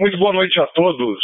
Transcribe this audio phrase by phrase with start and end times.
[0.00, 1.22] Muito boa noite a todos.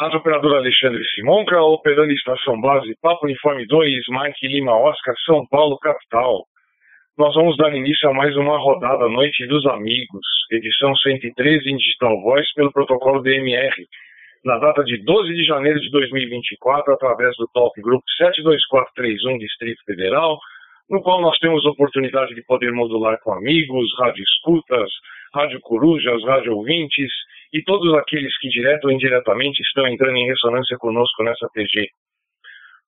[0.00, 5.76] Rádio Operador Alexandre Simonca, operando estação base Papo Uniforme 2, Mike Lima Oscar, São Paulo,
[5.78, 6.46] capital.
[7.18, 12.18] Nós vamos dar início a mais uma rodada Noite dos Amigos, edição 113 em Digital
[12.22, 13.86] Voice pelo protocolo DMR,
[14.42, 20.38] na data de 12 de janeiro de 2024, através do Talk Group 72431 Distrito Federal,
[20.88, 24.90] no qual nós temos oportunidade de poder modular com amigos, rádio escutas,
[25.34, 27.10] rádio corujas, rádio ouvintes
[27.52, 31.88] e todos aqueles que direto ou indiretamente estão entrando em ressonância conosco nessa TG.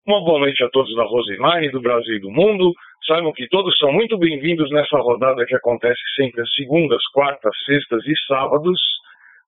[0.06, 2.72] Uma boa noite a todos da Rosemary, do Brasil e do mundo.
[3.06, 8.06] Saibam que todos são muito bem-vindos nessa rodada que acontece sempre às segundas, quartas, sextas
[8.06, 8.78] e sábados,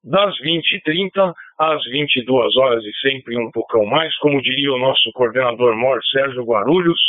[0.02, 5.76] das 20h30 às 22 horas e sempre um poucão mais, como diria o nosso coordenador
[5.76, 7.00] mor Sérgio Guarulhos,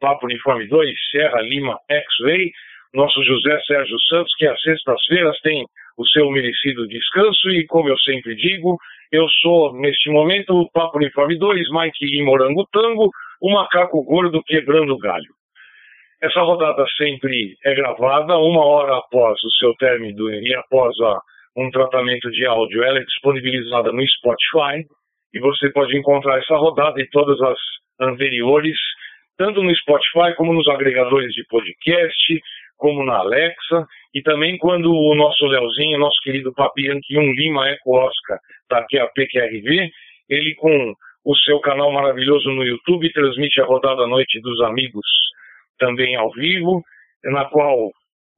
[0.00, 2.52] Papo Uniforme 2, Serra Lima X-Ray,
[2.94, 5.64] nosso José Sérgio Santos, que às sextas-feiras tem
[5.96, 8.78] o seu merecido descanso e, como eu sempre digo,
[9.10, 12.32] eu sou, neste momento, o Papo Uniforme 2, Mike Lima
[12.72, 15.32] Tango, o macaco gordo quebrando galho.
[16.22, 21.18] Essa rodada sempre é gravada, uma hora após o seu término e após a,
[21.56, 24.86] um tratamento de áudio, ela é disponibilizada no Spotify
[25.34, 27.58] e você pode encontrar essa rodada e todas as
[28.00, 28.78] anteriores
[29.36, 32.40] tanto no Spotify como nos agregadores de podcast,
[32.82, 37.96] como na Alexa, e também quando o nosso Leozinho, nosso querido Papianque 1 Lima Eco
[37.96, 39.88] Oscar, está aqui a PQRV,
[40.28, 40.92] ele com
[41.24, 45.06] o seu canal maravilhoso no YouTube transmite a rodada Noite dos Amigos
[45.78, 46.82] também ao vivo,
[47.22, 47.92] na qual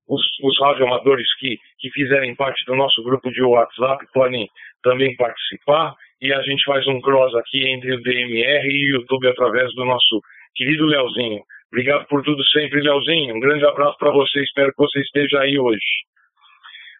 [0.07, 4.47] os, os radioamadores que, que fizerem parte do nosso grupo de WhatsApp podem
[4.83, 9.27] também participar, e a gente faz um cross aqui entre o DMR e o YouTube
[9.27, 10.21] através do nosso
[10.55, 11.41] querido Leozinho.
[11.75, 13.35] Obrigado por tudo sempre, Leozinho.
[13.35, 14.41] Um grande abraço para você.
[14.45, 16.05] Espero que você esteja aí hoje.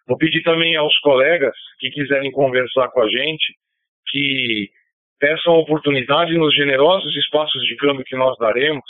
[0.05, 3.53] Vou pedir também aos colegas que quiserem conversar com a gente
[4.09, 4.67] que
[5.17, 8.83] peçam oportunidade nos generosos espaços de câmbio que nós daremos.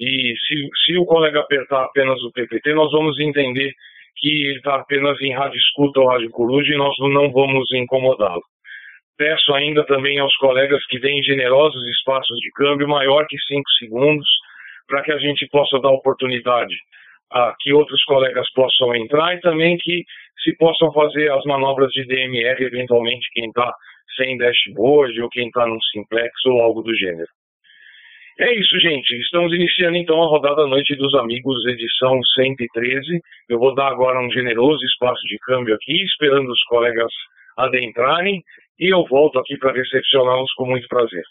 [0.00, 3.74] E se, se o colega apertar apenas o PPT, nós vamos entender
[4.16, 8.42] que ele está apenas em rádio escuta ou rádio coruja e nós não vamos incomodá-lo.
[9.18, 14.26] Peço ainda também aos colegas que deem generosos espaços de câmbio maior que 5 segundos,
[14.90, 16.74] para que a gente possa dar oportunidade
[17.32, 20.02] a que outros colegas possam entrar e também que
[20.42, 23.72] se possam fazer as manobras de DMR, eventualmente quem está
[24.16, 27.28] sem dashboard ou quem está num simplex ou algo do gênero.
[28.40, 29.14] É isso, gente.
[29.20, 33.20] Estamos iniciando então a rodada Noite dos Amigos, edição 113.
[33.48, 37.12] Eu vou dar agora um generoso espaço de câmbio aqui, esperando os colegas
[37.56, 38.42] adentrarem
[38.78, 41.22] e eu volto aqui para recepcioná-los com muito prazer.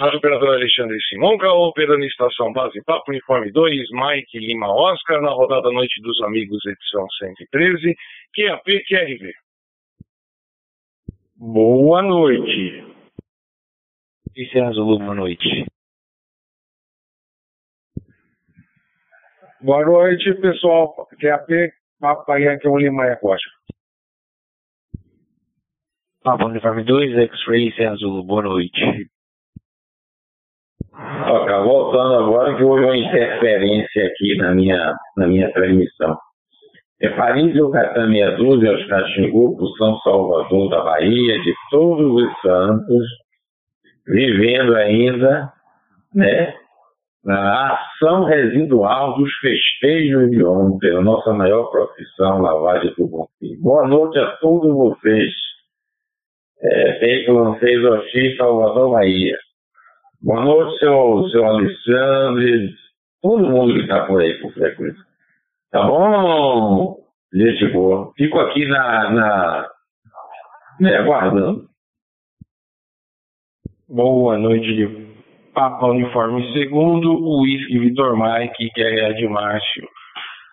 [0.00, 5.70] Rádio Operador Alexandre Simonca, operando estação base Papo Uniforme 2, Mike Lima Oscar, na rodada
[5.70, 7.94] Noite dos Amigos, edição 113,
[8.34, 9.34] QAP QRV.
[11.36, 12.82] Boa noite.
[14.34, 15.66] Esse é Azul, boa noite.
[19.60, 21.06] Boa noite, pessoal.
[21.20, 23.50] QAP, Papai Yankee Lima e Costa.
[26.22, 29.09] Papo Uniforme 2, X-Ray, é Azul, boa noite.
[31.00, 36.16] Ó, cara, voltando agora que houve uma interferência aqui na minha, na minha transmissão.
[37.00, 43.06] É Paris Catame Azul, é os Caxingu, São Salvador da Bahia, de todos os santos,
[44.06, 45.50] vivendo ainda,
[46.14, 46.54] né,
[47.24, 53.58] na ação residual dos festejos de ontem, a nossa maior profissão, lavagem do Bonfim.
[53.60, 55.32] Boa noite a todos vocês
[56.62, 59.38] é, feito lancei Oxi, Salvador, Bahia.
[60.22, 62.74] Boa noite, seu, seu Alexandre,
[63.22, 65.02] todo mundo que está por aí por frequência.
[65.70, 66.98] Tá bom,
[67.32, 68.12] gente boa?
[68.18, 69.68] Fico aqui na, na
[70.78, 71.70] né, aguardando.
[73.88, 75.10] Boa noite,
[75.54, 79.88] Papa Uniforme Segundo, Whisky Vitor Mike, é de Márcio,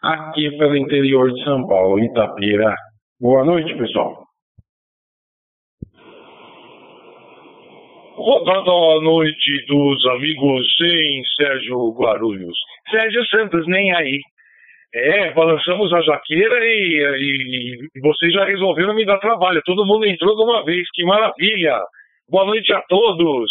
[0.01, 2.73] aqui pelo interior de São Paulo, Itapira.
[3.19, 4.26] Boa noite, pessoal.
[8.27, 12.57] Rodada à noite dos amigos sem Sérgio Guarulhos.
[12.91, 14.19] Sérgio Santos, nem aí.
[14.93, 19.61] É, balançamos a jaqueira e, e, e vocês já resolveram me dar trabalho.
[19.63, 21.79] Todo mundo entrou de uma vez, que maravilha!
[22.29, 23.49] Boa noite a todos!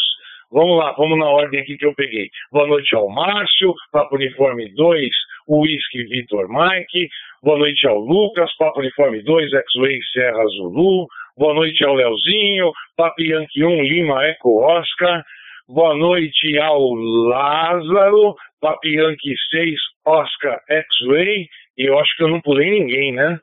[0.52, 2.28] Vamos lá, vamos na ordem aqui que eu peguei.
[2.52, 5.10] Boa noite ao Márcio, Papo Uniforme 2,
[5.48, 7.08] Whisky Vitor Mike.
[7.42, 11.06] Boa noite ao Lucas, Papo Uniforme 2, X-Way Serra Zulu.
[11.38, 15.22] Boa noite ao Leozinho, Papi 1 Lima Eco Oscar.
[15.68, 19.74] Boa noite ao Lázaro, Papi Yankee 6
[20.06, 21.46] Oscar X-Ray.
[21.76, 23.38] E eu acho que eu não pulei ninguém, né?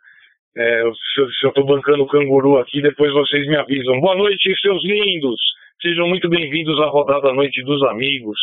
[0.58, 4.02] É, se, se eu estou bancando o canguru aqui, depois vocês me avisam.
[4.02, 5.40] Boa noite, seus lindos!
[5.80, 8.40] Sejam muito bem-vindos à rodada Noite dos Amigos.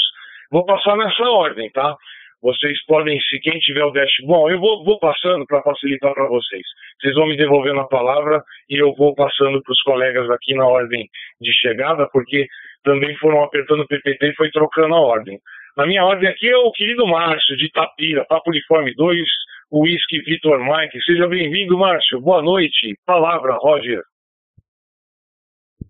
[0.52, 1.96] Vou passar nessa ordem, tá?
[2.42, 4.12] Vocês podem, se quem tiver o dash.
[4.24, 6.62] Bom, eu vou, vou passando para facilitar para vocês.
[7.00, 10.66] Vocês vão me devolvendo a palavra e eu vou passando para os colegas aqui na
[10.66, 11.06] ordem
[11.40, 12.46] de chegada, porque
[12.82, 15.38] também foram apertando o PPT e foi trocando a ordem.
[15.76, 19.18] Na minha ordem aqui é o querido Márcio, de Itapira, Papo Uniforme 2,
[19.72, 21.00] Whisky Vitor Mike.
[21.02, 22.20] Seja bem-vindo, Márcio.
[22.20, 22.94] Boa noite.
[23.06, 24.02] Palavra, Roger.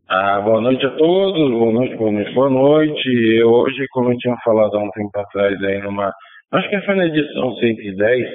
[0.08, 3.42] Ah, boa noite a todos, boa noite, boa noite, boa noite.
[3.44, 6.12] Hoje, como eu tinha falado há um tempo atrás aí numa.
[6.52, 8.28] Acho que foi na edição 110,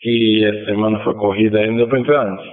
[0.00, 2.52] que essa semana foi corrida ainda para entrar antes.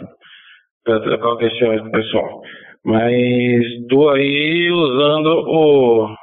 [0.85, 2.41] Para trocar o questionamento pessoal.
[2.85, 3.11] Mas
[3.81, 6.15] estou aí usando o,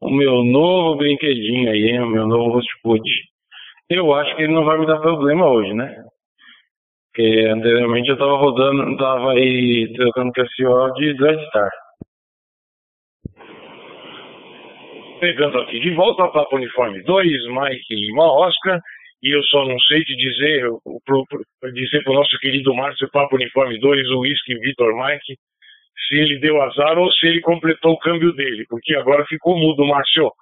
[0.00, 3.08] o meu novo brinquedinho aí, o meu novo Rostput.
[3.88, 5.94] Eu acho que ele não vai me dar problema hoje, né?
[7.12, 11.70] Porque anteriormente eu tava rodando, tava aí trocando KCO de Dreadstar.
[15.20, 18.80] Pegando aqui de volta para o Uniforme 2, Mike uma Oscar.
[19.22, 20.66] E eu só não sei te dizer,
[21.04, 21.26] pro,
[21.74, 25.36] dizer pro nosso querido Márcio Papo Uniforme 2, o Whisky Vitor Mike,
[26.08, 29.84] se ele deu azar ou se ele completou o câmbio dele, porque agora ficou mudo,
[29.84, 30.32] Márcio.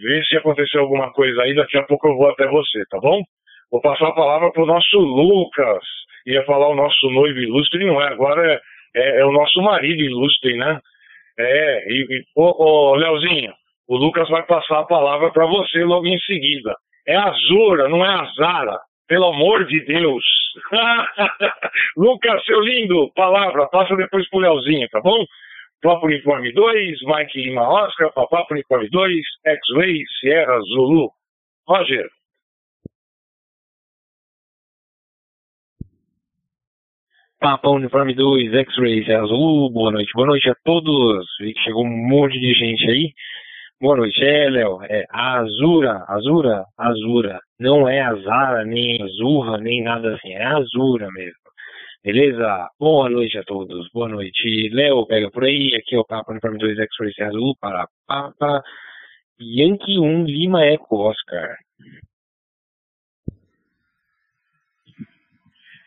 [0.00, 3.22] Vê se aconteceu alguma coisa aí, daqui a pouco eu vou até você, tá bom?
[3.70, 5.84] Vou passar a palavra pro nosso Lucas.
[6.26, 8.60] Ia falar o nosso noivo ilustre, não é, agora é,
[8.96, 10.80] é, é o nosso marido ilustre, né?
[11.38, 13.54] É, e, e ô, ô, Leozinho,
[13.90, 16.76] o Lucas vai passar a palavra para você logo em seguida.
[17.04, 18.78] É a Zora, não é a Zara.
[19.08, 20.24] Pelo amor de Deus.
[21.96, 25.24] Lucas, seu lindo, palavra, passa depois pro Leozinho, tá bom?
[25.82, 31.10] Papo Uniforme 2, Mike Lima Oscar, Papo Uniforme 2, X-Ray, Sierra Zulu.
[31.66, 32.08] Roger.
[37.40, 40.12] Papa Uniforme 2, X-Ray, Zulu, boa noite.
[40.14, 41.26] Boa noite a todos.
[41.40, 43.12] Vi que chegou um monte de gente aí.
[43.80, 44.22] Boa noite.
[44.22, 47.40] É, Léo, é Azura, Azura, Azura.
[47.58, 50.34] Não é Azara, nem Azurra, nem nada assim.
[50.34, 51.40] É Azura mesmo.
[52.04, 52.68] Beleza?
[52.78, 53.88] Boa noite a todos.
[53.90, 54.68] Boa noite.
[54.68, 55.74] Léo, pega por aí.
[55.74, 58.62] Aqui é o Papa Uniforme 2 X-Ray Azul para Papa
[59.40, 61.56] Yankee 1 Lima Eco Oscar.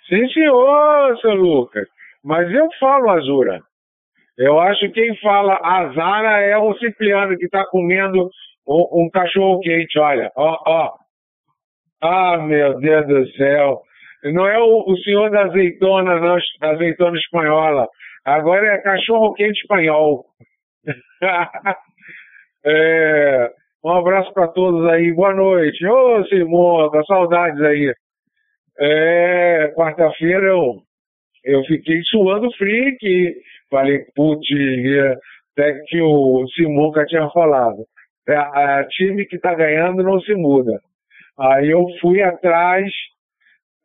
[0.09, 1.87] Sim, senhor, seu Lucas.
[2.23, 3.61] Mas eu falo Azura.
[4.37, 8.29] Eu acho que quem fala Azara é o Cipriano que está comendo
[8.67, 10.31] um, um, cachorro quente, olha.
[10.35, 10.93] Ó, ó.
[12.01, 13.81] Ah, meu Deus do céu.
[14.33, 17.87] Não é o, o senhor da azeitona, não, azeitona espanhola.
[18.25, 20.25] Agora é cachorro quente espanhol.
[22.65, 23.51] é,
[23.83, 25.11] um abraço para todos aí.
[25.11, 25.85] Boa noite.
[25.85, 27.93] Ô, Simona, saudades aí.
[28.79, 30.81] É, quarta-feira eu,
[31.43, 33.35] eu fiquei suando frio que
[33.73, 34.47] falei, putz,
[35.53, 37.85] até que o Simuca tinha falado.
[38.27, 40.79] É, a time que está ganhando não se muda.
[41.37, 42.89] Aí eu fui atrás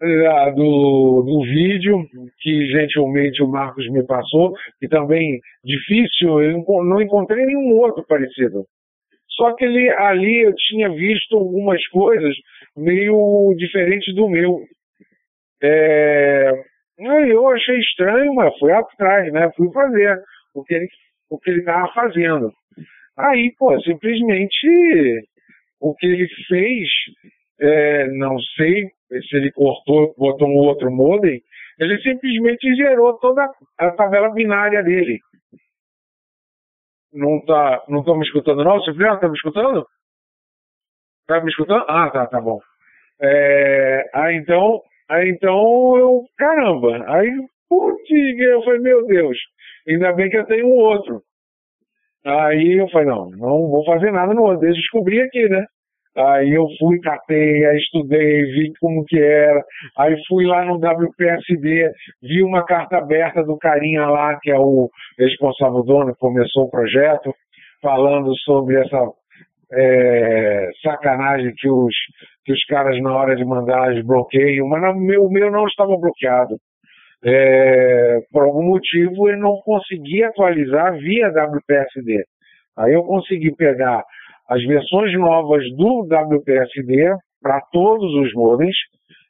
[0.00, 2.06] é, do, do vídeo
[2.40, 8.64] que gentilmente o Marcos me passou, que também difícil, eu não encontrei nenhum outro parecido.
[9.30, 12.34] Só que ele, ali eu tinha visto algumas coisas
[12.76, 14.60] meio diferentes do meu.
[15.62, 16.52] É,
[16.98, 19.50] eu achei estranho, mas fui atrás, né?
[19.56, 20.20] Fui fazer
[20.54, 20.88] o que ele
[21.30, 22.50] o que ele estava fazendo.
[23.16, 25.26] Aí, pô, simplesmente
[25.80, 26.88] o que ele fez,
[27.60, 28.88] é, não sei
[29.28, 31.42] se ele cortou, botou um outro modem,
[31.78, 35.18] ele simplesmente gerou toda a tabela binária dele.
[37.12, 38.82] Não tá, não tô me escutando não?
[38.82, 39.86] Cipriano, tá me escutando?
[41.26, 41.84] Tá me escutando?
[41.88, 42.58] Ah, tá, tá bom.
[43.20, 47.30] É, ah, então, Aí então eu, caramba, aí,
[47.68, 48.10] putz,
[48.40, 49.38] eu falei, meu Deus,
[49.88, 51.22] ainda bem que eu tenho um outro.
[52.24, 55.64] Aí eu falei, não, não vou fazer nada no outro, deixa eu descobrir aqui, né?
[56.16, 59.62] Aí eu fui, catei, aí estudei, vi como que era.
[59.96, 64.90] Aí fui lá no WPSD, vi uma carta aberta do carinha lá, que é o
[65.16, 67.32] responsável dono, que começou o projeto,
[67.80, 68.98] falando sobre essa
[69.72, 71.94] é, sacanagem que os,
[72.44, 75.96] que os caras na hora de mandar eles bloqueiam, mas o meu, meu não estava
[75.96, 76.56] bloqueado.
[77.24, 82.24] É, por algum motivo ele não conseguia atualizar via WPSD.
[82.76, 84.04] Aí eu consegui pegar
[84.48, 88.76] as versões novas do WPSD para todos os modems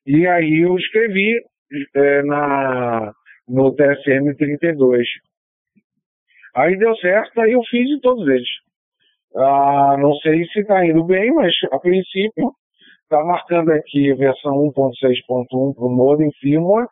[0.07, 1.40] e aí eu escrevi
[1.95, 3.12] é, na,
[3.49, 5.07] no TSM 32.
[6.54, 8.49] Aí deu certo, aí eu fiz em todos eles.
[9.38, 12.52] Ah, não sei se está indo bem, mas a princípio
[13.02, 16.88] está marcando aqui a versão 1.6.1 para o modem firmware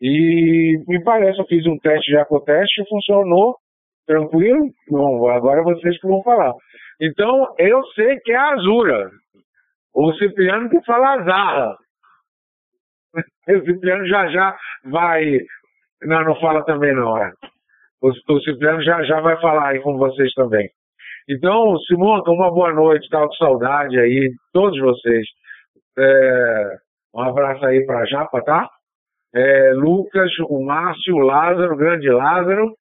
[0.00, 3.56] E me parece, eu fiz um teste já com o teste, funcionou
[4.06, 4.70] tranquilo.
[4.90, 6.52] Bom, agora vocês que vão falar.
[7.00, 9.10] Então, eu sei que é a Azura.
[9.94, 11.76] O Cipriano que fala Azarra.
[13.48, 15.38] O Cipriano já já vai.
[16.02, 17.32] Não, não fala também não, é.
[18.02, 20.68] O Cipriano já já vai falar aí com vocês também.
[21.28, 25.26] Então, Simonca, uma boa noite, tal com saudade aí, todos vocês.
[25.98, 26.76] É,
[27.12, 28.70] um abraço aí pra Japa, tá?
[29.34, 32.76] É, Lucas, o Márcio, o Lázaro, o grande Lázaro.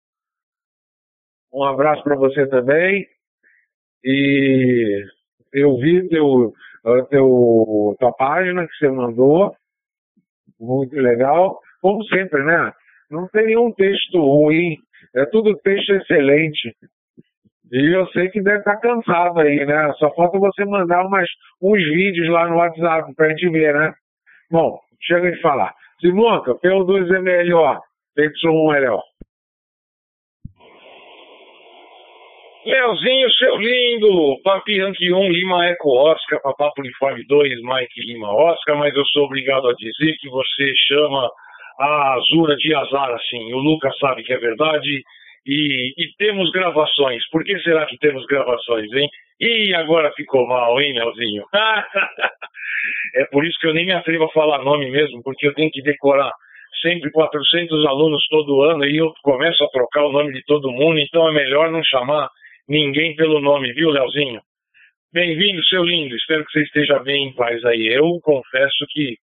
[1.52, 3.08] Um abraço para você também.
[4.04, 5.06] E
[5.52, 6.54] eu vi teu,
[7.10, 9.56] teu, tua página que você mandou.
[10.60, 11.60] Muito legal.
[11.82, 12.72] Como sempre, né?
[13.10, 14.78] Não tem nenhum texto ruim.
[15.16, 16.75] É tudo texto excelente.
[17.72, 19.91] E eu sei que deve estar cansado aí, né?
[19.98, 21.27] Só falta você mandar umas,
[21.62, 23.93] uns vídeos lá no WhatsApp pra gente ver, né?
[24.51, 25.74] Bom, chega de falar.
[26.00, 27.79] Simonca, PO2 é melhor,
[28.17, 29.01] PY1 é melhor.
[32.65, 38.75] Leozinho, seu lindo, Papi Yankee 1, Lima Eco Oscar, Papapo Uniforme 2, Mike Lima Oscar,
[38.75, 41.29] mas eu sou obrigado a dizer que você chama
[41.79, 43.53] a Azura de azar assim.
[43.53, 45.03] O Lucas sabe que é verdade
[45.46, 47.28] e, e temos gravações.
[47.30, 49.10] Por que será que temos gravações, hein?
[49.40, 51.44] E agora ficou mal, hein, Leozinho?
[53.16, 55.70] é por isso que eu nem me atrevo a falar nome mesmo, porque eu tenho
[55.72, 56.32] que decorar
[56.82, 61.00] sempre 400 alunos todo ano e eu começo a trocar o nome de todo mundo,
[61.00, 62.30] então é melhor não chamar
[62.68, 64.42] ninguém pelo nome, viu, Leozinho?
[65.16, 66.16] Bem-vindo, seu lindo.
[66.16, 67.88] Espero que você esteja bem em paz aí.
[67.88, 69.18] Eu confesso que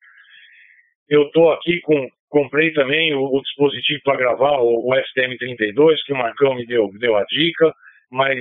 [1.08, 2.06] eu estou aqui com.
[2.28, 6.90] Comprei também o, o dispositivo para gravar, o, o, STM32, que o Marcão me deu,
[6.98, 7.72] deu a dica,
[8.10, 8.40] mas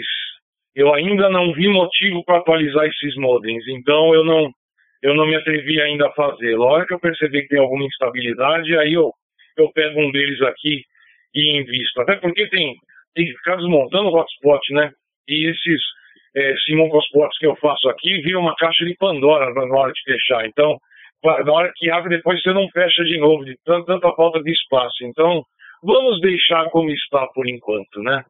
[0.76, 4.52] eu ainda não vi motivo para atualizar esses modems, então eu não,
[5.02, 6.56] eu não me atrevi ainda a fazer.
[6.56, 9.12] Logo que eu perceber que tem alguma instabilidade, aí eu,
[9.58, 10.84] eu pego um deles aqui
[11.34, 12.02] e invisto.
[12.02, 12.76] Até porque tem,
[13.16, 14.92] tem que ficar desmontando o hotspot, né?
[15.28, 15.82] E esses
[16.36, 20.02] é, Simon Hotspots que eu faço aqui vira uma caixa de Pandora na hora de
[20.04, 20.46] fechar.
[20.46, 20.78] Então,
[21.24, 25.04] na hora que abre, depois você não fecha de novo, de tanta, falta de espaço.
[25.04, 25.44] Então,
[25.84, 28.24] vamos deixar como está por enquanto, né?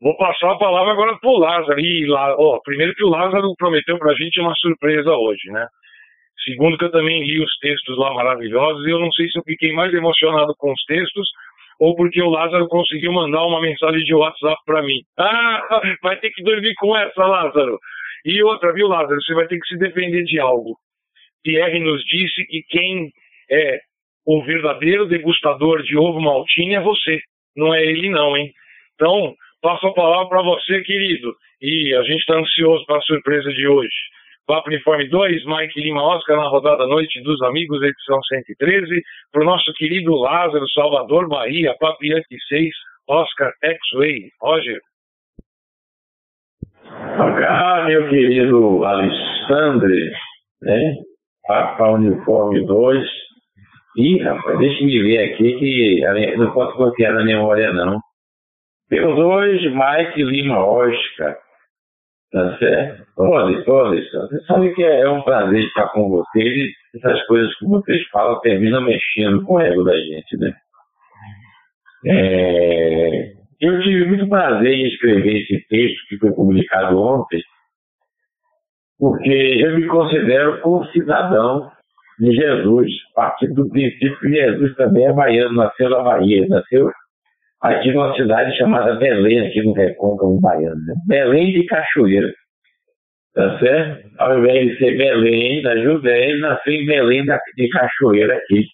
[0.00, 1.80] Vou passar a palavra agora para o Lázaro.
[1.80, 5.66] E, lá, ó, primeiro que o Lázaro prometeu para a gente uma surpresa hoje, né?
[6.44, 9.42] Segundo que eu também li os textos lá maravilhosos e eu não sei se eu
[9.44, 11.26] fiquei mais emocionado com os textos
[11.80, 15.00] ou porque o Lázaro conseguiu mandar uma mensagem de WhatsApp para mim.
[15.18, 17.78] Ah, vai ter que dormir com essa, Lázaro.
[18.24, 19.20] E outra, viu, Lázaro?
[19.22, 20.76] Você vai ter que se defender de algo.
[21.44, 23.12] Pierre nos disse que quem
[23.50, 23.78] é
[24.26, 27.20] o verdadeiro degustador de ovo maltine é você,
[27.54, 28.52] não é ele não, hein?
[28.94, 31.34] Então, passo a palavra para você, querido.
[31.60, 33.94] E a gente está ansioso para a surpresa de hoje.
[34.46, 39.46] Papo Uniforme 2, Mike Lima Oscar na rodada Noite dos Amigos, edição 113, para o
[39.46, 42.68] nosso querido Lázaro, Salvador Bahia, Papo Yankee 6,
[43.08, 44.30] Oscar X-Way.
[44.40, 44.80] Roger.
[46.86, 50.12] Ah, meu querido Alexandre,
[50.60, 50.94] né?
[51.46, 53.08] Papa Uniforme 2.
[53.96, 58.00] Ih, rapaz, deixa me ver aqui que não posso confiar na memória, não.
[58.88, 61.36] Pelos dois, Mike Lima Oscar.
[62.32, 63.04] Tá certo?
[63.16, 66.68] Olha, olha, você sabe que é um prazer estar com vocês.
[66.96, 70.52] Essas coisas que vocês falam terminam mexendo com o ego da gente, né?
[72.06, 77.40] É, eu tive muito prazer em escrever esse texto que foi publicado ontem,
[79.04, 81.70] porque eu me considero um cidadão
[82.18, 86.90] de Jesus, partindo do princípio que Jesus também é baiano, nasceu na Bahia, nasceu
[87.60, 90.80] aqui numa cidade chamada Belém, aqui no Recôncavo Baiano.
[90.86, 90.94] Né?
[91.06, 92.32] Belém de Cachoeira.
[93.34, 94.08] Tá certo?
[94.20, 98.64] Ao invés de ser Belém, da Judéia, ele nasceu em Belém de Cachoeira aqui.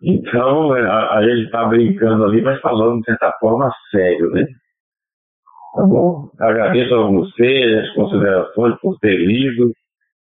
[0.00, 4.46] Então, a, a gente está brincando ali, mas falando de certa forma sério, né?
[5.74, 6.30] Tá bom?
[6.38, 9.72] Agradeço a você as considerações por ter lido.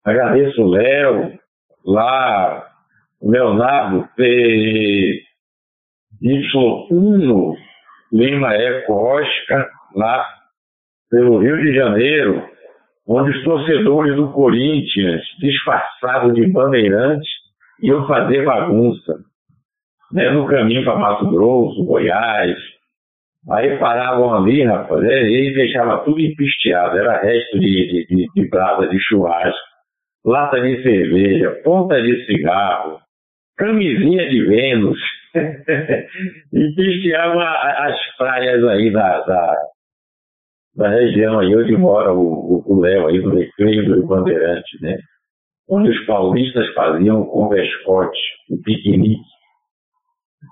[0.05, 1.34] Agradeço o Léo,
[1.86, 2.65] lá,
[3.22, 5.22] o Leonardo, ter
[6.22, 7.55] Y1
[8.13, 10.25] Lima Eco Oscar, lá
[11.10, 12.48] pelo Rio de Janeiro,
[13.08, 17.29] onde os torcedores do Corinthians, disfarçados de bandeirantes,
[17.81, 19.20] iam fazer bagunça.
[20.13, 22.58] Né, no caminho para Mato Grosso, Goiás.
[23.50, 28.88] Aí paravam ali, rapaz, né, e deixava tudo empisteado, era resto de, de, de, brasa
[28.88, 29.57] de churrasco,
[30.24, 33.00] lata de cerveja, ponta de cigarro,
[33.57, 35.00] camisinha de Vênus,
[35.33, 39.57] e pisteava as praias aí da, da,
[40.75, 44.98] da região aí onde mora o Léo aí do Recreio do Bandeirante, né?
[45.67, 48.19] Onde os paulistas faziam com vescote,
[48.51, 49.31] o piquenique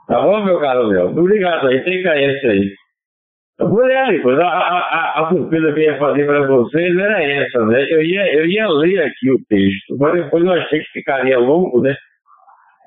[0.07, 1.17] Tá bom, meu caro Léo?
[1.17, 2.75] Obrigado aí, tem esse aí.
[3.61, 7.85] Mulher, a, a, a surpresa que eu ia fazer para vocês era essa, né?
[7.89, 11.81] Eu ia, eu ia ler aqui o texto, mas depois eu achei que ficaria longo,
[11.81, 11.93] né?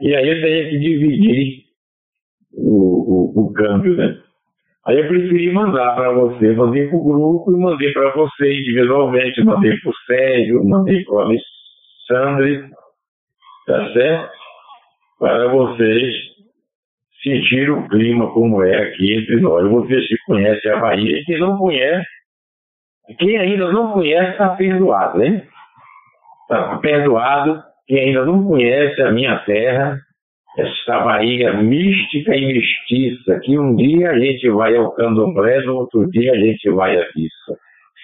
[0.01, 1.65] E aí eu teria que dividir
[2.55, 4.19] o, o, o câmbio, né?
[4.87, 9.45] Aí eu preferi mandar para você, mandei para o grupo e mandei para vocês individualmente,
[9.45, 12.71] mandei para o Sérgio, mandei para o Alexandre,
[13.67, 14.33] tá certo?
[15.21, 16.32] Para vocês
[17.23, 19.69] sentir o clima como é aqui entre nós.
[19.71, 21.23] Você se conhece a Bahia.
[21.25, 22.07] Quem não conhece,
[23.19, 25.47] quem ainda não conhece está perdoado, né?
[26.43, 27.63] Está perdoado.
[27.87, 29.99] Quem ainda não conhece a minha terra,
[30.57, 36.09] esta Bahia mística e mestiça, que um dia a gente vai ao candomblé, no outro
[36.11, 37.59] dia a gente vai à missa.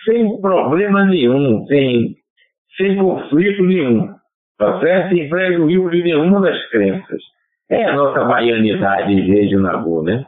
[0.04, 2.14] Sem problema nenhum, sem,
[2.76, 4.08] sem conflito nenhum,
[4.58, 5.14] tá certo?
[5.14, 7.22] Sem prejuízo de nenhuma das crenças.
[7.70, 10.24] É a nossa baianidade regional, né?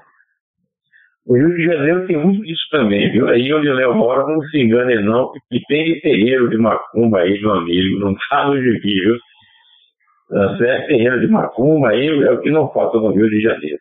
[1.27, 3.29] O Rio de Janeiro tem muito disso também, viu?
[3.29, 7.41] Aí onde o Léo mora, não se engane não, que tem terreiro de macumba aí,
[7.41, 9.17] meu amigo, não tá no gibi, viu?
[10.29, 10.87] Tá certo?
[10.89, 13.79] Terreiro de macumba aí é o que não falta no Rio de Janeiro.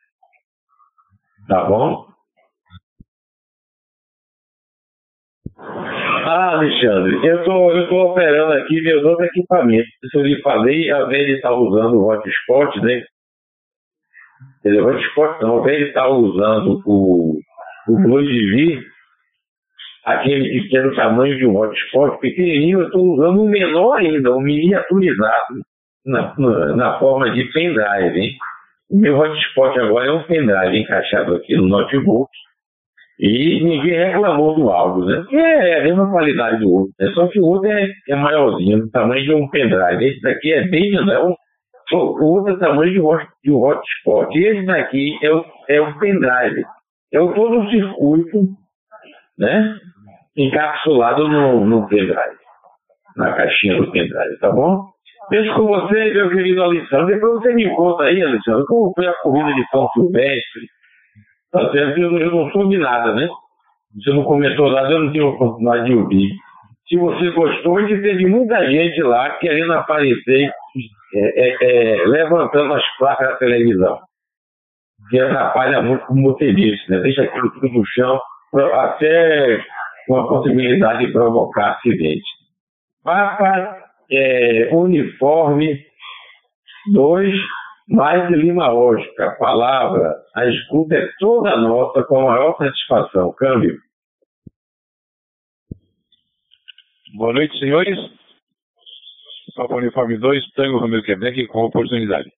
[1.48, 2.06] Tá bom?
[5.58, 9.90] Ah, Alexandre, eu tô, eu tô operando aqui meus outros equipamentos.
[10.12, 13.04] Se eu lhe falei, invés de estar usando o hotspot, né?
[14.66, 17.40] O não, ao invés de estar usando o,
[17.88, 18.82] o Blue TV,
[20.06, 25.62] aquele pequeno tamanho de um hotspot pequenininho, eu estou usando um menor ainda, um miniaturizado,
[26.06, 28.20] na, na, na forma de pendrive.
[28.20, 28.32] Hein?
[28.90, 32.30] O meu hotspot agora é um pendrive encaixado aqui no notebook.
[33.20, 35.26] E ninguém reclamou do áudio, né?
[35.34, 36.94] É, é a mesma qualidade do outro.
[36.98, 37.12] Né?
[37.14, 40.06] Só que o outro é, é maiorzinho, do tamanho de um pendrive.
[40.06, 41.36] Esse daqui é bem menor,
[41.98, 44.38] usa o tamanho de, hot, de hotspot.
[44.38, 46.64] E esse daqui é o, é pendrive.
[47.12, 48.48] É o todo o circuito,
[49.38, 49.78] né?
[50.38, 52.38] Encapsulado no, no pendrive.
[53.18, 54.86] Na caixinha do pendrive, tá bom?
[55.30, 57.08] Beijo com você, meu querido Alessandro.
[57.08, 60.68] Depois você me conta aí, Alessandro, como foi a corrida de São Silvestre.
[61.52, 62.00] Tá certo?
[62.00, 63.28] Eu, eu não soube nada, né?
[63.96, 66.30] Você não comentou nada, eu não tive oportunidade de ouvir.
[66.90, 70.52] Se você gostou, e teve muita gente lá querendo aparecer
[71.14, 74.00] é, é, é, levantando as placas da televisão.
[75.10, 77.02] Que atrapalha muito o motorista, né?
[77.02, 78.20] deixa aquilo tudo no chão,
[78.74, 79.64] até
[80.08, 82.26] com a possibilidade de provocar acidente.
[83.04, 83.78] Papa
[84.12, 85.80] é, uniforme
[86.92, 87.34] 2,
[87.88, 89.38] mais de Lima Oscar.
[89.38, 93.32] Palavra, a escuta é toda nossa, com a maior satisfação.
[93.34, 93.78] Câmbio.
[97.16, 97.98] Boa noite, senhores.
[99.56, 102.30] Papa Uniforme 2, Tango Romeo Quebec com oportunidade.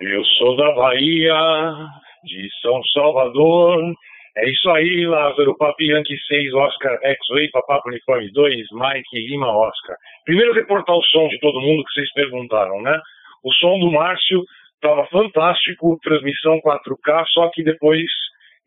[0.00, 1.34] Eu sou da Bahia,
[2.24, 3.94] de São Salvador.
[4.36, 5.56] É isso aí, Lázaro.
[5.56, 9.96] Papi Yankee 6, Oscar X-Ray, Papapo Uniforme 2, Mike Lima Oscar.
[10.24, 13.00] Primeiro reportar o som de todo mundo que vocês perguntaram, né?
[13.44, 14.42] O som do Márcio
[14.74, 18.04] estava fantástico, transmissão 4K, só que depois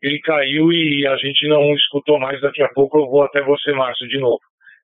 [0.02, 2.40] ele caiu e a gente não escutou mais.
[2.40, 4.40] Daqui a pouco eu vou até você, Márcio, de novo.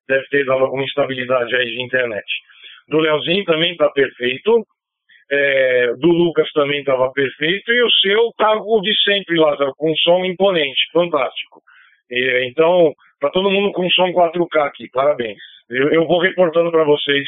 [0.07, 2.25] Deve ter dado alguma instabilidade aí de internet.
[2.87, 4.65] Do Leozinho também está perfeito.
[5.31, 7.71] É, do Lucas também estava perfeito.
[7.71, 11.61] E o seu tá o de sempre, Lázaro, com som imponente, fantástico.
[12.11, 15.39] E, então, para todo mundo com som 4K aqui, parabéns.
[15.69, 17.27] Eu, eu vou reportando para vocês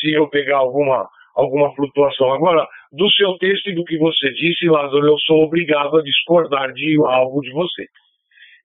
[0.00, 2.32] se eu pegar alguma alguma flutuação.
[2.32, 6.72] Agora, do seu texto e do que você disse, Lázaro, eu sou obrigado a discordar
[6.72, 7.86] de algo de você.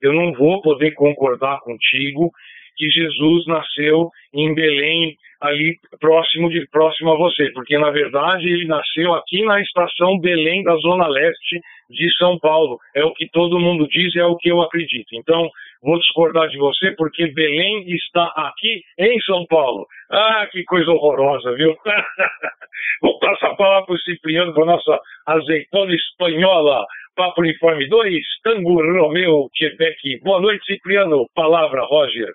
[0.01, 2.31] Eu não vou poder concordar contigo
[2.75, 8.65] que Jesus nasceu em Belém, ali próximo de próximo a você, porque na verdade ele
[8.65, 11.59] nasceu aqui na estação Belém da Zona Leste
[11.89, 12.77] de São Paulo.
[12.95, 15.07] É o que todo mundo diz, é o que eu acredito.
[15.13, 15.49] Então,
[15.81, 19.85] vou discordar de você porque Belém está aqui em São Paulo.
[20.11, 21.75] Ah, que coisa horrorosa, viu?
[23.01, 26.85] vou passar a palavra para o Cipriano, para a nossa azeitona espanhola.
[27.15, 30.19] Papo Uniforme 2, Tango Romeu, Quebec.
[30.21, 31.25] Boa noite, Cipriano.
[31.33, 32.31] Palavra, Roger.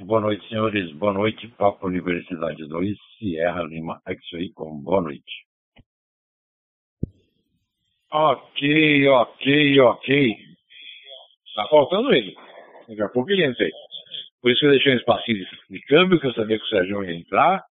[0.00, 0.90] Boa noite, senhores.
[0.92, 5.46] Boa noite, Papo Universidade 2, Sierra Lima X-Ray com boa noite.
[8.10, 10.51] Ok, ok, ok.
[11.54, 12.34] Tá faltando ele.
[12.88, 13.72] Daqui a pouco ele entra aí.
[14.40, 17.04] Por isso que eu deixei um espacinho de, câmbio, que eu sabia que o Sérgio
[17.04, 17.64] ia entrar.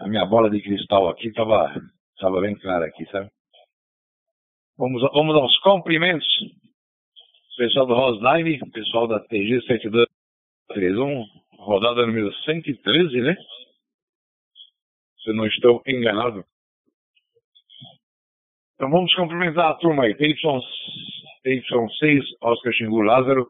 [0.00, 1.74] A minha bola de cristal aqui estava
[2.18, 3.28] tava bem clara aqui, sabe?
[4.76, 6.26] Vamos, vamos aos cumprimentos.
[7.56, 11.24] Pessoal do Rosline, pessoal da TG 7231,
[11.58, 13.36] rodada número 113, né?
[15.28, 16.44] se não estou enganado.
[18.74, 20.14] Então vamos cumprimentar a turma aí.
[20.14, 20.34] PY,
[21.44, 23.48] PY6, Oscar Xingu Lázaro.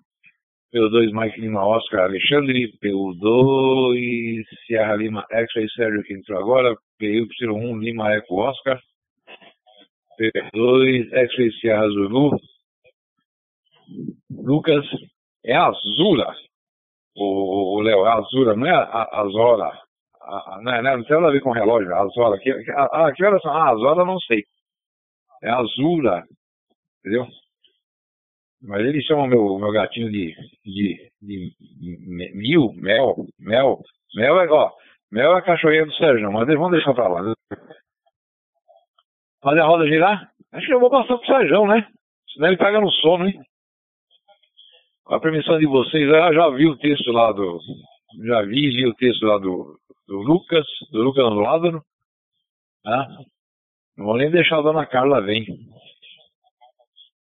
[0.74, 2.72] PO2, Mike Lima Oscar Alexandre.
[2.82, 6.76] PO2, Sierra Lima X-Ray Sérgio que entrou agora.
[7.00, 8.80] PY1 Lima Eco Oscar.
[10.20, 12.38] PO2, X-Ray Sierra Zulu.
[14.30, 14.84] Lucas,
[15.44, 16.34] é Azura.
[17.16, 19.72] O Léo, é Azura, não é a Azora.
[20.20, 22.38] A, não, é, não, tem nada a ver com relógio, a Azora.
[22.38, 23.50] Que, a, a, que horas são?
[23.50, 24.44] Ah, Azora não sei.
[25.42, 26.24] É Azura.
[27.00, 27.26] Entendeu?
[28.62, 31.52] Mas eles chamam meu, meu gatinho de, de, de
[32.34, 33.80] mil, mel, mel.
[34.14, 34.46] Mel é,
[35.12, 37.34] mel é a cachoeira do Sérgio, mas vamos deixar pra lá.
[39.42, 40.30] Fazer a roda girar?
[40.52, 41.86] Acho que eu vou passar pro Sérgio, né?
[42.32, 43.40] Senão ele pega no sono, hein?
[45.08, 47.58] a permissão de vocês, eu já vi o texto lá do.
[48.26, 51.82] Já vi, li o texto lá do, do Lucas, do Lucas do Lázaro.
[52.82, 53.08] Tá?
[53.96, 55.46] Não vou nem deixar a dona Carla vir.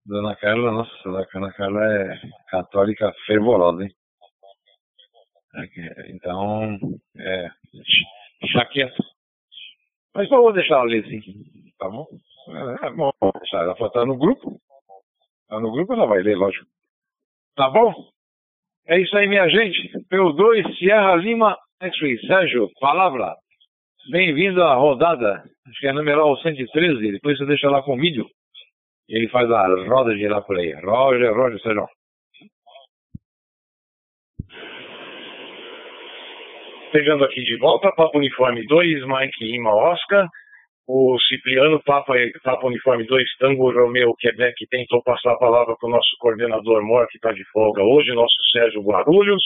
[0.06, 3.92] Dona Carla, nossa, dona Carla é católica fervorosa, hein?
[6.10, 6.78] Então,
[7.18, 7.50] é.
[8.52, 9.04] Chaqueta.
[10.14, 11.22] Mas só vou deixar ela ler assim,
[11.80, 12.06] tá bom?
[12.50, 13.12] É, é bom
[13.54, 14.60] ela estar no grupo.
[15.48, 16.66] Tá no grupo ela vai ler, lógico.
[17.56, 17.94] Tá bom?
[18.88, 19.90] É isso aí, minha gente.
[20.12, 22.20] PU2, Sierra Lima, X-Ray.
[22.28, 23.36] Sérgio, palavra.
[24.12, 25.44] Bem-vindo à rodada.
[25.68, 27.12] Acho que é numeral 113.
[27.14, 28.28] Depois você deixa lá com o vídeo.
[29.10, 30.74] Ele faz a roda de lá por aí.
[30.74, 31.88] Roger, Roger, Sérgio.
[36.92, 40.28] Pegando aqui de volta, Papo Uniforme 2, Mike Lima Oscar
[40.88, 42.14] o Cipriano Papa,
[42.44, 47.08] Papa Uniforme 2, Tango Romeu Quebec, tentou passar a palavra para o nosso coordenador Mor,
[47.08, 49.44] que está de folga hoje, nosso Sérgio Guarulhos,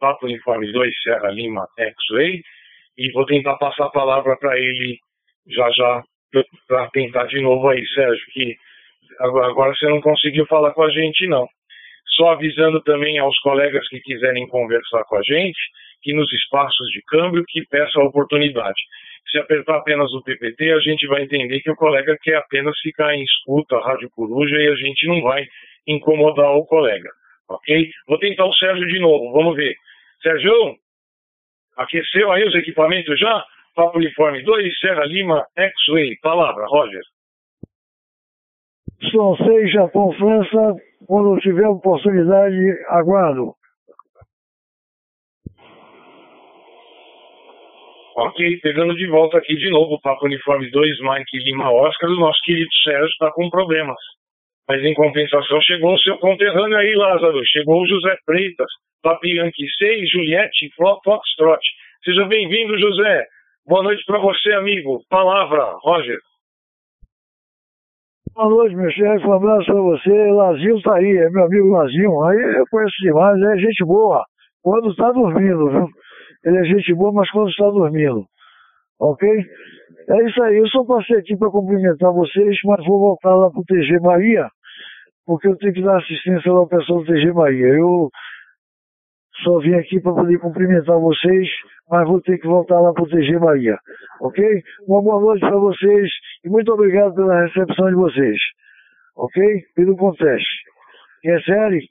[0.00, 2.42] Papa Uniforme 2, Serra Lima X-Ray,
[2.98, 4.98] e vou tentar passar a palavra para ele
[5.46, 6.02] já já,
[6.66, 8.56] para tentar de novo aí, Sérgio, que
[9.20, 11.46] agora você não conseguiu falar com a gente não.
[12.16, 15.58] Só avisando também aos colegas que quiserem conversar com a gente,
[16.02, 18.80] que nos espaços de câmbio, que peça a oportunidade.
[19.30, 23.14] Se apertar apenas o PPT, a gente vai entender que o colega quer apenas ficar
[23.14, 25.46] em escuta, Rádio Coruja, e a gente não vai
[25.86, 27.08] incomodar o colega.
[27.48, 27.90] Ok?
[28.08, 29.74] Vou tentar o Sérgio de novo, vamos ver.
[30.22, 30.76] Sérgio,
[31.76, 33.44] aqueceu aí os equipamentos já?
[33.74, 36.18] Papo Uniforme 2, Serra Lima, X-Way.
[36.20, 37.02] Palavra, Roger.
[39.10, 40.76] Seis, Japão, França.
[41.06, 42.56] Quando tiver oportunidade,
[42.88, 43.54] aguardo.
[48.16, 52.20] Ok, pegando de volta aqui de novo o Papo Uniforme 2, Mike Lima Oscar, o
[52.20, 53.96] nosso querido Sérgio está com problemas.
[54.68, 57.40] Mas em compensação chegou o seu conterrâneo aí, Lázaro.
[57.46, 58.68] Chegou o José Freitas,
[59.02, 61.60] Papi Yankee 6, Juliette, Foxtrot.
[62.04, 63.26] Seja bem-vindo, José.
[63.66, 65.02] Boa noite para você, amigo.
[65.08, 66.18] Palavra, Roger.
[68.34, 69.26] Boa noite, meu chefe.
[69.26, 70.30] Um abraço para você.
[70.30, 72.22] Lazinho tá aí, é meu amigo Lazinho.
[72.24, 74.24] Aí eu conheço demais, é gente boa.
[74.62, 75.86] Quando está dormindo, viu?
[76.44, 78.24] Ele é gente boa, mas quando está dormindo.
[78.98, 79.28] Ok?
[80.08, 80.56] É isso aí.
[80.56, 84.48] Eu só passei aqui para cumprimentar vocês, mas vou voltar lá para o TG Maria,
[85.26, 87.66] porque eu tenho que dar assistência lá ao pessoal do TG Maria.
[87.66, 88.08] Eu
[89.42, 91.48] só vim aqui para poder cumprimentar vocês,
[91.90, 93.76] mas vou ter que voltar lá TG Maria.
[94.20, 94.62] Ok?
[94.86, 96.10] Uma boa noite para vocês
[96.44, 98.38] e muito obrigado pela recepção de vocês.
[99.16, 99.62] Ok?
[99.74, 100.62] Pelo conteste.
[101.44, 101.88] Série?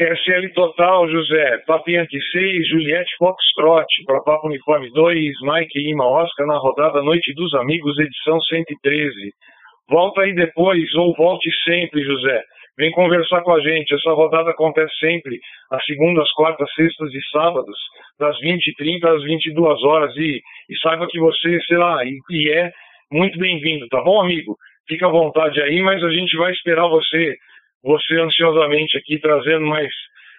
[0.00, 1.58] QSL total, José.
[1.66, 7.52] Papiante 6, Juliette Foxtrot, para Papo Uniforme 2, Mike Lima Oscar na rodada Noite dos
[7.54, 9.12] Amigos, edição 113.
[9.90, 12.42] Volta aí depois, ou volte sempre, José.
[12.80, 13.94] Vem conversar com a gente.
[13.94, 15.38] Essa rodada acontece sempre,
[15.70, 17.78] às segundas, quartas, sextas e sábados,
[18.18, 20.16] das 20h30 às 22 horas.
[20.16, 22.72] E, e saiba que você será e, e é
[23.12, 24.56] muito bem-vindo, tá bom, amigo?
[24.88, 27.36] Fica à vontade aí, mas a gente vai esperar você
[27.82, 29.92] você ansiosamente aqui trazendo mais,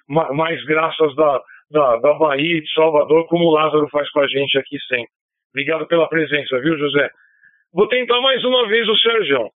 [0.08, 4.27] mais graças da, da, da Bahia e de Salvador, como o Lázaro faz com a
[4.27, 5.12] gente aqui sempre.
[5.54, 7.08] Obrigado pela presença, viu, José?
[7.71, 9.51] Vou tentar mais uma vez o Sérgio.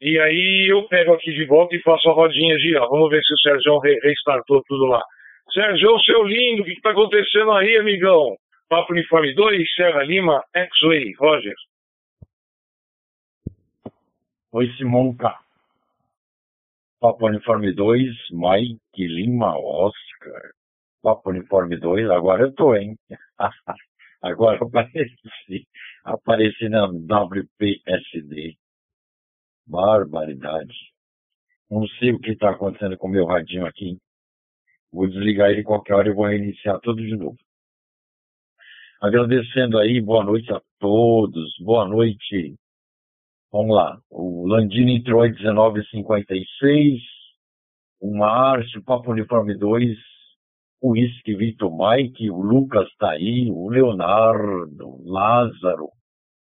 [0.00, 2.88] E aí eu pego aqui de volta e faço a rodinha girar.
[2.88, 5.02] Vamos ver se o Sérgio re restartou tudo lá.
[5.52, 8.36] Sérgio, seu lindo, o que está acontecendo aí, amigão?
[8.68, 11.54] Papo Uniforme 2, Serra Lima, X-Way, Roger.
[14.52, 15.34] Oi, Simonca.
[17.00, 20.50] Papo Uniforme 2, Mike Lima Oscar.
[21.02, 22.96] Papo Uniforme 2, agora eu tô, hein?
[24.22, 25.66] agora eu apareci.
[26.04, 28.56] Apareci na WPSD.
[29.70, 30.74] Barbaridade.
[31.70, 33.96] Não sei o que está acontecendo com o meu radinho aqui.
[34.92, 37.36] Vou desligar ele qualquer hora e vou reiniciar tudo de novo.
[39.00, 42.56] Agradecendo aí, boa noite a todos, boa noite.
[43.52, 47.00] Vamos lá, o Landini Troy 1956,
[48.00, 49.96] o Márcio, Papo Uniforme 2,
[50.82, 55.88] o Whisky Vitor Mike, o Lucas tá aí, o Leonardo, Lázaro,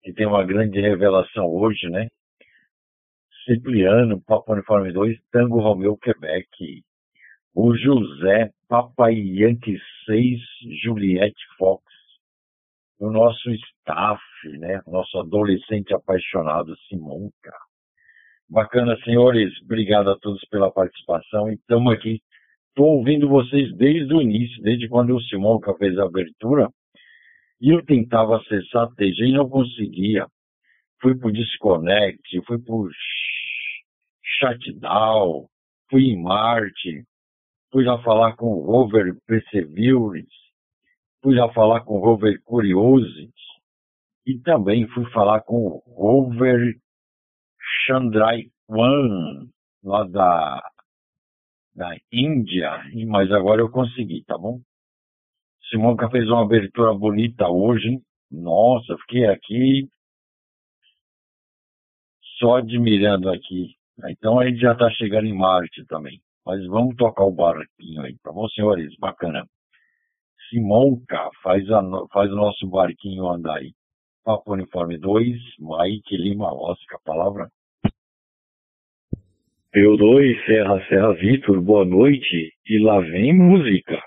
[0.03, 2.07] que tem uma grande revelação hoje, né?
[3.49, 6.83] Cipriano, Papo Uniforme 2, Tango Romeu, Quebec,
[7.55, 10.39] o José, Papai Yankee 6,
[10.83, 11.83] Juliette Fox,
[12.99, 14.21] o nosso staff,
[14.59, 14.81] né?
[14.85, 17.57] Nosso adolescente apaixonado, Simão, cara.
[18.47, 19.51] Bacana, senhores.
[19.63, 21.49] Obrigado a todos pela participação.
[21.49, 22.21] E estamos aqui.
[22.67, 26.69] Estou ouvindo vocês desde o início, desde quando o Simão fez a abertura.
[27.59, 30.27] E eu tentava acessar a TG e não conseguia.
[31.01, 32.75] Fui para o Disconnect, fui para
[34.39, 35.47] Chatdown,
[35.89, 37.03] fui em Marte,
[37.71, 40.29] fui lá falar com o Rover Perseverance,
[41.21, 43.33] fui lá falar com o Rover Curiosity
[44.25, 46.75] e também fui falar com o Rover
[47.85, 49.49] Chandrai One,
[49.83, 50.61] lá da,
[51.75, 52.71] da Índia,
[53.07, 54.61] mas agora eu consegui, tá bom?
[55.69, 58.01] Simonca fez uma abertura bonita hoje, hein?
[58.31, 59.89] Nossa, fiquei aqui
[62.37, 63.78] só admirando aqui.
[64.07, 66.19] Então a gente já está chegando em Marte também.
[66.45, 68.95] Mas vamos tocar o barquinho aí, tá bom, senhores?
[68.99, 69.45] Bacana.
[70.49, 71.81] Simonca faz, a,
[72.11, 73.71] faz o nosso barquinho andar aí.
[74.23, 77.49] Papo Uniforme 2, Mike Lima Oscar, palavra.
[79.73, 82.51] P2, Serra Serra Vitor, boa noite.
[82.67, 84.01] E lá vem música.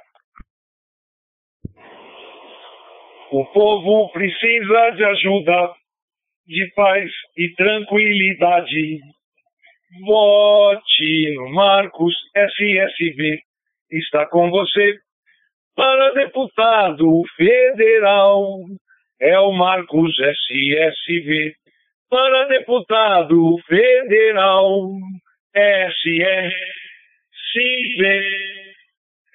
[3.30, 5.74] O povo precisa de ajuda,
[6.46, 9.00] de paz e tranquilidade.
[10.00, 13.40] Vote Marcos SSV.
[13.90, 14.98] Está com você
[15.76, 18.64] para deputado federal.
[19.20, 21.54] É o Marcos SSV.
[22.08, 24.88] Para deputado federal.
[25.54, 26.42] SSV.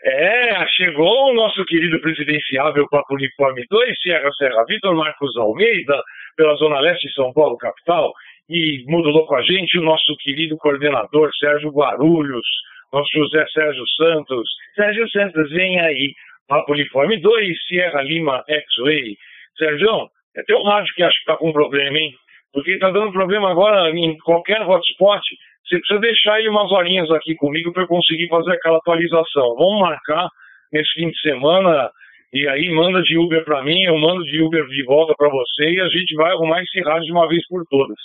[0.03, 6.01] É, chegou o nosso querido presidenciável Papo Uniforme 2, Sierra Serra Vitor Marcos Almeida,
[6.35, 8.13] pela Zona Leste de São Paulo, capital,
[8.49, 12.45] e modulou com a gente o nosso querido coordenador Sérgio Guarulhos,
[12.91, 14.49] nosso José Sérgio Santos.
[14.75, 16.13] Sérgio Santos, vem aí.
[16.47, 19.17] Papo Uniforme 2, Sierra Lima X-Way.
[19.57, 22.13] Sérgio, é teu rádio que acho que tá com problema, hein?
[22.53, 25.21] Porque tá dando problema agora em qualquer hotspot.
[25.65, 29.55] Você precisa deixar ele umas horinhas aqui comigo para eu conseguir fazer aquela atualização.
[29.55, 30.27] Vamos marcar
[30.71, 31.91] nesse fim de semana
[32.31, 35.69] e aí manda de Uber para mim, eu mando de Uber de volta para você
[35.69, 37.97] e a gente vai arrumar esse rádio de uma vez por todas.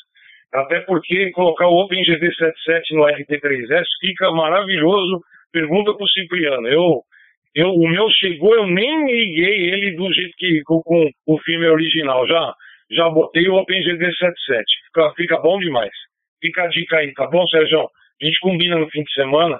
[0.52, 5.22] Até porque colocar o OpenGD77 no RT3S fica maravilhoso.
[5.50, 6.68] Pergunta para o Cipriano.
[6.68, 7.02] Eu,
[7.54, 11.66] eu, o meu chegou, eu nem liguei ele do jeito que com, com o filme
[11.66, 12.26] original.
[12.26, 12.54] Já,
[12.90, 14.62] já botei o OpenGD77.
[14.86, 15.92] Fica, fica bom demais.
[16.40, 17.80] Fica a dica aí, tá bom, Sérgio?
[17.80, 19.58] A gente combina no fim de semana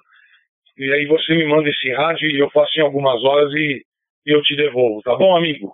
[0.77, 3.83] e aí você me manda esse rádio e eu faço em algumas horas e,
[4.27, 5.73] e eu te devolvo, tá bom, amigo?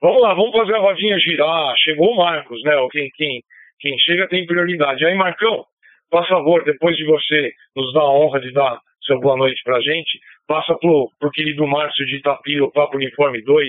[0.00, 1.74] Vamos lá, vamos fazer a rodinha girar.
[1.76, 2.72] Chegou o Marcos, né?
[2.90, 3.40] Quem, quem,
[3.82, 5.04] quem chega tem prioridade.
[5.04, 5.64] Aí, Marcão,
[6.08, 9.80] por favor, depois de você nos dar a honra de dar seu boa noite pra
[9.80, 13.68] gente, passa pro, pro querido Márcio de Itapira, o Papo Uniforme 2,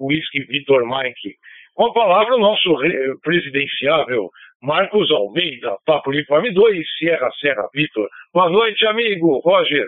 [0.00, 1.36] o Whisky Vitor Mike.
[1.74, 2.76] Com a palavra, o nosso
[3.22, 4.28] presidenciável
[4.60, 8.08] Marcos Almeida, Papo Uniforme 2, Sierra Serra Vitor.
[8.34, 9.86] Boa noite, amigo Roger.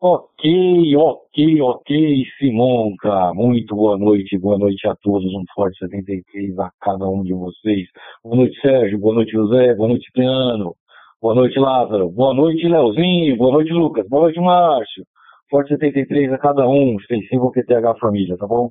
[0.00, 3.34] Ok, ok, ok, Simonca.
[3.34, 5.32] Muito boa noite, boa noite a todos.
[5.34, 7.88] Um forte 73 a cada um de vocês.
[8.22, 8.98] Boa noite, Sérgio.
[9.00, 9.74] Boa noite, José.
[9.74, 10.74] Boa noite, Piano.
[11.20, 12.08] Boa noite, Lázaro.
[12.10, 13.36] Boa noite, Leozinho.
[13.36, 14.08] Boa noite, Lucas.
[14.08, 15.04] Boa noite, Márcio.
[15.50, 16.96] Forte 73 a cada um.
[17.00, 18.70] Extensivo QTH Família, tá bom?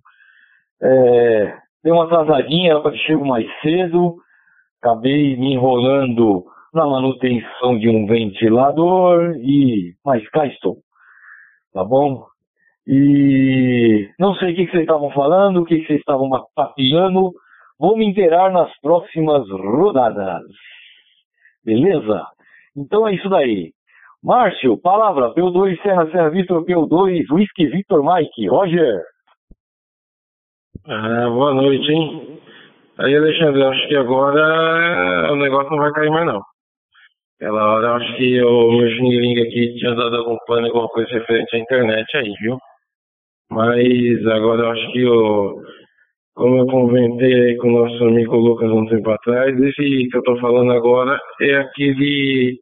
[0.82, 4.16] É, Dei uma atrasadinha, que chego mais cedo.
[4.82, 10.87] Acabei me enrolando na manutenção de um ventilador e mas cá estou.
[11.74, 12.26] Tá bom?
[12.88, 17.34] E não sei o que, que vocês estavam falando, o que, que vocês estavam papiando.
[17.80, 20.44] Vou me inteirar nas próximas rodadas.
[21.64, 22.26] Beleza?
[22.76, 23.72] Então é isso daí.
[24.24, 29.04] Márcio, palavra, P2 Serra Serra Vitor, P2 Whisky Vitor Mike, Roger.
[30.88, 32.40] Ah, boa noite, hein?
[33.00, 36.42] Aí, Alexandre, acho que agora o negócio não vai cair mais, não.
[37.40, 41.56] Aquela hora, acho que o meu Juniling aqui tinha dado algum plano, alguma coisa referente
[41.56, 42.58] à internet aí, viu?
[43.52, 45.62] Mas agora acho que o.
[46.36, 50.24] Como eu comentei aí com o nosso amigo Lucas um tempo atrás, esse que eu
[50.24, 52.60] tô falando agora é aquele.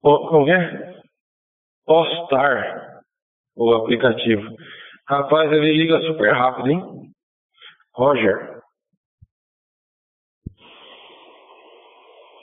[0.00, 0.94] Como é?
[1.88, 2.90] All-Star
[3.56, 4.42] o aplicativo.
[5.08, 6.82] Rapaz, ele liga super rápido, hein?
[7.94, 8.59] Roger.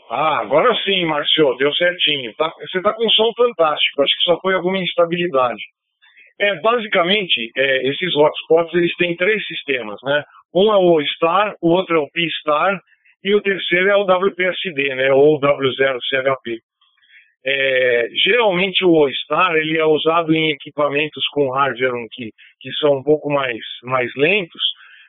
[0.09, 2.33] Ah, agora sim, Marcio, deu certinho.
[2.35, 5.61] Tá, você está com um som fantástico, acho que só foi alguma instabilidade.
[6.39, 10.23] É, basicamente, é, esses hotspots eles têm três sistemas, né?
[10.53, 12.79] Um é o Star, o outro é o P-Star
[13.23, 15.11] e o terceiro é o WPSD, né?
[15.11, 16.59] Ou W0CHP.
[17.45, 23.03] É, geralmente o Star ele é usado em equipamentos com hardware que, que são um
[23.03, 24.61] pouco mais, mais lentos,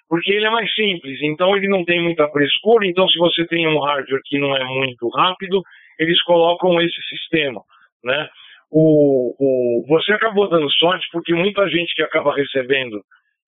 [0.08, 3.68] porque ele é mais simples, então ele não tem muita frescura, então se você tem
[3.68, 5.62] um hardware que não é muito rápido,
[5.98, 7.60] eles colocam esse sistema,
[8.02, 8.28] né?
[8.70, 13.02] O, o, você acabou dando sorte porque muita gente que acaba recebendo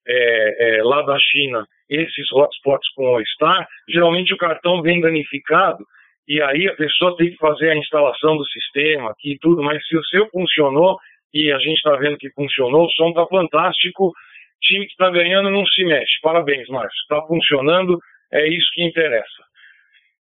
[0.07, 5.85] é, é, lá da China esses hotspots com o Star, geralmente o cartão vem danificado
[6.27, 9.85] e aí a pessoa tem que fazer a instalação do sistema aqui e tudo, mas
[9.87, 10.97] se o seu funcionou
[11.35, 14.13] e a gente está vendo que funcionou, o som está fantástico,
[14.61, 16.21] time que está ganhando não se mexe.
[16.23, 17.01] Parabéns, Márcio.
[17.03, 17.99] Está funcionando,
[18.33, 19.51] é isso que interessa.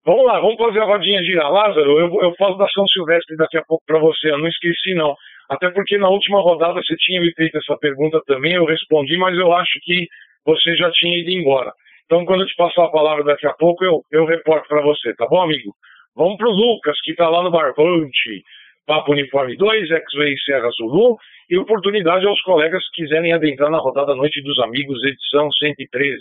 [0.04, 1.52] Vamos lá, vamos fazer a rodinha girar.
[1.52, 4.94] Lázaro, eu, eu falo da São Silvestre daqui a pouco para você, eu não esqueci
[4.94, 5.14] não.
[5.48, 9.36] Até porque na última rodada você tinha me feito essa pergunta também, eu respondi, mas
[9.36, 10.08] eu acho que
[10.44, 11.72] você já tinha ido embora.
[12.06, 15.14] Então, quando eu te passar a palavra daqui a pouco, eu, eu reporto para você,
[15.14, 15.74] tá bom, amigo?
[16.16, 18.42] Vamos pro Lucas, que está lá no Barbante.
[18.90, 21.16] Papo Uniforme 2, X-Ray Serra Zulu,
[21.48, 26.18] e oportunidade aos colegas que quiserem adentrar na rodada Noite dos Amigos, edição 113.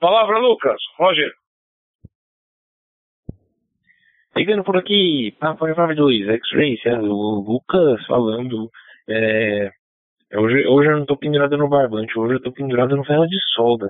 [0.00, 0.76] Palavra, Lucas.
[0.98, 1.30] Roger.
[4.36, 8.68] Chegando por aqui, Papo Uniforme 2, X-Ray Serra Zulu, Lucas falando.
[9.08, 9.70] É,
[10.34, 13.38] hoje, hoje eu não estou pendurado no barbante, hoje eu estou pendurado no ferro de
[13.54, 13.88] solda.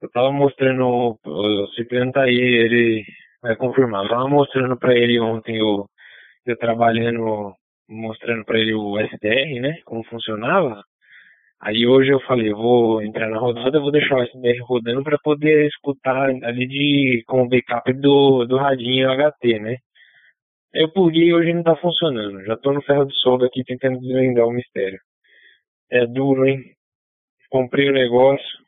[0.00, 3.04] Eu tava mostrando, o Cipriano tá aí, ele
[3.42, 4.04] vai confirmar.
[4.04, 5.84] Eu tava mostrando para ele ontem o
[6.46, 7.54] eu trabalhando,
[7.88, 10.82] mostrando para ele o SDR, né, como funcionava.
[11.60, 15.66] Aí hoje eu falei, vou entrar na rodada, vou deixar o SDR rodando para poder
[15.66, 19.76] escutar ali de com o backup do, do radinho HT, né.
[20.74, 22.44] Eu pluguei hoje não tá funcionando.
[22.44, 24.98] Já tô no ferro de solda aqui tentando desvendar o mistério.
[25.90, 26.64] É duro, hein?
[27.48, 28.58] Comprei o negócio,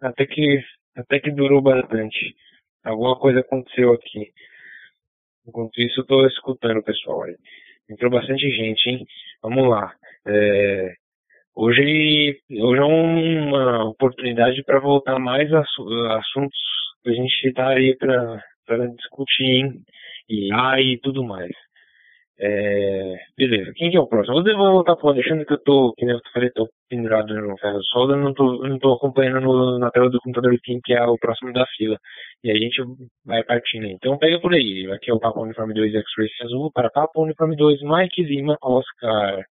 [0.00, 0.62] até que
[0.96, 2.34] até que durou bastante.
[2.84, 4.32] Alguma coisa aconteceu aqui.
[5.48, 7.34] Enquanto isso, eu escutando o pessoal aí.
[7.90, 9.04] Entrou bastante gente, hein?
[9.42, 9.94] Vamos lá.
[10.26, 10.92] É,
[11.56, 15.64] hoje, hoje é uma oportunidade para voltar mais a
[16.18, 16.58] assuntos
[17.02, 19.72] que a gente tá aí para discutir, hein?
[20.28, 21.50] E aí tudo mais.
[22.40, 24.46] É, beleza, quem que é o próximo?
[24.46, 27.58] Eu vou voltar pro Alexandre que eu tô, que nem eu falei, tô pendurado no
[27.58, 31.04] ferro solda, não tô, não tô acompanhando no, na tela do computador quem que é
[31.04, 31.98] o próximo da fila.
[32.44, 32.80] E a gente
[33.26, 33.86] vai partindo.
[33.86, 34.88] Então pega por aí.
[34.92, 39.44] Aqui é o Papo Uniforme 2 X-Ray Azul para Papo Uniforme 2 Mike Lima Oscar.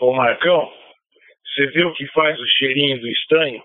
[0.00, 0.70] Ô Marcão,
[1.44, 3.60] você viu o que faz o cheirinho do estanho?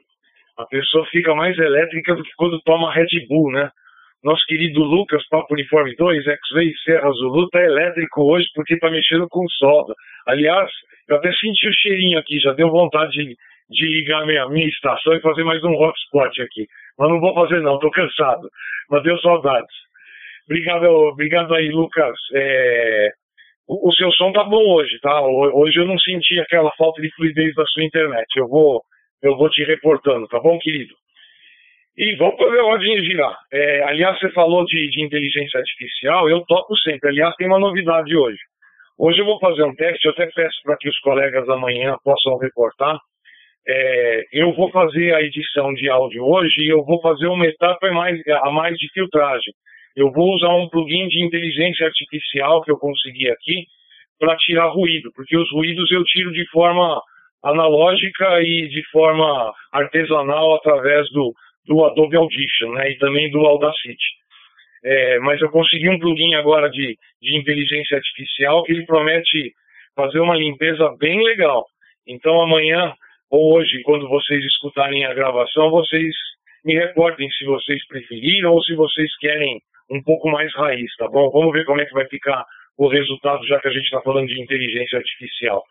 [0.57, 3.69] A pessoa fica mais elétrica do que quando toma Red Bull, né?
[4.23, 9.27] Nosso querido Lucas, Papo Uniforme 2, X-Ray Serra Zulu, tá elétrico hoje porque tá mexendo
[9.27, 9.95] com solda.
[10.27, 10.69] Aliás,
[11.07, 13.35] eu até senti o cheirinho aqui, já deu vontade de,
[13.69, 16.67] de ligar a minha, minha estação e fazer mais um hotspot aqui.
[16.99, 18.47] Mas não vou fazer não, tô cansado.
[18.91, 19.75] Mas deu saudades.
[20.45, 22.15] Obrigado, obrigado aí, Lucas.
[22.35, 23.09] É...
[23.67, 25.19] O, o, seu som tá bom hoje, tá?
[25.21, 28.27] Hoje eu não senti aquela falta de fluidez da sua internet.
[28.35, 28.83] Eu vou,
[29.23, 30.93] eu vou te reportando, tá bom, querido?
[31.97, 33.37] E vamos fazer rodinha girar.
[33.51, 37.09] É, aliás, você falou de, de, inteligência artificial, eu toco sempre.
[37.09, 38.39] Aliás, tem uma novidade hoje.
[38.97, 42.37] Hoje eu vou fazer um teste, eu até peço para que os colegas amanhã possam
[42.37, 42.97] reportar.
[43.67, 47.91] É, eu vou fazer a edição de áudio hoje e eu vou fazer uma etapa
[47.91, 49.53] mais, a mais de filtragem.
[49.95, 53.65] Eu vou usar um plugin de inteligência artificial que eu consegui aqui
[54.17, 57.01] para tirar ruído, porque os ruídos eu tiro de forma
[57.43, 61.33] analógica e de forma artesanal através do,
[61.65, 64.21] do Adobe Audition né, e também do Audacity.
[64.83, 69.53] É, mas eu consegui um plugin agora de, de inteligência artificial que ele promete
[69.95, 71.65] fazer uma limpeza bem legal.
[72.07, 72.93] Então amanhã
[73.31, 76.13] ou hoje, quando vocês escutarem a gravação, vocês
[76.65, 81.29] me recordem se vocês preferiram ou se vocês querem um pouco mais raiz, tá bom?
[81.31, 82.45] Vamos ver como é que vai ficar
[82.77, 85.63] o resultado, já que a gente está falando de inteligência artificial.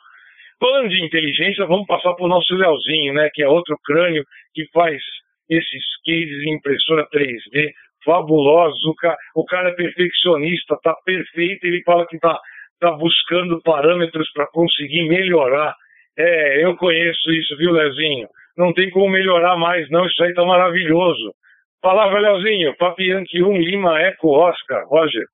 [0.58, 3.28] Falando de inteligência, vamos passar para o nosso Leozinho, né?
[3.32, 4.24] Que é outro crânio
[4.54, 5.02] que faz
[5.50, 7.72] esses cases em impressora 3D
[8.04, 8.82] fabulosos.
[8.84, 11.66] O cara, o cara é perfeccionista, tá perfeito.
[11.66, 12.38] Ele fala que tá,
[12.78, 15.74] tá buscando parâmetros para conseguir melhorar.
[16.16, 18.28] É, eu conheço isso, viu, Leozinho?
[18.56, 20.06] Não tem como melhorar mais, não.
[20.06, 21.34] Isso aí tá maravilhoso.
[21.82, 22.76] Palavra, Leozinho.
[22.76, 24.86] Papianque 1, Lima, Eco, Oscar.
[24.86, 25.26] Roger.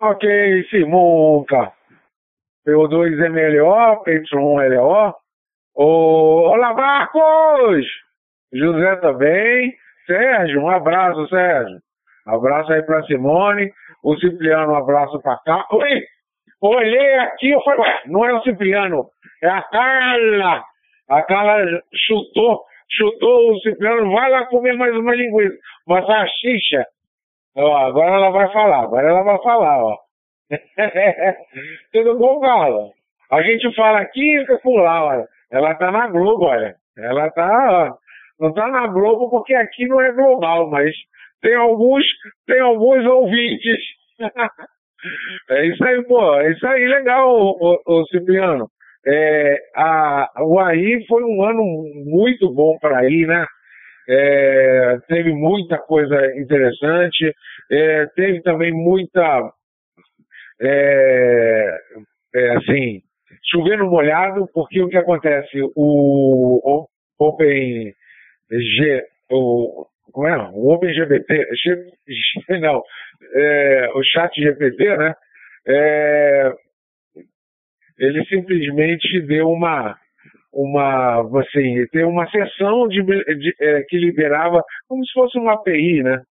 [0.00, 1.72] Ok, Simonca.
[2.66, 4.04] P2MLO,
[5.78, 6.50] PY1LO.
[6.50, 7.86] Olá, Marcos!
[8.52, 9.72] José também.
[10.06, 11.78] Sérgio, um abraço, Sérgio.
[12.26, 13.70] Abraço aí pra Simone.
[14.02, 15.64] O Cipriano, um abraço pra cá.
[15.70, 16.02] Oi!
[16.60, 19.06] Olhei aqui, eu falei, ué, não é o Cipriano,
[19.40, 20.64] é a Carla.
[21.08, 25.56] A Carla chutou, chutou o Cipriano, vai lá comer mais uma linguiça,
[25.86, 26.84] uma salsicha.
[27.56, 29.96] Ó, agora ela vai falar, agora ela vai falar, ó.
[31.92, 32.88] Tudo bom, Carla?
[33.30, 35.28] A gente fala aqui e fica por lá, olha.
[35.50, 36.74] Ela tá na Globo, olha.
[36.96, 37.94] Ela tá,
[38.40, 40.94] não tá na Globo porque aqui não é global, mas
[41.40, 42.04] tem alguns,
[42.46, 43.78] tem alguns ouvintes.
[45.50, 46.34] é isso aí, pô.
[46.36, 48.68] É isso aí, legal, o Cipriano.
[49.06, 51.62] É, a, o AI foi um ano
[52.04, 53.46] muito bom para aí, né?
[54.10, 57.34] É, teve muita coisa interessante,
[57.70, 59.52] é, teve também muita,
[60.60, 61.78] é,
[62.34, 62.60] é,
[63.50, 66.86] chovendo molhado, porque o que acontece, o, o
[67.18, 67.92] Open
[68.50, 70.36] G, o, como é?
[70.52, 71.46] O Open GPT,
[72.60, 72.82] não,
[73.34, 75.14] é, o Chat GPT, né?
[75.66, 76.52] É,
[77.98, 79.96] ele simplesmente deu uma
[80.52, 86.02] uma assim, tem uma sessão de, de é, que liberava como se fosse uma API,
[86.02, 86.22] né?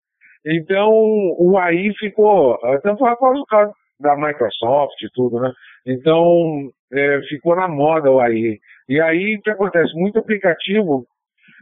[0.45, 0.91] Então
[1.39, 5.53] o AI ficou, tanto por causa da Microsoft e tudo, né?
[5.87, 8.59] Então é, ficou na moda o AI.
[8.89, 9.93] E aí o que acontece?
[9.95, 11.07] Muito aplicativo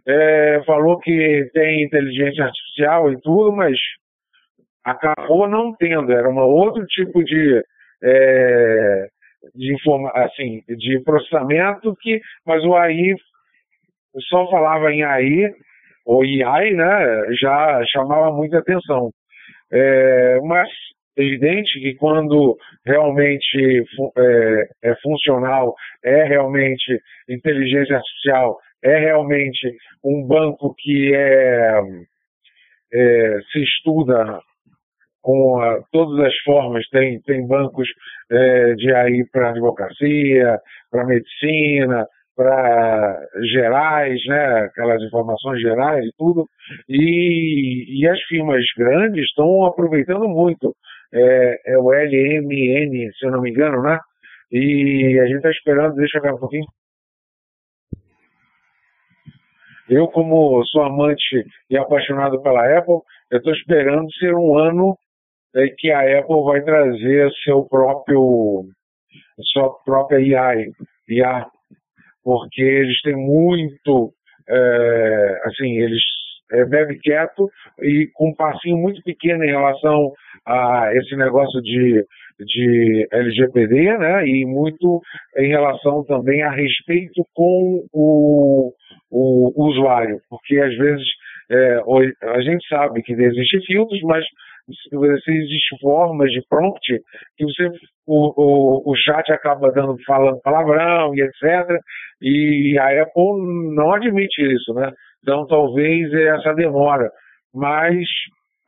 [0.07, 3.79] é, falou que tem inteligência artificial e tudo, mas
[4.85, 6.13] acabou não tendo.
[6.13, 7.63] Era um outro tipo de
[8.03, 9.07] é,
[9.55, 13.15] de informa assim, de processamento que, mas o AI
[14.29, 15.55] só falava em AI
[16.07, 17.35] ou AI, né?
[17.41, 19.11] Já chamava muita atenção.
[19.73, 20.69] É, mas
[21.17, 23.85] evidente que quando realmente
[24.17, 31.81] é, é, funcional, é realmente inteligência artificial, é realmente um banco que é,
[32.93, 34.41] é se estuda
[35.23, 37.89] com a, todas as formas, tem, tem bancos
[38.31, 40.59] é, de AI para advocacia,
[40.91, 42.07] para medicina,
[42.37, 46.47] para gerais, né, aquelas informações gerais e tudo,
[46.89, 50.75] e, e as firmas grandes estão aproveitando muito.
[51.15, 53.99] É, é, o LMN, se eu não me engano, né?
[54.51, 56.67] E a gente está esperando, deixa eu ver um pouquinho.
[59.89, 63.01] Eu, como sou amante e apaixonado pela Apple,
[63.31, 64.97] eu estou esperando ser um ano
[65.55, 68.65] é que a Apple vai trazer seu próprio
[69.53, 70.67] sua própria IA,
[71.09, 71.47] IA
[72.25, 74.13] porque eles têm muito
[74.49, 76.03] é, assim eles
[76.55, 77.49] é, bebe quieto
[77.81, 80.13] e com um passinho muito pequeno em relação
[80.47, 82.05] a esse negócio de,
[82.41, 84.27] de LGPD, né?
[84.27, 85.01] E muito
[85.39, 88.73] em relação também a respeito com o,
[89.11, 91.07] o usuário, porque às vezes
[91.51, 91.81] é,
[92.23, 94.25] a gente sabe que existem filtros, mas
[95.29, 96.81] existem formas de prompt
[97.37, 97.69] que você,
[98.07, 98.33] o,
[98.87, 101.79] o, o chat acaba dando, falando palavrão e etc.
[102.23, 104.91] E a Apple não admite isso, né?
[105.25, 107.11] Então talvez essa demora,
[107.53, 108.07] mas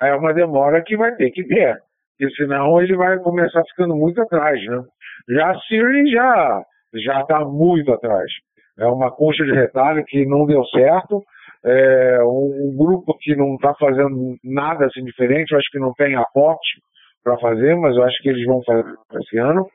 [0.01, 1.77] é uma demora que vai ter que ter,
[2.19, 4.83] porque senão ele vai começar ficando muito atrás, né?
[5.29, 6.63] Já a Siri já
[7.05, 8.31] já está muito atrás.
[8.79, 11.23] É uma concha de retalho que não deu certo
[11.67, 15.93] é, um, um, grupo que não está fazendo nada assim diferente, eu acho que não
[15.95, 16.81] tem aporte
[17.25, 18.85] para fazer, mas eu acho que eles vão fazer
[19.21, 19.67] esse ano.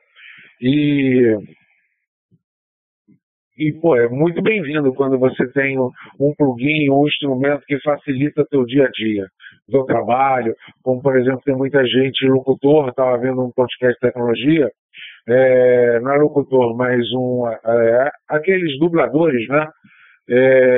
[0.58, 1.36] E,
[3.62, 8.64] e pô, é muito bem-vindo quando você tem um, plugin, um instrumento que facilita teu
[8.64, 9.26] dia a dia,
[9.68, 10.52] o teu trabalho,
[10.82, 14.68] como por exemplo, tem muita gente, locutor, estava vendo um podcast de tecnologia,
[15.28, 19.68] é, não é locutor, mas um, é, aqueles dubladores, né?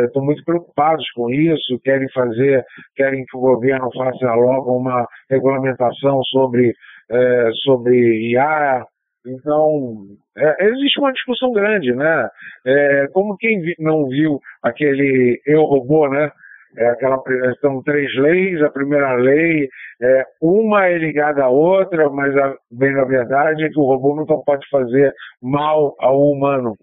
[0.05, 2.63] estão é, muito preocupados com isso, querem fazer,
[2.97, 6.75] querem que o governo faça logo uma regulamentação sobre,
[7.11, 8.85] é, sobre IA.
[9.27, 10.07] Então,
[10.37, 12.29] é, existe uma discussão grande, né?
[12.67, 16.31] É, como quem vi, não viu aquele Eu Robô, né?
[16.77, 17.23] É aquela,
[17.61, 19.69] são três leis, a primeira lei,
[20.03, 24.17] é, uma é ligada à outra, mas a, bem na verdade é que o robô
[24.17, 26.75] não pode fazer mal ao humano.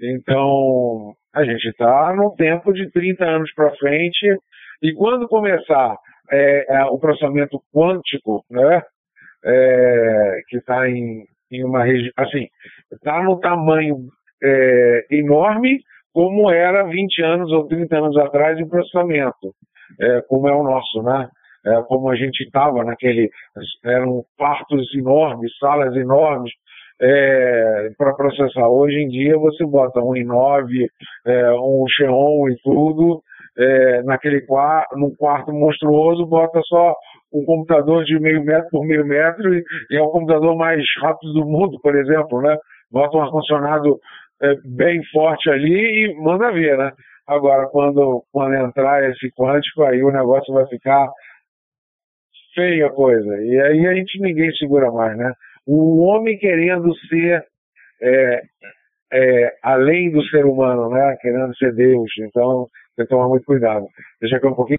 [0.00, 4.38] Então, a gente está no tempo de 30 anos para frente,
[4.82, 5.96] e quando começar
[6.32, 8.82] é, é, o processamento quântico, né,
[9.44, 12.46] é, que está em, em, uma região, assim,
[12.92, 14.08] está no tamanho
[14.42, 15.80] é, enorme,
[16.12, 19.54] como era 20 anos ou 30 anos atrás em processamento,
[20.00, 21.28] é, como é o nosso, né?
[21.66, 23.30] é, como a gente estava naquele.
[23.84, 26.52] Eram quartos enormes, salas enormes,
[27.00, 28.68] é, para processar.
[28.68, 30.86] Hoje em dia você bota um i9,
[31.26, 33.22] é, um Xeon e tudo,
[33.60, 36.94] é, naquele quarto, num quarto monstruoso, bota só
[37.32, 41.32] um computador de meio metro por meio metro e, e é o computador mais rápido
[41.34, 42.56] do mundo, por exemplo, né?
[42.90, 43.98] Bota um ar-condicionado
[44.42, 46.92] é, bem forte ali e manda ver, né?
[47.26, 51.08] Agora, quando, quando entrar esse quântico, aí o negócio vai ficar
[52.54, 53.36] feia coisa.
[53.42, 55.32] E aí a gente ninguém segura mais, né?
[55.66, 57.44] O homem querendo ser
[58.02, 58.42] é,
[59.12, 61.16] é, além do ser humano, né?
[61.20, 62.10] Querendo ser Deus.
[62.20, 62.66] Então,
[63.00, 63.86] tem que tomar muito cuidado.
[64.20, 64.78] Deixa aqui um pouquinho.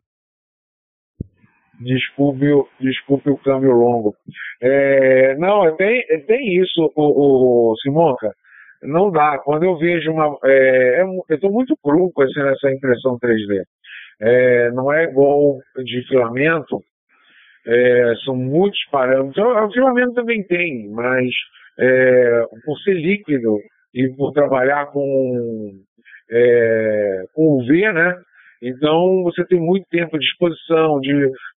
[1.79, 2.45] Desculpe,
[2.79, 4.13] desculpe o câmbio longo.
[4.61, 8.31] É, não, é bem, é bem isso, o, o Simonca.
[8.83, 9.39] Não dá.
[9.39, 10.37] Quando eu vejo uma.
[10.45, 13.63] É, é eu estou muito cru com essa impressão 3D.
[14.21, 16.79] É, não é igual de filamento,
[17.65, 19.43] é, são muitos parâmetros.
[19.43, 21.25] O filamento também tem, mas
[21.79, 23.57] é, por ser líquido
[23.93, 25.71] e por trabalhar com,
[26.31, 28.15] é, UV, né?
[28.61, 31.11] Então você tem muito tempo de exposição, de,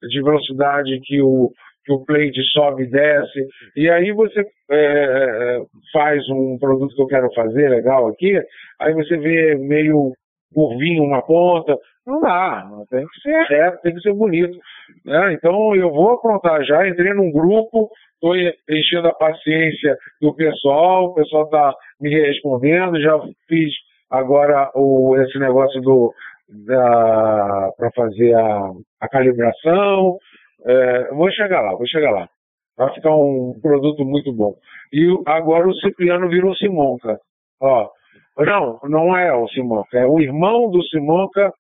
[0.09, 1.53] de velocidade que o,
[1.85, 3.47] que o plate sobe e desce.
[3.77, 5.59] E aí você é,
[5.93, 8.41] faz um produto que eu quero fazer legal aqui,
[8.81, 10.13] aí você vê meio
[10.55, 11.77] curvinho uma ponta.
[12.07, 14.57] Não dá, tem que ser reto, tem que ser bonito.
[15.05, 15.33] Né?
[15.35, 18.35] Então eu vou aprontar já, entrei num grupo, estou
[18.69, 23.19] enchendo a paciência do pessoal, o pessoal está me respondendo, já
[23.49, 23.73] fiz
[24.19, 26.13] agora o, esse negócio do
[26.67, 30.19] para fazer a, a calibração.
[30.67, 32.29] É, vou chegar lá, vou chegar lá.
[32.77, 34.55] Vai ficar um produto muito bom.
[34.93, 37.19] E agora o Cipriano virou Simonca.
[37.61, 37.89] Ó,
[38.39, 41.53] não, não é o Simonca, é o irmão do Simonca,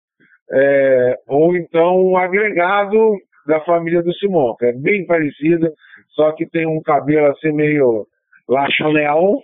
[0.50, 4.66] é, ou então um agregado da família do Simonca.
[4.66, 5.70] É bem parecida,
[6.10, 8.06] só que tem um cabelo assim meio
[8.48, 9.42] La Chanel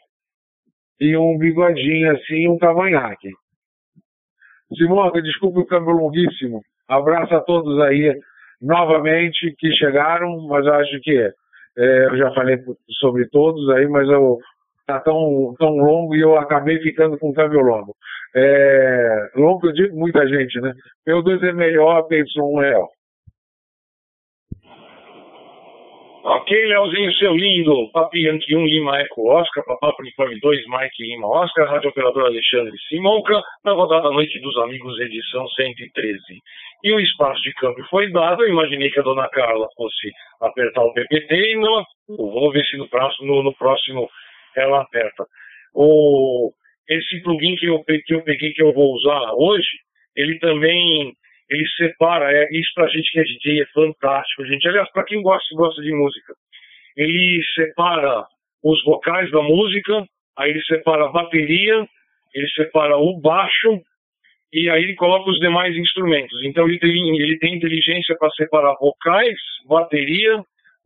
[1.01, 3.31] e um bigodinho assim, um cavanhaque.
[4.77, 6.61] Simonca, desculpe o câmbio longuíssimo.
[6.89, 8.19] Abraço a todos aí
[8.61, 11.17] novamente que chegaram, mas acho que
[11.79, 12.59] é, eu já falei
[12.99, 14.39] sobre todos aí, mas eu
[14.87, 17.95] tá tão, tão longo e eu acabei ficando com câmbio longo.
[18.35, 20.73] É, longo eu digo muita gente, né?
[21.07, 22.75] P2 é melhor, PY1 é
[26.25, 27.91] Ok, Leozinho, seu lindo.
[27.93, 32.77] Papi Yankee 1 Lima Eco Oscar, Papapo Uniforme 2 Mike Lima Oscar, Rádio Operador Alexandre
[32.89, 36.19] Simonca, na rodada Noite dos Amigos, edição 113.
[36.83, 40.11] E o espaço de câmbio foi dado, eu imaginei que a dona Carla fosse
[40.41, 41.85] apertar o PPT e não.
[42.09, 44.09] Vamos ver se no próximo, no, no próximo
[44.57, 45.25] ela aperta.
[45.73, 46.51] O,
[46.89, 49.69] esse plugin que eu, que eu peguei, que eu vou usar hoje,
[50.17, 51.15] ele também
[51.51, 54.69] ele separa, é, isso pra gente que é DJ é fantástico, gente.
[54.69, 56.35] Aliás, para quem gosta, gosta de música,
[56.97, 58.27] ele separa
[58.63, 60.05] os vocais da música,
[60.37, 61.87] aí ele separa a bateria,
[62.35, 63.81] ele separa o baixo,
[64.53, 66.43] e aí ele coloca os demais instrumentos.
[66.45, 70.43] Então ele tem, ele tem inteligência para separar vocais, bateria,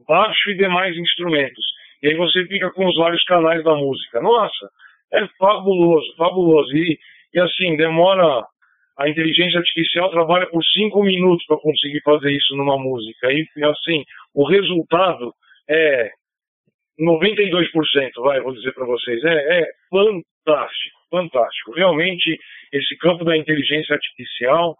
[0.06, 1.64] baixo e demais instrumentos.
[2.02, 4.20] E aí você fica com os vários canais da música.
[4.20, 4.68] Nossa,
[5.12, 6.76] é fabuloso, fabuloso.
[6.76, 6.98] E,
[7.34, 8.44] e assim, demora
[9.03, 13.32] a inteligência artificial trabalha por cinco minutos para conseguir fazer isso numa música.
[13.32, 15.34] E assim, o resultado
[15.68, 16.11] é
[17.00, 19.22] 92%, vai, vou dizer para vocês.
[19.24, 21.72] É, é, fantástico, fantástico.
[21.72, 22.38] Realmente,
[22.72, 24.76] esse campo da inteligência artificial,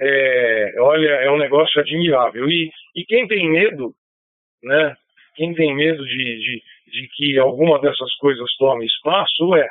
[0.00, 2.48] é, olha, é um negócio admirável.
[2.48, 3.92] E, e quem tem medo,
[4.62, 4.96] né?
[5.36, 9.68] Quem tem medo de, de, de que alguma dessas coisas tome espaço, é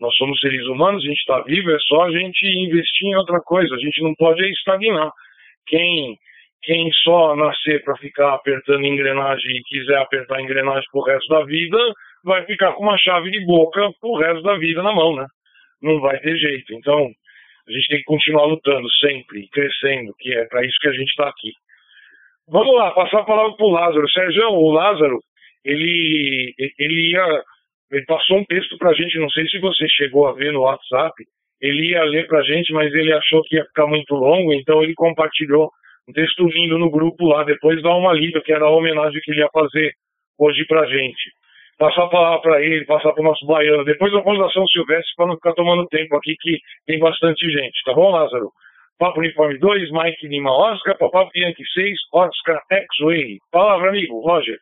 [0.00, 3.40] nós somos seres humanos, a gente está vivo, é só a gente investir em outra
[3.40, 3.74] coisa.
[3.74, 5.10] A gente não pode estagnar.
[5.66, 6.16] Quem,
[6.62, 11.78] quem só nascer para ficar apertando engrenagem e quiser apertar engrenagem pro resto da vida,
[12.24, 15.26] vai ficar com uma chave de boca pro resto da vida na mão, né?
[15.80, 16.74] Não vai ter jeito.
[16.74, 17.08] Então,
[17.68, 21.08] a gente tem que continuar lutando sempre, crescendo, que é para isso que a gente
[21.08, 21.52] está aqui.
[22.48, 24.10] Vamos lá, passar a palavra para o Lázaro.
[24.10, 25.18] Sérgio, o Lázaro,
[25.64, 27.42] ele, ele ia
[27.90, 30.62] ele passou um texto para a gente, não sei se você chegou a ver no
[30.62, 31.14] WhatsApp.
[31.60, 34.82] Ele ia ler para a gente, mas ele achou que ia ficar muito longo, então
[34.82, 35.70] ele compartilhou
[36.08, 37.44] um texto lindo no grupo lá.
[37.44, 39.92] Depois dá uma lida, que era a homenagem que ele ia fazer
[40.38, 41.30] hoje para a gente.
[41.78, 43.84] Passar a palavra para ele, passar para o nosso baiano.
[43.84, 47.82] Depois da Fundação Silvestre, para não ficar tomando tempo aqui, que tem bastante gente.
[47.84, 48.50] Tá bom, Lázaro?
[48.98, 53.38] Papo Uniforme 2, Mike Lima Oscar, Papo Yankee 6, Oscar X-Way.
[53.50, 54.56] Palavra, amigo, Roger.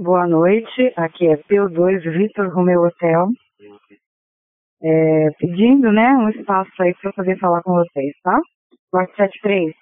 [0.00, 3.26] Boa noite, aqui é P2 Vitor Romeu Hotel.
[4.80, 8.38] É, pedindo né, um espaço aí para poder falar com vocês, tá?
[8.92, 9.74] 473.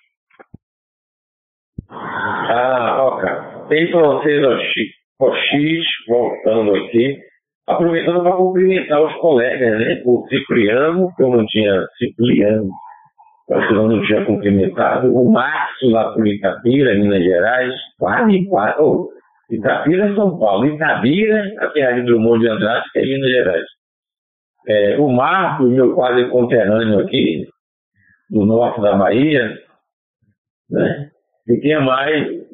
[1.91, 4.75] Ah, cara, tem o X,
[5.21, 7.19] o X, voltando aqui,
[7.67, 10.03] aproveitando para cumprimentar os colegas, né?
[10.07, 12.71] O Cipriano, que eu não tinha, Cipriano,
[13.47, 19.11] que eu não tinha cumprimentado, o Márcio lá por Itapira, Minas Gerais, quase, quase, oh,
[19.51, 23.65] Itapira, São Paulo, Itabira, a Terra do Monte de Andrade, que é Minas Gerais.
[24.69, 27.47] É, o Marcos, meu quase conterrâneo aqui,
[28.31, 29.57] do norte da Bahia,
[30.71, 31.11] né?
[31.49, 32.47] E quem mais?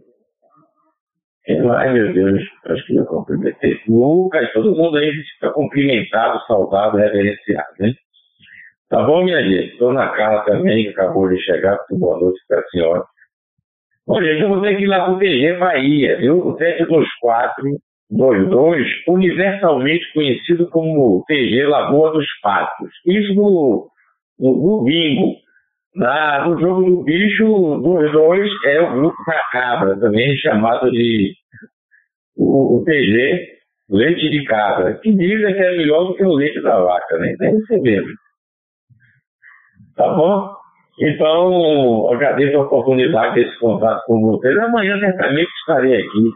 [1.44, 2.42] Quem mais, meu Deus?
[2.66, 3.80] Acho que eu cumprimentei.
[3.88, 7.94] Lucas, todo mundo aí fica cumprimentado, saudado, reverenciado, né?
[8.90, 9.72] Tá bom, minha gente?
[9.72, 11.78] Estou na casa também, que acabou de chegar.
[11.92, 13.02] Boa noite para a senhora.
[14.06, 16.38] Olha, gente, vamos aqui lá pro DG Bahia, viu?
[16.38, 22.90] O 72422, universalmente conhecido como TG Lagoa dos Patos.
[23.06, 23.88] Isso no,
[24.38, 25.40] no, bingo.
[25.94, 27.44] Na, no jogo do bicho,
[27.82, 31.34] dos dois, é o grupo da cabra, também chamado de
[32.36, 33.46] o, o TG
[33.90, 37.34] leite de cabra, que dizem que é melhor do que o leite da vaca, né?
[37.38, 38.08] Deve ser mesmo.
[39.94, 40.61] Tá bom?
[41.00, 44.58] Então, agradeço a oportunidade desse contato com vocês.
[44.58, 46.30] Amanhã, certamente, estarei aqui.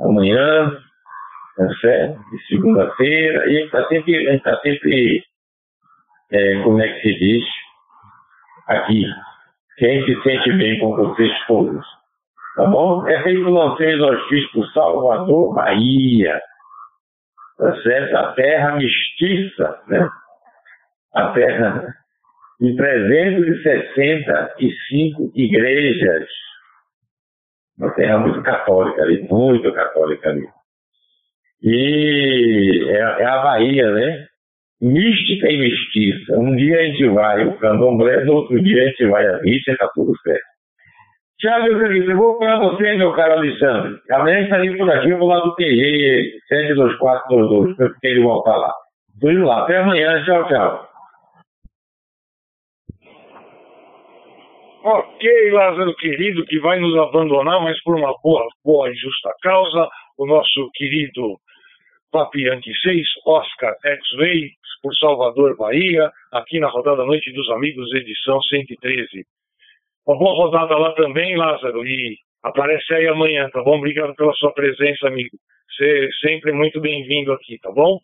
[0.00, 0.72] Amanhã,
[1.56, 1.66] tá?
[1.66, 3.46] De segunda-feira.
[3.46, 5.24] E a gente está sempre, a gente tá sempre
[6.32, 7.44] é, como é que se diz?
[8.66, 9.04] Aqui.
[9.76, 11.84] Quem se sente bem com vocês todos.
[12.56, 13.06] Tá bom?
[13.06, 16.40] É feito vocês hospício Salvador, Bahia.
[17.56, 18.16] Tá certo?
[18.16, 20.08] A terra mestiça, né?
[21.14, 21.94] A terra
[22.60, 26.28] de 365 igrejas.
[27.78, 30.46] Uma terra muito católica ali, muito católica ali.
[31.62, 34.26] E é, é a Bahia, né?
[34.82, 36.38] Mística e mestiça.
[36.38, 39.74] Um dia a gente vai o candomblé, no outro dia a gente vai a missa
[39.78, 40.44] tá tudo certo.
[41.38, 42.10] Tchau, meu querido.
[42.10, 43.98] Eu vou para você, meu caro Alexandre.
[44.10, 48.74] Amanhã estarei por aqui, eu vou lá no TG 72422, para ele voltar lá.
[49.20, 49.64] Tô indo lá.
[49.64, 50.24] Até amanhã.
[50.24, 50.89] Tchau, tchau.
[54.82, 59.86] Ok, Lázaro querido, que vai nos abandonar, mas por uma boa, boa e justa causa,
[60.16, 61.36] o nosso querido
[62.10, 64.52] Papianque 6, Oscar X-Ray,
[64.82, 69.26] por Salvador, Bahia, aqui na Rodada Noite dos Amigos, edição 113.
[70.06, 73.76] Uma boa rodada lá também, Lázaro, e aparece aí amanhã, tá bom?
[73.76, 75.36] Obrigado pela sua presença, amigo.
[75.76, 77.98] Você sempre muito bem-vindo aqui, tá bom?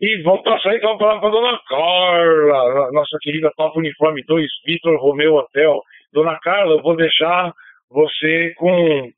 [0.00, 5.34] E vamos passar então para a dona Carla, nossa querida Papo Uniforme 2, Vitor Romeu
[5.34, 5.82] Hotel.
[6.12, 7.52] Dona Carla, eu vou deixar
[7.90, 9.10] você com,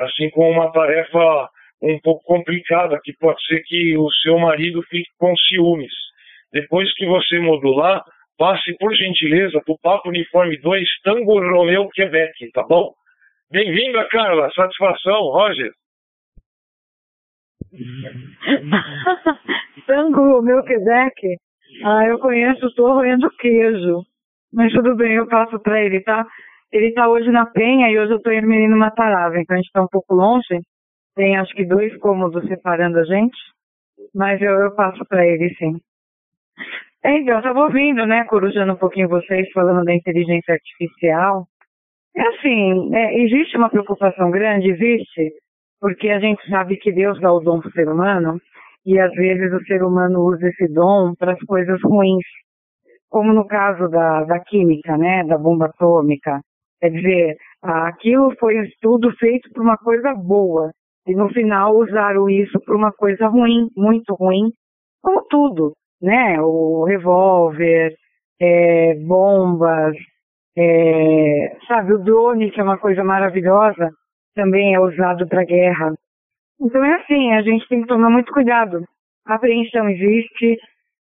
[0.00, 1.48] assim, com uma tarefa
[1.80, 5.92] um pouco complicada, que pode ser que o seu marido fique com ciúmes.
[6.52, 8.02] Depois que você modular,
[8.36, 12.92] passe por gentileza para o Papo Uniforme 2, Tango Romeu Quebec, tá bom?
[13.52, 14.50] Bem-vinda, Carla.
[14.52, 15.70] Satisfação, Roger.
[19.86, 21.36] Tango Melquisedeque?
[21.84, 24.02] Ah, eu conheço, estou roendo queijo.
[24.52, 26.24] Mas tudo bem, eu passo para ele, tá?
[26.72, 29.66] Ele está hoje na Penha e hoje eu estou indo menino Matarava, então a gente
[29.66, 30.60] está um pouco longe.
[31.14, 33.36] Tem acho que dois cômodos separando a gente.
[34.14, 35.78] Mas eu, eu passo para ele, sim.
[37.04, 41.46] É, então, eu estava ouvindo, né, corujando um pouquinho vocês falando da inteligência artificial.
[42.16, 45.32] É assim, é, existe uma preocupação grande, existe,
[45.84, 48.40] porque a gente sabe que Deus dá o dom para o ser humano
[48.86, 52.24] e às vezes o ser humano usa esse dom para as coisas ruins,
[53.10, 56.40] como no caso da, da química, né, da bomba atômica.
[56.80, 60.70] Quer dizer, aquilo foi um estudo feito por uma coisa boa.
[61.06, 64.52] E no final usaram isso para uma coisa ruim, muito ruim,
[65.02, 66.40] como tudo, né?
[66.40, 67.94] O revólver,
[68.40, 69.94] é, bombas,
[70.56, 73.90] é, sabe, o drone, que é uma coisa maravilhosa,
[74.34, 75.94] também é usado para guerra.
[76.60, 78.84] Então é assim, a gente tem que tomar muito cuidado.
[79.24, 80.58] Apreensão existe,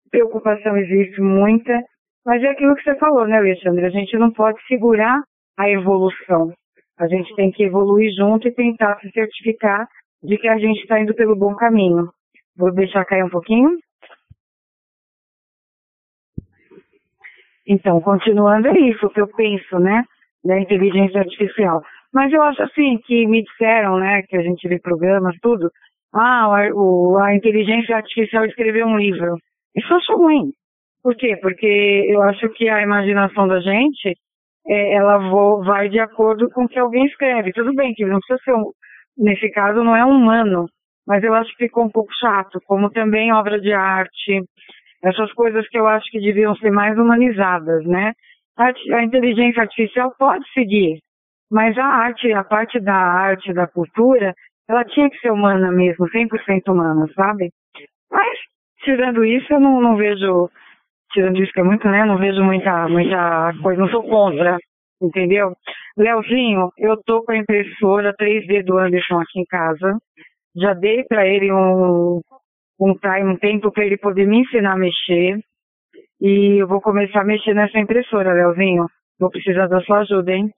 [0.09, 1.81] preocupação existe muita,
[2.25, 3.85] mas é aquilo que você falou, né, Alexandre?
[3.85, 5.21] A gente não pode segurar
[5.57, 6.53] a evolução.
[6.97, 9.87] A gente tem que evoluir junto e tentar se certificar
[10.23, 12.09] de que a gente está indo pelo bom caminho.
[12.55, 13.77] Vou deixar cair um pouquinho.
[17.65, 20.03] Então, continuando é isso que eu penso, né,
[20.43, 21.81] da inteligência artificial.
[22.13, 25.69] Mas eu acho assim que me disseram, né, que a gente vê programas, tudo.
[26.13, 29.37] Ah, o, a inteligência artificial escreveu um livro.
[29.75, 30.51] Isso eu acho ruim.
[31.01, 31.37] Por quê?
[31.41, 34.13] Porque eu acho que a imaginação da gente,
[34.67, 37.53] é, ela vo, vai de acordo com o que alguém escreve.
[37.53, 38.71] Tudo bem que não precisa ser, um,
[39.17, 40.67] nesse caso, não é um humano,
[41.07, 44.43] mas eu acho que ficou um pouco chato, como também obra de arte,
[45.01, 48.11] essas coisas que eu acho que deviam ser mais humanizadas, né?
[48.57, 50.99] A, a inteligência artificial pode seguir
[51.51, 54.33] Mas a arte, a parte da arte, da cultura,
[54.69, 57.51] ela tinha que ser humana mesmo, 100% humana, sabe?
[58.09, 58.39] Mas,
[58.83, 60.49] tirando isso, eu não, não vejo,
[61.11, 62.05] tirando isso que é muito, né?
[62.05, 64.57] Não vejo muita, muita coisa, não sou contra,
[65.01, 65.53] entendeu?
[65.97, 69.97] Leozinho, eu tô com a impressora 3D do Anderson aqui em casa.
[70.55, 72.21] Já dei para ele um,
[72.79, 75.37] um time, um tempo para ele poder me ensinar a mexer.
[76.21, 78.85] E eu vou começar a mexer nessa impressora, Leozinho.
[79.19, 80.49] Vou precisar da sua ajuda, hein?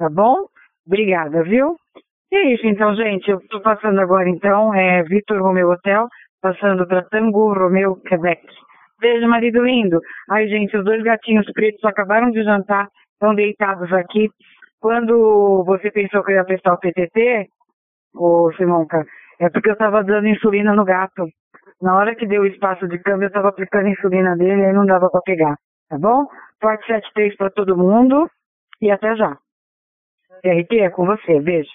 [0.00, 0.46] Tá bom?
[0.86, 1.76] Obrigada, viu?
[2.32, 3.30] E é isso, então, gente.
[3.30, 6.08] Eu tô passando agora, então, é Vitor Romeu Hotel,
[6.40, 8.40] passando para Tango Romeu, Quebec.
[8.98, 10.00] Beijo, marido lindo.
[10.30, 14.30] Ai, gente, os dois gatinhos pretos acabaram de jantar, estão deitados aqui.
[14.80, 17.48] Quando você pensou que eu ia testar o PTT,
[18.14, 19.04] ô Simonca,
[19.38, 21.26] é porque eu estava dando insulina no gato.
[21.82, 24.86] Na hora que deu o espaço de câmbio, eu estava aplicando insulina dele e não
[24.86, 25.56] dava para pegar.
[25.90, 26.24] Tá bom?
[26.58, 28.30] Forte 73 para todo mundo
[28.80, 29.36] e até já.
[30.44, 31.40] RT é com você.
[31.40, 31.70] Beijo.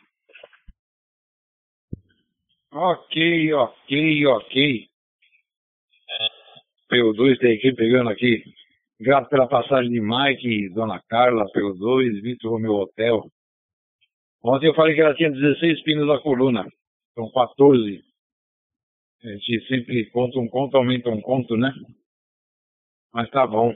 [2.72, 4.88] Ok, ok, ok.
[6.92, 8.44] PO2 tem aqui pegando aqui.
[9.00, 13.30] Grato pela passagem de Mike, Dona Carla, PO2, Vitor Romeu Hotel.
[14.44, 16.66] Ontem eu falei que ela tinha 16 pinos na coluna.
[17.14, 18.04] São 14.
[19.24, 21.74] A gente sempre conta um conto, aumenta um conto, né?
[23.14, 23.74] Mas tá bom.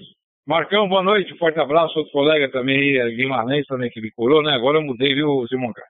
[0.48, 4.54] Marcão, boa noite, forte abraço, outro colega também, Guimarães também que me curou, né?
[4.54, 5.88] Agora eu mudei, viu, Cara?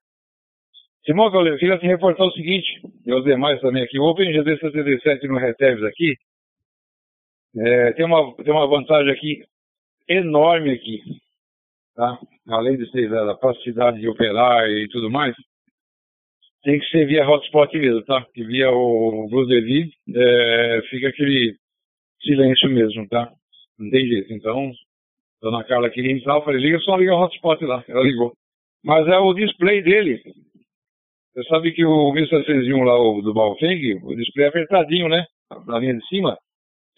[1.05, 4.59] Simão, eu queria te reportar o seguinte, e os demais também aqui, o Open GD
[4.59, 6.15] 77 no Reserves aqui,
[7.57, 9.43] é, tem, uma, tem uma vantagem aqui
[10.07, 11.01] enorme aqui,
[11.95, 12.19] tá?
[12.49, 15.35] Além de ser da capacidade de operar e tudo mais,
[16.63, 18.25] tem que ser via hotspot mesmo, tá?
[18.33, 19.47] Que via o Blues
[20.15, 21.55] é, fica aquele
[22.21, 23.31] silêncio mesmo, tá?
[23.79, 24.33] Não tem jeito.
[24.33, 24.71] Então,
[25.41, 27.83] Dona Carla queria entrar, eu falei, liga só, liga o hotspot lá.
[27.87, 28.33] Ela ligou.
[28.83, 30.21] Mas é o display dele.
[31.33, 35.25] Você sabe que o 1701 lá o, do Balfeng, o display é apertadinho, né?
[35.65, 36.37] Na linha de cima,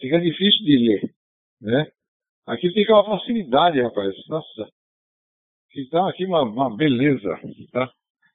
[0.00, 1.10] fica difícil de ler,
[1.60, 1.86] né?
[2.46, 4.14] Aqui fica uma facilidade, rapaz.
[4.28, 4.68] Nossa.
[5.76, 7.38] Então aqui uma, uma beleza,
[7.72, 7.90] tá?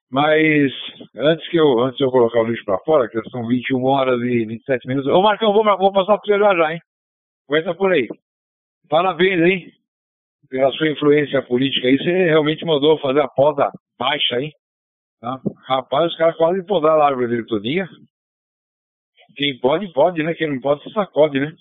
[0.10, 0.72] Mas
[1.16, 4.22] antes que eu antes de eu colocar o lixo para fora, que são 21 horas
[4.22, 5.12] e 27 minutos.
[5.12, 6.80] Ô Marcão, vou, vou passar para você já já, hein?
[7.50, 8.08] Aguenta por aí.
[8.90, 9.74] Parabéns, hein?
[10.50, 13.70] Pela sua influência política aí, você realmente mandou fazer a poda
[14.00, 14.52] baixa, hein?
[15.20, 15.42] Tá?
[15.68, 17.88] Rapaz, os caras quase podaram a árvore dele todinha.
[19.36, 20.34] Quem pode, pode, né?
[20.34, 21.54] Quem não pode, se sacode, né?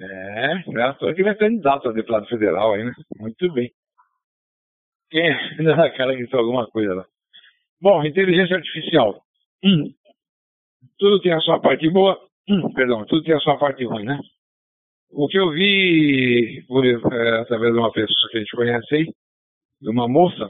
[0.00, 2.92] É, já tô aqui vai candidato a deputado federal aí, né?
[3.18, 3.70] Muito bem.
[5.10, 7.04] Quem ainda na cara que alguma coisa lá.
[7.80, 9.22] Bom, inteligência artificial.
[9.62, 9.92] Hum.
[10.98, 14.18] Tudo tem a sua parte boa, hum, perdão, tudo tem a sua parte ruim, né?
[15.12, 19.04] O que eu vi por, é, através de uma pessoa que a gente conhece aí,
[19.80, 20.48] de uma moça,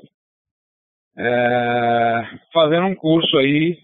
[1.16, 3.78] é, fazendo um curso aí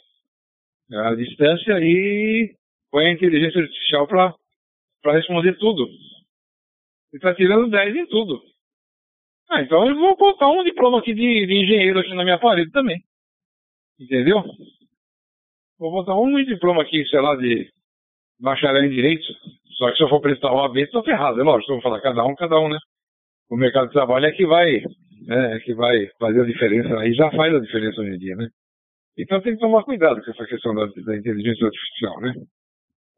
[0.92, 2.54] à distância e
[2.90, 5.84] põe a inteligência artificial para responder tudo.
[5.84, 8.42] Ele está tirando 10 em tudo.
[9.48, 12.70] Ah, então eu vou botar um diploma aqui de, de engenheiro aqui na minha parede
[12.70, 13.02] também.
[13.98, 14.42] Entendeu?
[15.78, 17.70] Vou botar um diploma aqui, sei lá, de
[18.40, 19.24] bacharel em direito.
[19.76, 21.40] Só que se eu for prestar o AB, estou ferrado.
[21.40, 22.78] É lógico, vou falar cada um, cada um, né?
[23.50, 24.82] O mercado de trabalho é que vai,
[25.26, 26.98] né, é que vai fazer a diferença.
[26.98, 28.48] Aí já faz a diferença hoje em dia, né?
[29.18, 32.34] Então tem que tomar cuidado com essa questão da, da inteligência artificial, né?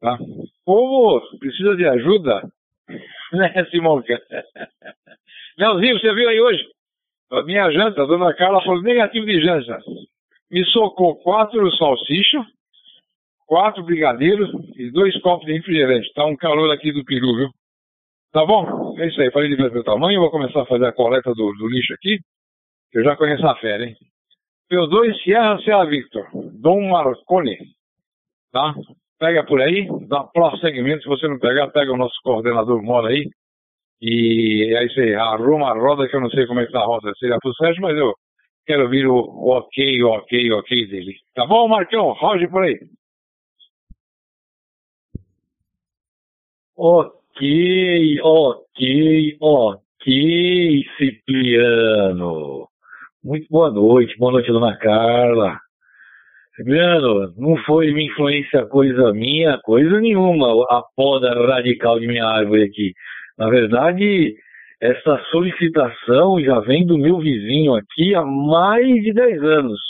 [0.01, 0.15] Tá?
[0.15, 2.43] O povo precisa de ajuda,
[3.33, 4.21] né, Simonca?
[5.59, 6.65] Leozinho, você viu aí hoje?
[7.33, 9.79] A minha janta, a dona Carla falou negativo de janta.
[10.51, 12.47] Me socou quatro salsichas,
[13.49, 16.13] quatro brigadeiros e dois copos de refrigerante.
[16.13, 17.49] Tá um calor aqui do peru, viu?
[18.31, 18.95] Tá bom?
[19.01, 19.33] É isso aí.
[19.33, 20.21] Falei de meu tamanho.
[20.21, 22.19] Vou começar a fazer a coleta do, do lixo aqui.
[22.93, 23.97] Eu já conheço a fera, hein?
[24.71, 26.29] P2 Sierra Sierra Victor.
[26.61, 27.57] Dom Marconi.
[28.53, 28.75] Tá?
[29.19, 31.03] Pega por aí, dá prosseguimento.
[31.03, 33.29] Se você não pegar, pega o nosso coordenador mora aí.
[34.01, 36.87] E aí você arruma a roda, que eu não sei como é que tá a
[36.87, 37.13] roda.
[37.19, 38.13] Seria pro Sérgio, mas eu
[38.67, 41.15] quero ouvir o, o ok, o ok, o ok dele.
[41.35, 42.13] Tá bom, Marcão?
[42.13, 42.79] Roge por aí.
[46.81, 52.69] Ok, ok, ok, Cipriano.
[53.25, 55.59] Muito boa noite, boa noite, dona Carla.
[56.55, 62.63] Cipriano, não foi minha influência coisa minha, coisa nenhuma, a poda radical de minha árvore
[62.63, 62.93] aqui.
[63.37, 64.37] Na verdade,
[64.81, 69.81] essa solicitação já vem do meu vizinho aqui há mais de 10 anos.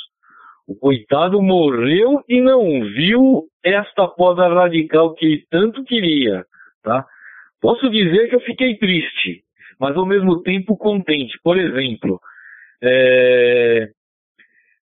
[0.67, 6.47] O coitado morreu e não viu esta poda radical que ele tanto queria
[6.89, 7.05] tá?
[7.61, 9.43] Posso dizer que eu fiquei triste,
[9.79, 11.39] mas ao mesmo tempo contente.
[11.43, 12.19] Por exemplo,
[12.81, 13.89] É,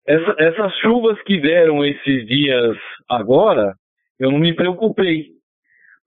[0.06, 2.76] essa, essas chuvas que deram esses dias
[3.08, 3.72] agora,
[4.18, 5.28] eu não me preocupei,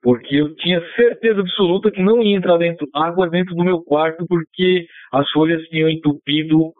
[0.02, 4.26] porque eu tinha certeza absoluta que não ia entrar dentro, água dentro do meu quarto,
[4.28, 6.74] porque as folhas tinham entupido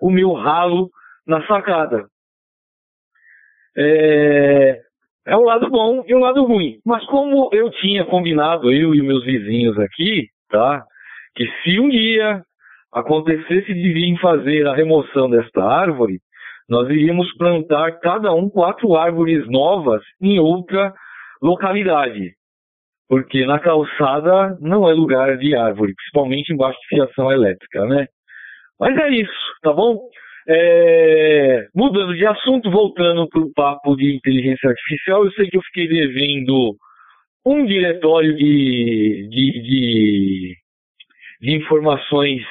[0.00, 0.90] o meu ralo
[1.26, 2.06] na sacada.
[3.76, 4.82] É,
[5.26, 6.78] é um lado bom e um lado ruim.
[6.84, 10.82] Mas como eu tinha combinado, eu e meus vizinhos aqui, tá?
[11.34, 12.42] Que se um dia
[12.92, 16.18] acontecesse de vir fazer a remoção desta árvore,
[16.68, 20.92] nós iríamos plantar cada um quatro árvores novas em outra
[21.42, 22.32] localidade.
[23.08, 28.06] Porque na calçada não é lugar de árvore, principalmente embaixo de fiação elétrica, né?
[28.78, 29.98] Mas é isso, tá bom?
[30.52, 35.62] É, mudando de assunto, voltando para o papo de inteligência artificial, eu sei que eu
[35.62, 36.74] fiquei devendo
[37.46, 40.56] um diretório de, de, de,
[41.40, 42.42] de informações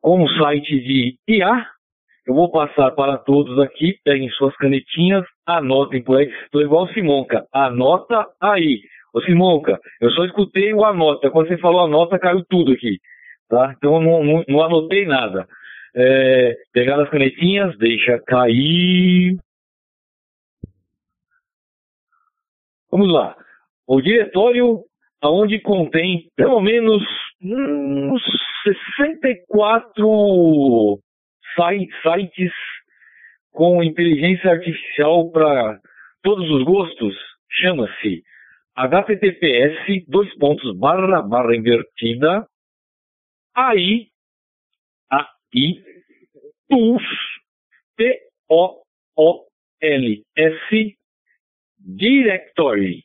[0.00, 1.66] com o site de IA.
[2.28, 6.32] Eu vou passar para todos aqui, peguem suas canetinhas, anotem por aí.
[6.44, 8.82] Estou igual o Simonca, anota aí.
[9.12, 11.28] Ô Simonca, eu só escutei o anota.
[11.28, 12.98] Quando você falou anota, caiu tudo aqui.
[13.48, 13.74] Tá?
[13.76, 15.48] Então eu não, não, não anotei nada.
[15.94, 19.36] É, pegar as canetinhas, deixa cair.
[22.90, 23.36] Vamos lá.
[23.86, 24.84] O diretório,
[25.22, 27.02] onde contém pelo menos
[27.42, 28.22] uns
[28.62, 30.98] 64
[32.02, 32.52] sites
[33.50, 35.78] com inteligência artificial para
[36.22, 37.14] todos os gostos,
[37.50, 38.22] chama-se
[38.76, 42.46] https dois pontos barra barra invertida
[43.54, 44.11] aí
[45.54, 45.80] e
[46.68, 47.02] Tools,
[47.96, 48.84] T-O-O-L-S,
[51.78, 53.04] Directory,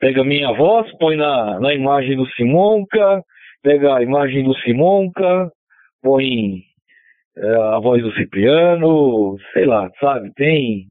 [0.00, 3.22] Pega minha voz, põe na, na imagem do Simonca,
[3.62, 5.48] pega a imagem do Simonca,
[6.02, 6.60] põe
[7.36, 10.32] é, a voz do Cipriano, sei lá, sabe?
[10.34, 10.88] Tem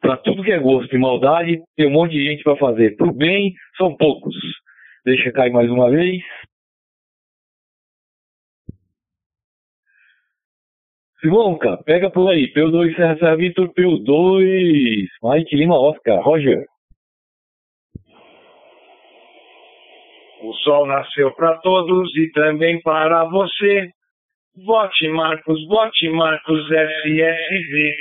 [0.00, 2.96] para tudo que é gosto e maldade, tem um monte de gente para fazer.
[2.96, 4.34] Pro bem, são poucos.
[5.04, 6.22] Deixa cair mais uma vez.
[11.20, 12.50] Simonca, pega por aí.
[12.52, 16.22] P2 Serra Serra Vitor, P2 Mike Lima Oscar.
[16.22, 16.64] Roger.
[20.42, 23.90] O sol nasceu para todos e também para você.
[24.64, 27.96] Vote Marcos, vote Marcos SRV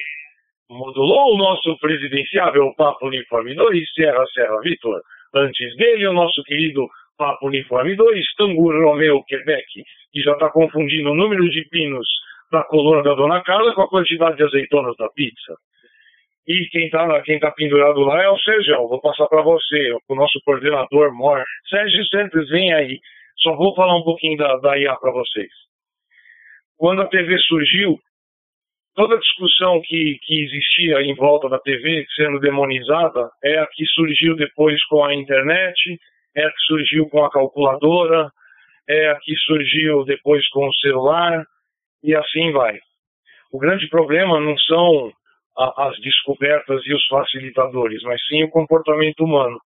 [0.69, 5.01] modulou o nosso presidenciável Papo Uniforme 2, Serra Serra Vitor.
[5.33, 9.65] Antes dele, o nosso querido Papo Uniforme 2, Tangur Romeu Quebec,
[10.11, 12.07] que já está confundindo o número de pinos
[12.51, 15.55] da coluna da Dona Carla com a quantidade de azeitonas da pizza.
[16.47, 18.87] E quem está quem tá pendurado lá é o Sérgio.
[18.87, 21.43] Vou passar para você, o nosso coordenador mor.
[21.69, 22.99] Sérgio Santos, vem aí.
[23.37, 25.49] Só vou falar um pouquinho da, da IA para vocês.
[26.75, 27.99] Quando a TV surgiu,
[28.99, 33.85] toda a discussão que, que existia em volta da TV sendo demonizada é a que
[33.85, 35.97] surgiu depois com a internet,
[36.35, 38.29] é a que surgiu com a calculadora,
[38.89, 41.45] é a que surgiu depois com o celular,
[42.03, 42.77] e assim vai.
[43.53, 45.13] O grande problema não são
[45.57, 49.61] a, as descobertas e os facilitadores, mas sim o comportamento humano.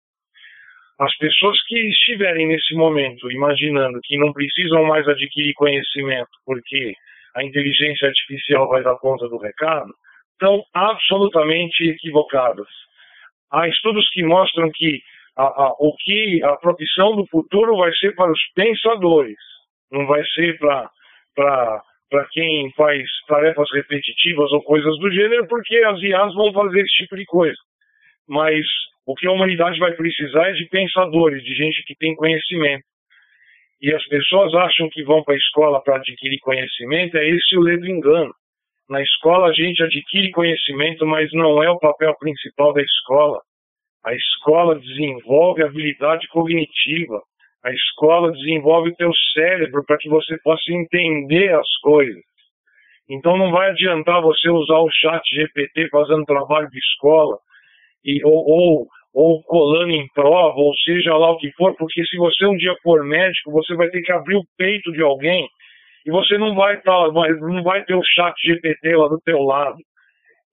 [0.99, 6.95] As pessoas que estiverem nesse momento imaginando que não precisam mais adquirir conhecimento porque
[7.35, 9.93] a inteligência artificial vai dar conta do recado,
[10.33, 12.67] estão absolutamente equivocadas.
[13.51, 15.01] Há estudos que mostram que
[15.37, 19.37] a, a, o que a profissão do futuro vai ser para os pensadores,
[19.91, 20.91] não vai ser para
[22.31, 27.15] quem faz tarefas repetitivas ou coisas do gênero, porque as IAs vão fazer esse tipo
[27.15, 27.57] de coisa.
[28.27, 28.65] Mas
[29.05, 32.83] o que a humanidade vai precisar é de pensadores, de gente que tem conhecimento.
[33.81, 37.61] E as pessoas acham que vão para a escola para adquirir conhecimento, é esse o
[37.61, 38.33] ledo engano.
[38.87, 43.41] Na escola a gente adquire conhecimento, mas não é o papel principal da escola.
[44.03, 47.21] A escola desenvolve habilidade cognitiva.
[47.63, 52.21] A escola desenvolve o teu cérebro para que você possa entender as coisas.
[53.09, 57.37] Então não vai adiantar você usar o chat GPT fazendo trabalho de escola
[58.03, 62.17] e, ou, ou, ou colando em prova, ou seja lá o que for, porque se
[62.17, 65.47] você um dia for médico, você vai ter que abrir o peito de alguém
[66.05, 69.77] e você não vai, tá, não vai ter o chat GPT lá do teu lado.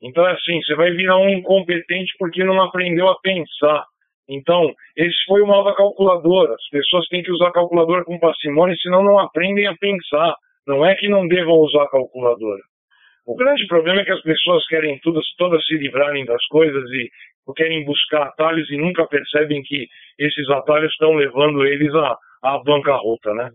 [0.03, 3.85] Então é assim, você vai virar um incompetente porque não aprendeu a pensar.
[4.29, 6.53] Então, esse foi o mal da calculadora.
[6.53, 10.35] As pessoas têm que usar a calculadora com parcimônia, senão não aprendem a pensar.
[10.67, 12.61] Não é que não devam usar a calculadora.
[13.29, 17.11] O grande problema é que as pessoas querem todas, todas se livrarem das coisas e
[17.55, 19.87] querem buscar atalhos e nunca percebem que
[20.19, 23.51] esses atalhos estão levando eles à, à bancarrota, né?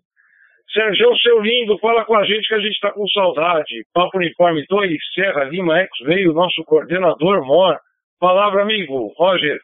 [0.72, 3.84] Sérgio, seu lindo, fala com a gente que a gente está com saudade.
[3.92, 7.80] Papo Uniforme 2, Serra Lima X veio, nosso coordenador mor.
[8.20, 9.12] Palavra, amigo.
[9.18, 9.60] Roger.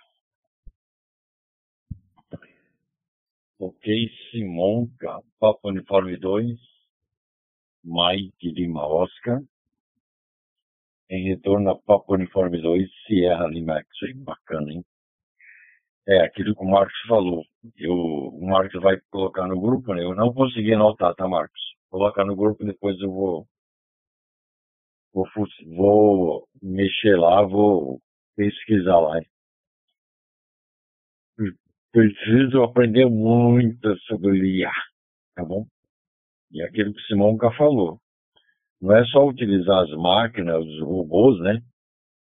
[3.59, 6.57] Ok, Simonca, Papo Uniforme 2,
[7.83, 9.39] Mike Lima Oscar.
[11.09, 14.13] Em retorno a Papo Uniforme 2, Sierra Lima X-Ray.
[14.13, 14.85] Bacana, hein?
[16.07, 17.43] É, aquilo que o Marcos falou.
[17.77, 20.03] Eu, o Marcos vai colocar no grupo, né?
[20.03, 21.59] Eu não consegui anotar, tá, Marcos?
[21.89, 23.47] Colocar no grupo, depois eu vou,
[25.13, 25.25] vou,
[25.75, 27.99] vou mexer lá, vou
[28.35, 29.19] pesquisar lá.
[31.91, 34.71] Preciso aprender muito sobre IA,
[35.35, 35.65] tá bom?
[36.51, 37.99] E aquilo que o Simonca falou.
[38.81, 41.61] Não é só utilizar as máquinas, os robôs, né?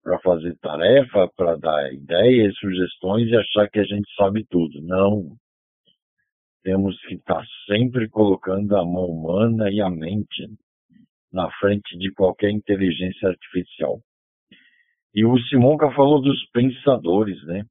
[0.02, 4.82] Para fazer tarefa, para dar ideias, sugestões e achar que a gente sabe tudo.
[4.82, 5.36] Não.
[6.62, 10.46] Temos que estar tá sempre colocando a mão humana e a mente
[11.32, 14.00] na frente de qualquer inteligência artificial.
[15.14, 17.64] E o Simonca falou dos pensadores, né?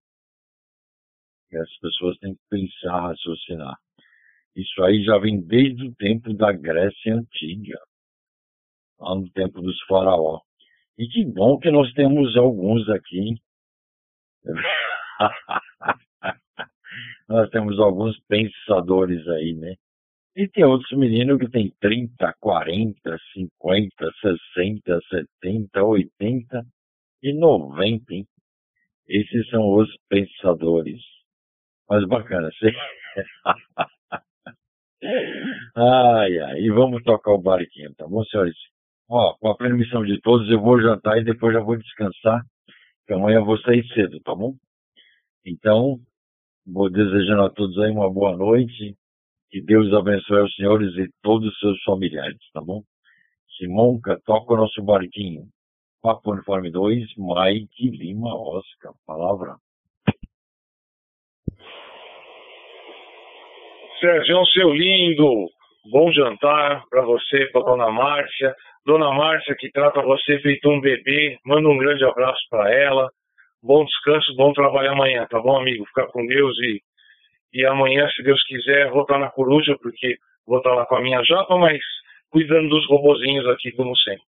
[1.49, 3.76] Que as pessoas têm que pensar, raciocinar.
[4.55, 7.80] Isso aí já vem desde o tempo da Grécia Antiga,
[9.04, 10.41] lá no tempo dos faraós.
[10.97, 13.36] E que bom que nós temos alguns aqui.
[17.28, 19.76] nós temos alguns pensadores aí, né?
[20.36, 24.99] E tem outros meninos que têm 30, 40, 50, 60,
[25.41, 26.66] 70, 80
[27.22, 28.28] e 90, hein?
[29.08, 31.01] Esses são os pensadores.
[31.89, 32.72] Mas bacana, sim.
[35.76, 38.56] Ai, ai, e vamos tocar o barquinho, tá bom, senhores?
[39.10, 42.41] Ó, com a permissão de todos, eu vou jantar e depois já vou descansar,
[43.06, 44.56] que amanhã eu vou sair cedo, tá bom?
[45.45, 45.99] Então,
[46.66, 48.95] vou desejando a todos aí uma boa noite,
[49.49, 52.82] que Deus abençoe os senhores e todos os seus familiares, tá bom?
[53.58, 55.43] Simonca, toca o nosso barquinho.
[56.01, 58.93] Papo Uniforme 2, Mike Lima Oscar.
[59.06, 59.56] Palavra.
[63.99, 65.49] Sérgio, seu lindo,
[65.91, 68.55] bom jantar para você, para dona Márcia.
[68.86, 73.09] Dona Márcia, que trata você feito um bebê, manda um grande abraço para ela.
[73.61, 75.86] Bom descanso, bom trabalho amanhã, tá bom, amigo?
[75.86, 76.81] Fica com Deus e,
[77.53, 81.01] e amanhã, se Deus quiser, vou estar na coruja, porque vou estar lá com a
[81.01, 81.79] minha japa, mas
[82.29, 84.23] cuidando dos robozinhos aqui, como sempre.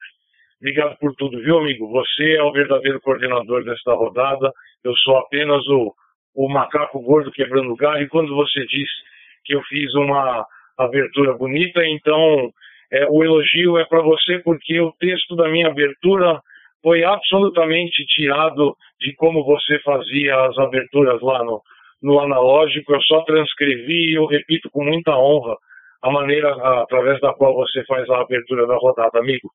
[0.62, 1.90] Obrigado por tudo, viu, amigo?
[1.92, 4.52] Você é o verdadeiro coordenador desta rodada.
[4.84, 5.94] Eu sou apenas o,
[6.34, 8.04] o macaco gordo quebrando galho.
[8.04, 8.90] E quando você diz
[9.44, 10.46] que eu fiz uma
[10.78, 12.52] abertura bonita, então
[12.92, 16.42] é, o elogio é para você porque o texto da minha abertura
[16.82, 21.62] foi absolutamente tirado de como você fazia as aberturas lá no,
[22.02, 22.94] no analógico.
[22.94, 25.58] Eu só transcrevi e eu repito com muita honra
[26.04, 29.50] a maneira através da qual você faz a abertura da rodada, amigo.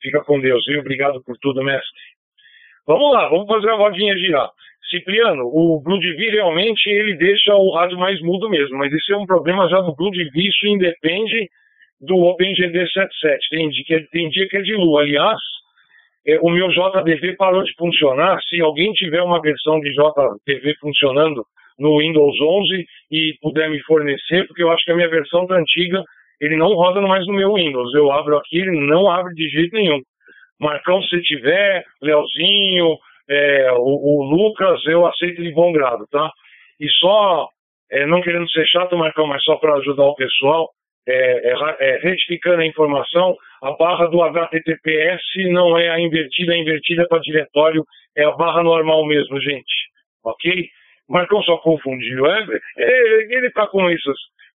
[0.00, 0.80] Fica com Deus, viu?
[0.80, 2.02] Obrigado por tudo, mestre.
[2.84, 4.50] Vamos lá, vamos fazer a rodinha girar.
[4.90, 9.26] Cipriano, o Blue realmente ele deixa o rádio mais mudo mesmo, mas isso é um
[9.26, 11.48] problema já do Blue isso independe
[12.00, 13.48] do OpenGD 77.
[13.50, 15.02] Tem dia, tem dia que é de lua.
[15.02, 15.38] Aliás,
[16.26, 18.42] é, o meu JDV parou de funcionar.
[18.42, 21.44] Se alguém tiver uma versão de JDV funcionando
[21.78, 25.56] no Windows 11 e puder me fornecer, porque eu acho que a minha versão tá
[25.56, 26.02] antiga,
[26.40, 27.94] ele não roda mais no meu Windows.
[27.94, 30.00] Eu abro aqui, ele não abre de jeito nenhum.
[30.60, 32.96] Marcão, se tiver, Leozinho,
[33.32, 36.30] é, o, o, Lucas, eu aceito de bom grado, tá?
[36.78, 37.48] E só,
[37.90, 40.68] é, não querendo ser chato, Marcão, mas só para ajudar o pessoal,
[41.08, 46.58] é, é, é, retificando a informação, a barra do HTTPS não é a invertida, a
[46.58, 47.84] invertida para diretório,
[48.16, 49.72] é a barra normal mesmo, gente.
[50.24, 50.68] Ok?
[51.08, 52.46] Marcão só confundiu, é?
[52.76, 53.82] Ele está com,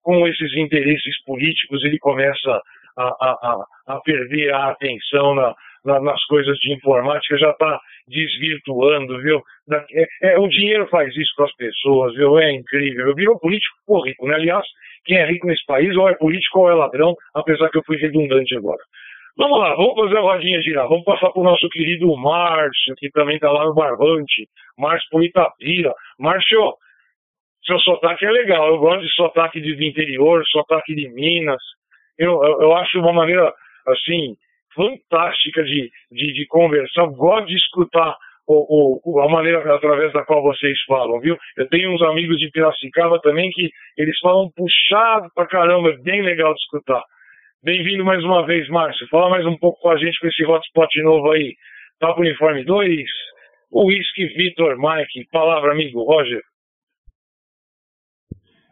[0.02, 2.62] com esses interesses políticos, ele começa
[2.98, 3.66] a, a, a,
[3.96, 5.54] a perder a atenção na,
[5.88, 9.42] na, nas coisas de informática, já está desvirtuando, viu?
[9.72, 12.38] É, é, o dinheiro faz isso com as pessoas, viu?
[12.38, 13.08] É incrível.
[13.08, 14.36] Eu viro político por rico, né?
[14.36, 14.66] Aliás,
[15.06, 17.98] quem é rico nesse país ou é político ou é ladrão, apesar que eu fui
[17.98, 18.82] redundante agora.
[19.38, 20.88] Vamos lá, vamos fazer a rodinha girar.
[20.90, 24.50] Vamos passar para o nosso querido Márcio, que também está lá no Barbante.
[24.78, 25.94] Márcio Politapira.
[26.20, 26.74] Márcio,
[27.66, 28.68] seu sotaque é legal.
[28.68, 31.62] Eu gosto de sotaque do interior, sotaque de Minas.
[32.18, 33.54] Eu, eu, eu acho uma maneira,
[33.86, 34.36] assim,
[34.78, 37.02] fantástica de, de, de conversar.
[37.02, 38.16] Eu gosto de escutar
[38.48, 41.36] o, o, a maneira através da qual vocês falam, viu?
[41.58, 46.22] Eu tenho uns amigos de Piracicaba também que eles falam puxado pra caramba, é bem
[46.22, 47.04] legal de escutar.
[47.62, 49.08] Bem-vindo mais uma vez, Márcio.
[49.10, 51.56] Fala mais um pouco com a gente com esse hotspot novo aí.
[52.00, 53.10] Papo Uniforme 2,
[53.74, 55.28] Whisky Vitor Mike.
[55.32, 56.04] Palavra, amigo.
[56.04, 56.42] Roger.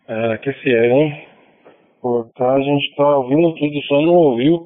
[0.07, 1.27] É, que se é, hein?
[1.99, 4.65] Pô, tá, a gente tá ouvindo tudo, só não ouviu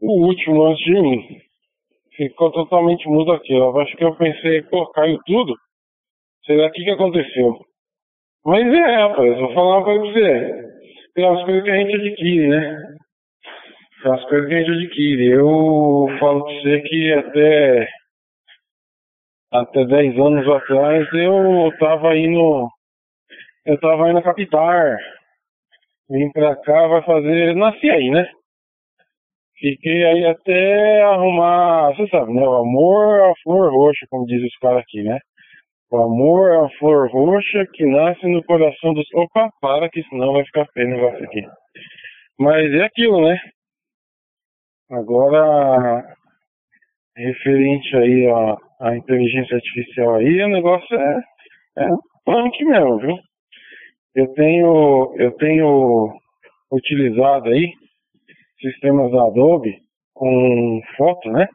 [0.00, 1.40] o último antes de mim.
[2.16, 3.52] Ficou totalmente mudo aqui.
[3.52, 5.54] Eu acho que eu pensei, pô, caiu tudo.
[6.44, 7.58] Será que que aconteceu?
[8.44, 10.70] Mas é, rapaz, vou falar pra você.
[11.14, 12.96] Tem as coisas que a gente adquire, né?
[14.06, 15.26] as coisas que a gente adquire.
[15.30, 17.88] Eu falo pra você que até
[19.52, 22.68] até 10 anos atrás eu tava indo
[23.66, 24.96] eu tava indo a Capitar.
[26.08, 27.54] Vim pra cá, vai fazer.
[27.54, 28.28] Nasci aí, né?
[29.60, 32.42] Fiquei aí até arrumar, você sabe, né?
[32.42, 35.18] O amor é a flor roxa, como diz os caras aqui, né?
[35.90, 39.06] O amor é a flor roxa que nasce no coração dos.
[39.12, 41.42] Opa, para que senão vai ficar feio o negócio aqui.
[42.38, 43.38] Mas é aquilo, né?
[44.90, 46.16] Agora,
[47.14, 51.20] referente aí à, à inteligência artificial aí, o negócio é,
[51.80, 51.88] é
[52.24, 53.18] punk mesmo, viu?
[54.14, 56.18] Eu tenho, eu tenho
[56.72, 57.79] utilizado aí
[58.60, 59.82] sistemas da Adobe
[60.14, 61.48] com foto, né?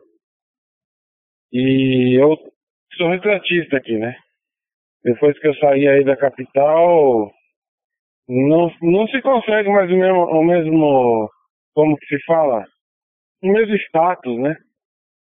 [1.51, 2.37] E eu
[2.97, 4.15] sou retratista aqui, né?
[5.03, 7.31] Depois que eu saí aí da capital,
[8.27, 11.29] não, não se consegue mais o mesmo, o mesmo,
[11.73, 12.65] como que se fala?
[13.45, 14.55] o mesmo status, né?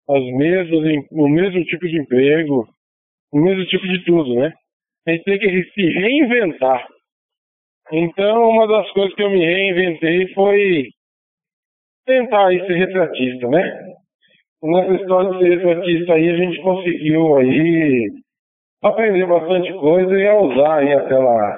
[0.09, 2.67] As mesmas, o mesmo tipo de emprego,
[3.31, 4.53] o mesmo tipo de tudo, né?
[5.05, 6.87] A gente tem que se reinventar.
[7.91, 10.89] Então, uma das coisas que eu me reinventei foi
[12.07, 13.93] tentar ser retratista, né?
[14.63, 18.09] Nessa história de ser retratista aí, a gente conseguiu aí
[18.83, 21.57] aprender bastante coisa e a usar aí aquela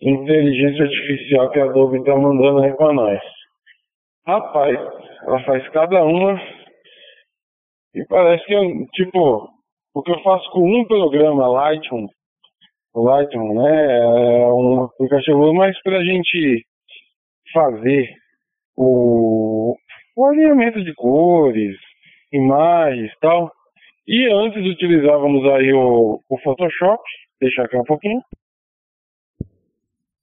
[0.00, 3.20] inteligência artificial que a Adobe está mandando aí para nós.
[4.26, 4.76] Rapaz,
[5.26, 6.40] ela faz cada uma.
[7.94, 9.48] E parece que, tipo,
[9.94, 12.06] o que eu faço com um programa, Lightroom,
[12.94, 16.64] Lightroom, né, é um aplicativo mais pra gente
[17.52, 18.21] fazer
[18.76, 19.76] o,
[20.16, 21.76] o alinhamento de cores,
[22.32, 23.50] imagens e tal.
[24.06, 27.02] E antes utilizávamos aí o, o Photoshop,
[27.40, 28.20] deixar aqui um pouquinho.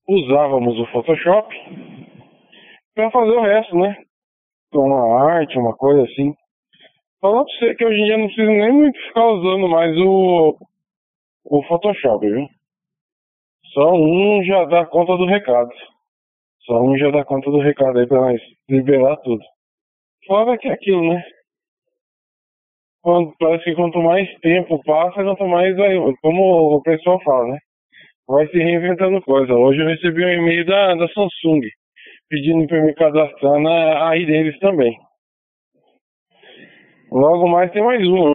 [0.08, 1.56] Usávamos o Photoshop
[2.96, 3.96] para fazer o resto, né?
[4.74, 6.34] Uma arte, uma coisa assim.
[7.22, 10.58] Falar pra você que hoje em dia não preciso nem muito ficar usando mais o,
[11.46, 12.48] o Photoshop, viu?
[13.74, 15.72] Só um já dá conta do recado.
[16.78, 19.42] Um já dá conta do recado aí pra nós liberar tudo.
[20.28, 21.24] Fora que é aquilo, né?
[23.02, 27.60] Quando, parece que quanto mais tempo passa, quanto mais vai, como o pessoal fala, né?
[28.28, 29.54] Vai se reinventando coisa.
[29.54, 31.62] Hoje eu recebi um e-mail da, da Samsung
[32.30, 34.96] pedindo para me cadastrar na aí deles também.
[37.12, 38.34] Logo mais tem mais um.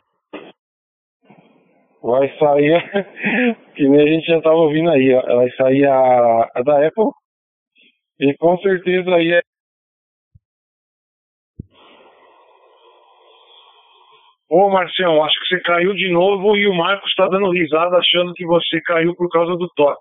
[2.02, 2.82] Vai sair,
[3.76, 7.12] que nem a gente já estava ouvindo aí, vai sair a, a da Apple.
[8.20, 9.42] E com certeza aí é
[14.48, 18.32] Ô Marcião, acho que você caiu de novo e o Marcos está dando risada achando
[18.34, 19.98] que você caiu por causa do TOTS.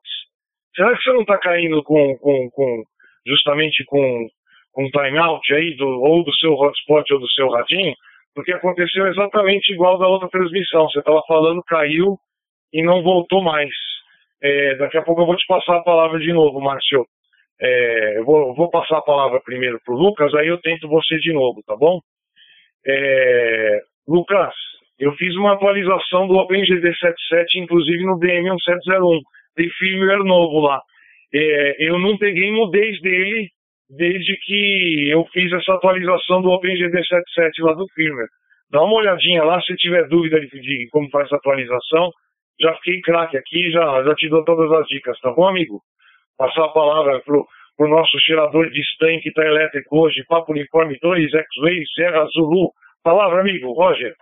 [0.75, 2.83] Será que você não está caindo com, com, com,
[3.25, 4.27] justamente com,
[4.71, 7.95] com timeout aí, do, ou do seu hotspot ou do seu radinho,
[8.35, 10.89] porque aconteceu exatamente igual da outra transmissão.
[10.89, 12.17] Você estava falando, caiu
[12.71, 13.71] e não voltou mais.
[14.41, 17.05] É, daqui a pouco eu vou te passar a palavra de novo, Márcio.
[17.61, 21.17] É, eu vou, vou, passar a palavra primeiro para o Lucas, aí eu tento você
[21.17, 21.99] de novo, tá bom?
[22.85, 24.53] É, Lucas,
[24.99, 29.19] eu fiz uma atualização do OpenGD77, inclusive no DM1701.
[29.55, 30.81] Tem firmware novo lá
[31.33, 33.49] é, eu não peguei nudez dele
[33.89, 38.29] desde que eu fiz essa atualização do OpenGD77 lá do firmware.
[38.69, 42.11] Dá uma olhadinha lá, se tiver dúvida de, de como faz essa atualização.
[42.61, 45.81] Já fiquei craque aqui, já, já te dou todas as dicas, tá bom, amigo?
[46.43, 47.47] Passar a palavra pro,
[47.77, 52.69] pro nosso cheirador de estanque tá elétrico hoje, Papo Uniforme 2, X-Ray, Serra Zulu.
[53.01, 54.13] Palavra, amigo, Roger.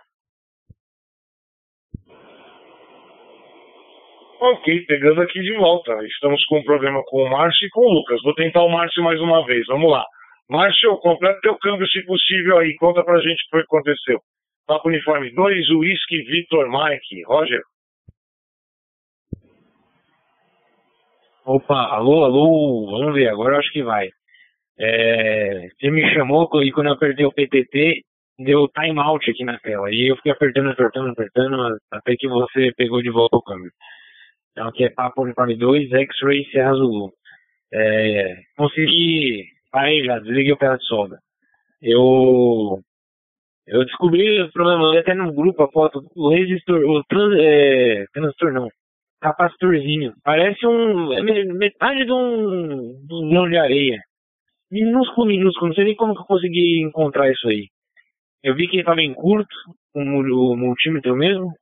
[4.40, 5.98] Ok, pegando aqui de volta.
[6.06, 8.22] Estamos com um problema com o Márcio e com o Lucas.
[8.22, 9.66] Vou tentar o Márcio mais uma vez.
[9.66, 10.04] Vamos lá.
[10.48, 12.76] Márcio, completa teu câmbio se possível aí.
[12.76, 14.20] Conta pra gente o que aconteceu.
[14.68, 17.24] Papo Uniforme 2, Whisky, Victor, Mike.
[17.26, 17.62] Roger.
[21.44, 24.08] Opa, alô, alô, vamos ver, agora eu acho que vai.
[24.78, 28.02] É, você me chamou e quando eu apertei o PTT,
[28.38, 29.90] deu timeout aqui na tela.
[29.90, 33.72] E eu fiquei apertando, apertando, apertando, até que você pegou de volta o câmbio.
[34.52, 37.12] Então aqui é Papo Uniforme 2, X-Ray Serra Zulu.
[37.72, 41.18] É, consegui, parei já, desliguei o pé de solda.
[41.82, 42.80] Eu
[43.66, 48.52] eu descobri o problema até no grupo a foto do resistor, o trans, é, transistor
[48.52, 48.68] não,
[49.22, 50.12] capacitorzinho.
[50.24, 51.12] Parece um.
[51.12, 53.98] É metade de um, grão de areia.
[54.70, 55.68] Minúsculo, minúsculo.
[55.68, 57.68] Não sei nem como que eu consegui encontrar isso aí.
[58.42, 59.54] Eu vi que ele estava em curto,
[59.92, 61.52] com o multímetro mesmo.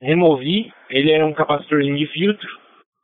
[0.00, 0.70] Removi.
[0.90, 2.48] Ele era um capacitorzinho de filtro.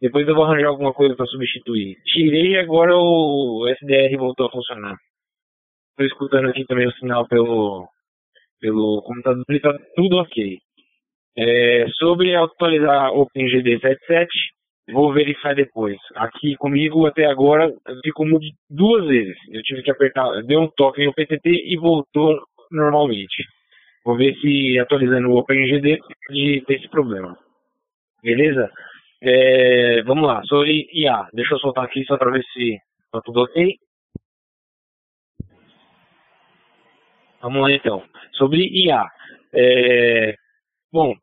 [0.01, 1.97] Depois eu vou arranjar alguma coisa para substituir.
[2.05, 4.97] Tirei e agora o SDR voltou a funcionar.
[5.91, 7.89] Estou escutando aqui também o sinal pelo,
[8.61, 9.45] pelo computador.
[9.51, 10.59] Está tudo ok.
[11.37, 14.27] É, sobre atualizar o OpenGD77,
[14.93, 15.97] vou verificar depois.
[16.17, 17.73] Aqui comigo até agora
[18.05, 18.27] ficou
[18.69, 19.37] duas vezes.
[19.51, 22.39] Eu tive que apertar, deu um toque no PTT e voltou
[22.71, 23.45] normalmente.
[24.05, 27.37] Vou ver se atualizando o OpenGD pode ter esse problema.
[28.23, 28.71] Beleza?
[29.23, 31.29] É, vamos lá, sobre IA.
[31.33, 32.79] Deixa eu soltar aqui só para ver se
[33.13, 33.77] tá tudo ok.
[37.43, 38.03] Vamos lá então.
[38.33, 39.07] Sobre IA.
[39.53, 40.35] É,
[40.93, 41.15] Bom,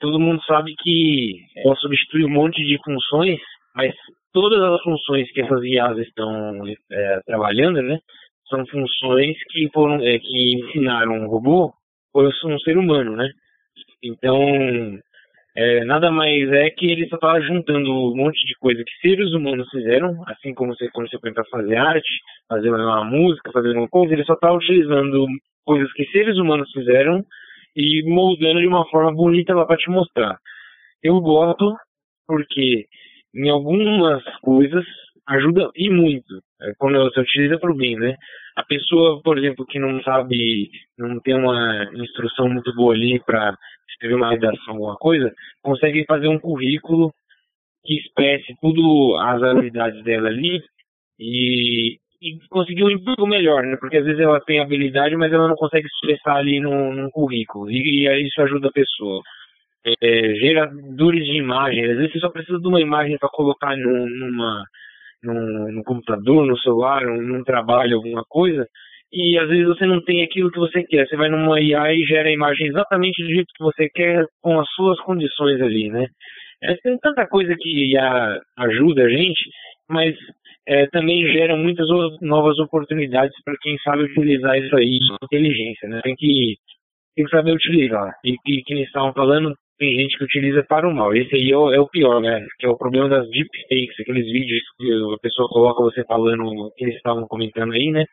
[0.00, 3.38] todo mundo sabe que ela substitui um monte de funções,
[3.74, 3.94] mas
[4.32, 8.00] todas as funções que essas IAs estão é, trabalhando, né,
[8.48, 11.72] são funções que foram é, que ensinaram um robô
[12.12, 13.30] por um ser humano, né?
[14.02, 14.98] Então,
[15.54, 19.32] é, nada mais é que ele só está juntando um monte de coisa que seres
[19.32, 22.10] humanos fizeram, assim como você, quando você para fazer arte,
[22.48, 25.26] fazer uma música, fazer uma coisa, ele só está utilizando
[25.64, 27.24] coisas que seres humanos fizeram
[27.76, 30.38] e moldando de uma forma bonita lá para te mostrar.
[31.02, 31.74] Eu gosto
[32.26, 32.86] porque
[33.34, 34.84] em algumas coisas
[35.26, 38.16] ajuda e muito é, quando você utiliza para o bem, né?
[38.56, 43.56] A pessoa, por exemplo, que não sabe, não tem uma instrução muito boa ali para
[43.88, 45.32] escrever uma redação, alguma coisa,
[45.62, 47.12] consegue fazer um currículo
[47.84, 50.62] que expresse tudo as habilidades dela ali
[51.18, 53.76] e, e conseguir um emprego melhor, né?
[53.76, 57.70] Porque às vezes ela tem habilidade, mas ela não consegue expressar ali num, num currículo.
[57.70, 59.22] E, e isso ajuda a pessoa.
[60.02, 64.06] É, geradores de imagem, às vezes você só precisa de uma imagem para colocar num,
[64.06, 64.64] numa,
[65.22, 68.66] num, no computador, no celular, num, num trabalho, alguma coisa,
[69.12, 71.08] e às vezes você não tem aquilo que você quer.
[71.08, 74.60] Você vai numa IA e gera a imagem exatamente do jeito que você quer, com
[74.60, 76.06] as suas condições ali, né?
[76.62, 79.48] É, tem tanta coisa que IA ajuda a gente,
[79.88, 80.14] mas
[80.70, 81.88] é, também gera muitas
[82.20, 86.00] novas oportunidades para quem sabe utilizar isso aí, inteligência, né?
[86.04, 86.54] Tem que,
[87.16, 88.14] tem que saber utilizar.
[88.24, 91.12] E que, que eles estavam falando, tem gente que utiliza para o mal.
[91.12, 92.46] Esse aí é o, é o, pior, né?
[92.60, 96.84] Que é o problema das deepfakes, aqueles vídeos que a pessoa coloca você falando, que
[96.84, 98.04] eles estavam comentando aí, né?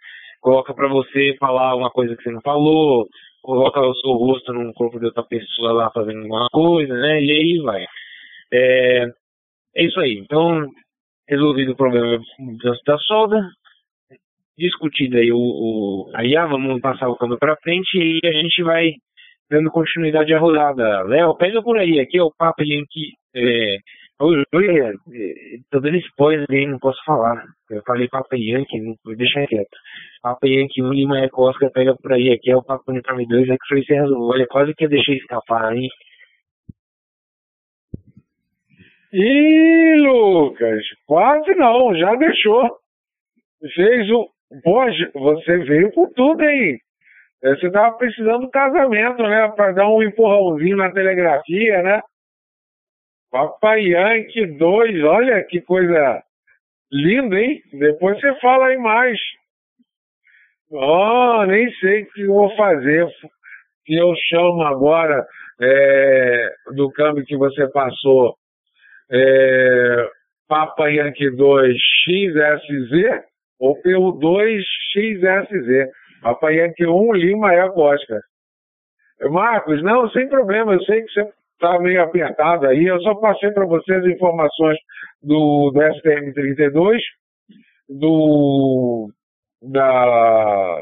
[0.41, 3.05] Coloca para você falar uma coisa que você não falou,
[3.43, 7.21] coloca o seu rosto num corpo de outra pessoa lá fazendo alguma coisa, né?
[7.21, 7.85] E aí vai.
[8.51, 9.05] É,
[9.75, 10.17] é isso aí.
[10.17, 10.67] Então,
[11.27, 12.19] resolvido o problema
[12.85, 13.41] da solda,
[14.57, 18.63] discutido aí o, o a IA, vamos passar o câmbio para frente e a gente
[18.63, 18.93] vai
[19.49, 21.03] dando continuidade à rodada.
[21.03, 22.63] Léo, pega por aí, aqui é o Papo.
[23.35, 23.77] É,
[24.19, 24.93] hoje, é,
[25.69, 27.43] tô dando spoiler aí, não posso falar.
[27.69, 29.77] Eu falei Papo Yankee, não, deixa quieto.
[30.21, 33.49] Papo Yankee 1, Lima Eco Oscar, pega por aí, aqui é o Papo Uniforme 2,
[33.49, 34.27] é que foi resolveu.
[34.27, 35.87] Olha, quase que eu deixei escapar, hein?
[39.13, 42.77] Ih, Lucas, quase não, já deixou.
[43.73, 44.29] Fez o.
[44.63, 46.79] Poxa, você veio com tudo aí.
[47.41, 49.47] Você tava precisando do casamento, né?
[49.55, 52.01] Para dar um empurrãozinho na telegrafia, né?
[53.31, 56.23] Papai Yankee 2, olha que coisa
[56.91, 57.61] linda, hein?
[57.73, 59.19] Depois você fala aí mais.
[60.69, 63.07] Oh, nem sei o que eu vou fazer.
[63.85, 65.25] Que eu chamo agora
[65.61, 68.35] é, do câmbio que você passou
[69.11, 70.09] é,
[70.47, 73.23] Papa Yankee 2 XSZ
[73.59, 74.63] ou pelo 2
[74.93, 75.91] XSZ.
[76.21, 78.21] Papa Yankee 1 Lima é a Oscar.
[79.29, 81.27] Marcos, não, sem problema, eu sei que você
[81.59, 82.85] tá meio apertado aí.
[82.85, 84.77] Eu só passei para vocês informações
[85.21, 86.99] do, do STM32,
[87.89, 89.09] do,
[89.61, 90.79] da,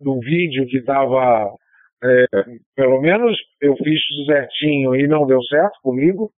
[0.00, 1.50] do vídeo que estava,
[2.04, 2.26] é,
[2.76, 6.30] pelo menos eu fiz certinho e não deu certo comigo.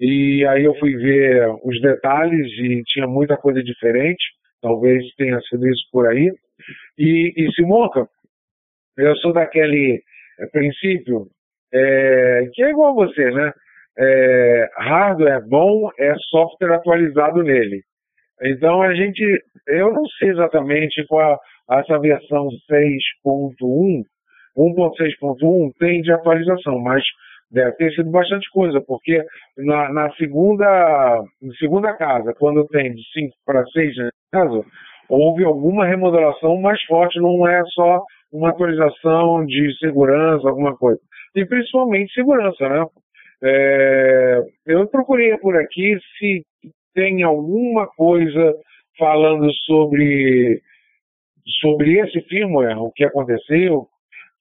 [0.00, 4.22] E aí eu fui ver os detalhes e tinha muita coisa diferente.
[4.60, 6.30] Talvez tenha sido isso por aí.
[6.98, 8.06] E, e Simonca,
[8.96, 10.02] eu sou daquele
[10.52, 11.26] princípio
[11.72, 13.52] é, que é igual a você, né?
[13.98, 17.82] É, hardware bom é software atualizado nele.
[18.42, 19.22] Então a gente,
[19.66, 21.38] eu não sei exatamente qual
[21.70, 24.02] essa versão 6.1,
[24.56, 27.02] 1.6.1 tem de atualização, mas
[27.50, 29.22] deve ter sido bastante coisa, porque
[29.56, 31.22] na, na segunda,
[31.58, 33.94] segunda casa, quando tem de 5 para 6
[34.32, 34.64] caso,
[35.08, 38.02] houve alguma remodelação mais forte, não é só
[38.32, 41.00] uma atualização de segurança, alguma coisa.
[41.34, 42.84] E principalmente segurança, né?
[43.42, 46.42] É, eu procurei por aqui se
[46.94, 48.54] tem alguma coisa
[48.98, 50.60] falando sobre,
[51.60, 53.86] sobre esse firmware, o que aconteceu,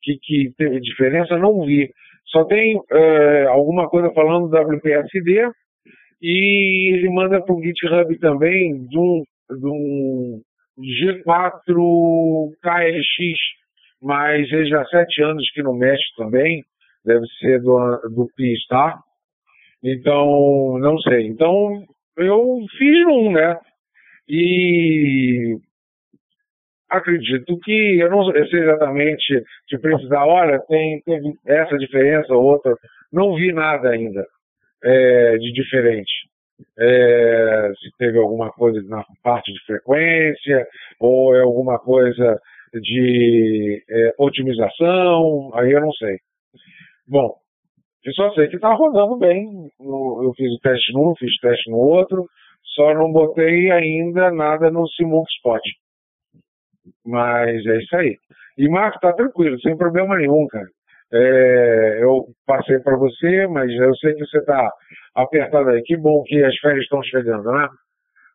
[0.02, 1.92] que, que teve diferença, não vi.
[2.28, 5.50] Só tem é, alguma coisa falando do WPSD
[6.22, 10.42] e ele manda para o GitHub também de um, de um
[10.80, 13.40] G4 KLX,
[14.02, 16.64] mas ele já há sete anos que não mexe também,
[17.06, 19.00] deve ser do, do PIS, tá?
[19.84, 21.28] Então, não sei.
[21.28, 21.84] Então,
[22.18, 23.60] eu fiz um, né?
[24.28, 25.58] E
[26.90, 32.76] acredito que, eu não sei exatamente se precisar, olha, tem, teve essa diferença ou outra,
[33.12, 34.26] não vi nada ainda
[34.84, 36.12] é, de diferente
[36.78, 40.68] é, se teve alguma coisa na parte de frequência
[41.00, 42.40] ou é alguma coisa
[42.74, 46.18] de é, otimização, aí eu não sei.
[47.08, 47.36] Bom,
[48.04, 49.46] eu só sei que está rodando bem.
[49.80, 52.26] Eu fiz o teste num, fiz teste no outro,
[52.76, 55.62] só não botei ainda nada no Simulk Spot.
[57.06, 58.18] Mas é isso aí.
[58.58, 60.68] E Marco, tá tranquilo, sem problema nenhum, cara.
[61.14, 64.72] É, eu passei para você, mas eu sei que você está
[65.16, 65.82] apertado aí.
[65.84, 67.68] Que bom que as férias estão chegando, né?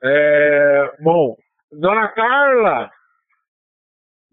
[0.03, 1.37] É, bom,
[1.73, 2.91] Dona Carla,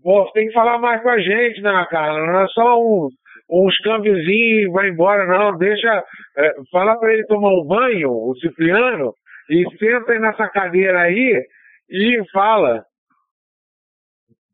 [0.01, 2.25] pô, tem que falar mais com a gente, Dona Carla.
[2.25, 3.09] Não é só um,
[3.49, 5.57] uns câmbiozinhos e vai embora, não.
[5.57, 6.03] Deixa,
[6.37, 9.13] é, fala para ele tomar um banho, o Cipriano,
[9.49, 11.43] e senta aí nessa cadeira aí
[11.89, 12.83] e fala.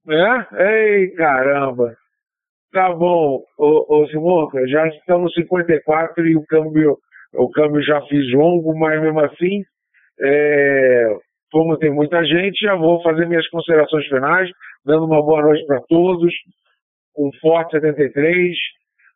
[0.09, 0.63] É?
[0.63, 1.95] Ei, caramba.
[2.73, 6.97] Tá bom, ô, ô Simonca, já estamos no 54 e o câmbio,
[7.35, 9.63] o câmbio já fiz longo, mas mesmo assim,
[10.19, 11.15] é,
[11.51, 14.49] como tem muita gente, já vou fazer minhas considerações finais,
[14.83, 16.33] dando uma boa noite para todos,
[17.15, 18.57] um forte 73,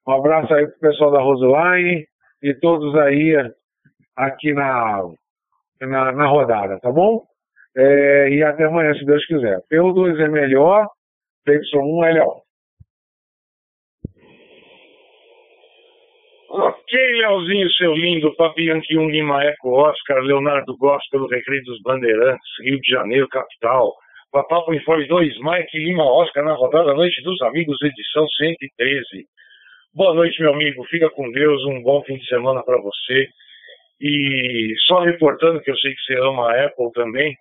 [0.07, 2.05] um abraço aí pro pessoal da Roseline
[2.43, 3.35] e todos aí
[4.15, 5.01] aqui na,
[5.81, 7.23] na, na rodada, tá bom?
[7.77, 9.59] É, e até amanhã, se Deus quiser.
[9.71, 10.87] P2 é melhor,
[11.47, 12.41] PY1 é LO.
[16.49, 22.47] Ok, Leozinho, seu lindo, Papianque 1 Lima Eco Oscar, Leonardo Gosta pelo Recreio dos Bandeirantes,
[22.63, 23.93] Rio de Janeiro, capital.
[24.31, 29.25] Papapo Informe 2, Mike Lima Oscar na rodada Noite dos Amigos, edição 113.
[29.93, 33.27] Boa noite, meu amigo, fica com Deus, um bom fim de semana para você.
[34.01, 37.35] E só reportando que eu sei que você ama a Apple também,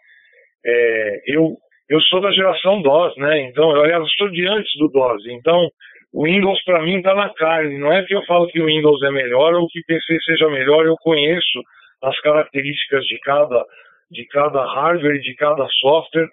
[0.64, 1.56] é, eu,
[1.88, 3.40] eu sou da geração DOS, né?
[3.42, 5.68] Então, eu, aliás, eu sou de antes do DOS, então
[6.12, 7.78] o Windows para mim está na carne.
[7.78, 10.48] Não é que eu falo que o Windows é melhor ou que o PC seja
[10.48, 11.60] melhor, eu conheço
[12.02, 13.64] as características de cada,
[14.10, 16.28] de cada hardware de cada software.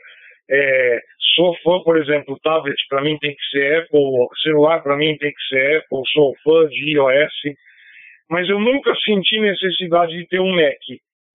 [0.50, 1.00] É,
[1.36, 5.32] sou fã, por exemplo, tablet para mim tem que ser Apple, celular para mim tem
[5.32, 7.56] que ser Apple, sou fã de iOS,
[8.30, 10.80] mas eu nunca senti necessidade de ter um Mac.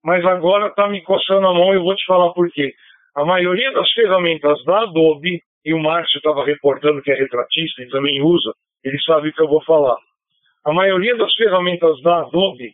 [0.03, 2.73] Mas agora está me coçando a mão e eu vou te falar por quê.
[3.15, 7.89] A maioria das ferramentas da Adobe e o Márcio estava reportando que é retratista e
[7.89, 8.53] também usa,
[8.83, 9.97] ele sabe o que eu vou falar.
[10.65, 12.73] A maioria das ferramentas da Adobe,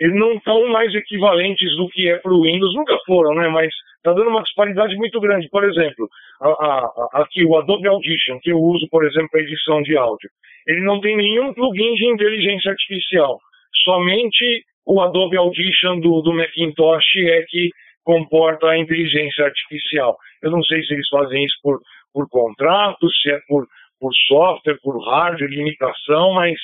[0.00, 3.48] eles não estão mais equivalentes do que é para o Windows, nunca foram, né?
[3.48, 5.48] Mas está dando uma disparidade muito grande.
[5.48, 6.08] Por exemplo,
[6.40, 9.96] a, a, a, aqui o Adobe Audition, que eu uso, por exemplo, para edição de
[9.96, 10.30] áudio,
[10.66, 13.38] ele não tem nenhum plugin de inteligência artificial.
[13.84, 17.70] Somente o Adobe Audition do, do Macintosh é que
[18.02, 20.16] comporta a inteligência artificial.
[20.42, 21.80] Eu não sei se eles fazem isso por
[22.14, 23.66] por contrato, se é por,
[23.98, 26.56] por software, por hardware, limitação, mas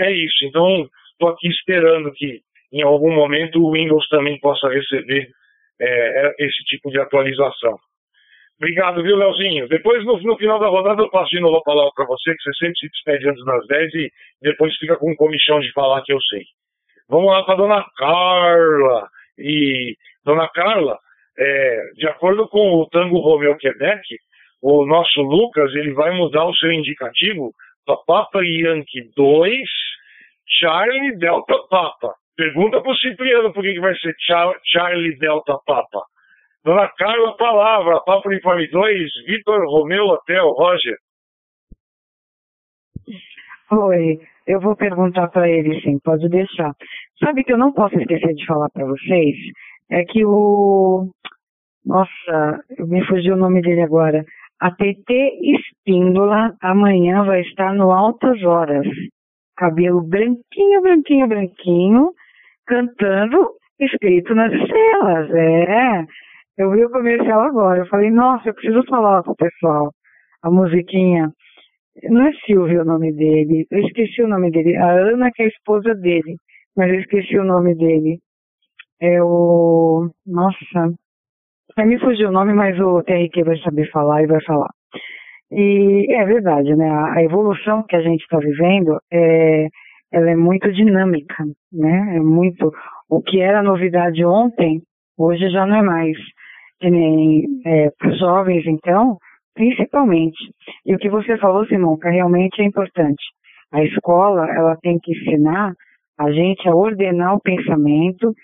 [0.00, 0.44] é isso.
[0.44, 2.40] Então, estou aqui esperando que
[2.72, 5.30] em algum momento o Windows também possa receber
[5.80, 7.78] é, esse tipo de atualização.
[8.58, 9.68] Obrigado, viu, Leozinho?
[9.68, 12.42] Depois, no, no final da rodada, eu passo de novo a palavra para você, que
[12.42, 14.10] você sempre se despede antes das 10 e
[14.42, 16.42] depois fica com comichão de falar que eu sei.
[17.08, 19.08] Vamos lá para dona Carla.
[19.38, 20.98] E, dona Carla,
[21.38, 24.02] é, de acordo com o Tango Romeo Quebec,
[24.62, 27.52] o nosso Lucas ele vai mudar o seu indicativo
[27.84, 29.68] para Papa Yankee 2,
[30.46, 32.14] Charlie Delta Papa.
[32.36, 36.02] Pergunta para o Cipriano por que, que vai ser Char Charlie Delta Papa.
[36.64, 40.96] Dona Carla, palavra, Papa Uniforme 2, Vitor Romeu Hotel, Roger.
[43.70, 46.72] Oi, eu vou perguntar para ele sim, pode deixar.
[47.18, 49.36] Sabe que eu não posso esquecer de falar para vocês?
[49.90, 51.08] É que o.
[51.84, 54.24] Nossa, me fugiu o nome dele agora.
[54.60, 58.86] A TT Espíndola amanhã vai estar no Altas Horas.
[59.56, 62.10] Cabelo branquinho, branquinho, branquinho,
[62.66, 63.50] cantando,
[63.80, 65.30] escrito nas estrelas.
[65.30, 66.04] É.
[66.58, 67.80] Eu vi o comercial agora.
[67.80, 69.90] Eu falei, nossa, eu preciso falar pro pessoal.
[70.42, 71.32] A musiquinha.
[72.02, 73.66] Não é Silvio o nome dele.
[73.70, 74.76] Eu esqueci o nome dele.
[74.76, 76.36] A Ana, que é a esposa dele.
[76.76, 78.18] Mas eu esqueci o nome dele.
[79.00, 80.10] É o.
[80.26, 80.92] Nossa.
[81.76, 84.70] Vai me fugir o nome, mas o TRQ vai saber falar e vai falar.
[85.50, 86.90] E é verdade, né?
[86.90, 89.68] A evolução que a gente está vivendo é,
[90.12, 92.16] ela é muito dinâmica, né?
[92.16, 92.72] É muito.
[93.08, 94.82] O que era novidade ontem,
[95.18, 96.16] hoje já não é mais.
[96.80, 99.16] Que nem é, para os jovens, então,
[99.54, 100.38] principalmente.
[100.86, 103.22] E o que você falou, Simonca, realmente é importante.
[103.72, 105.74] A escola, ela tem que ensinar
[106.18, 108.34] a gente a ordenar o pensamento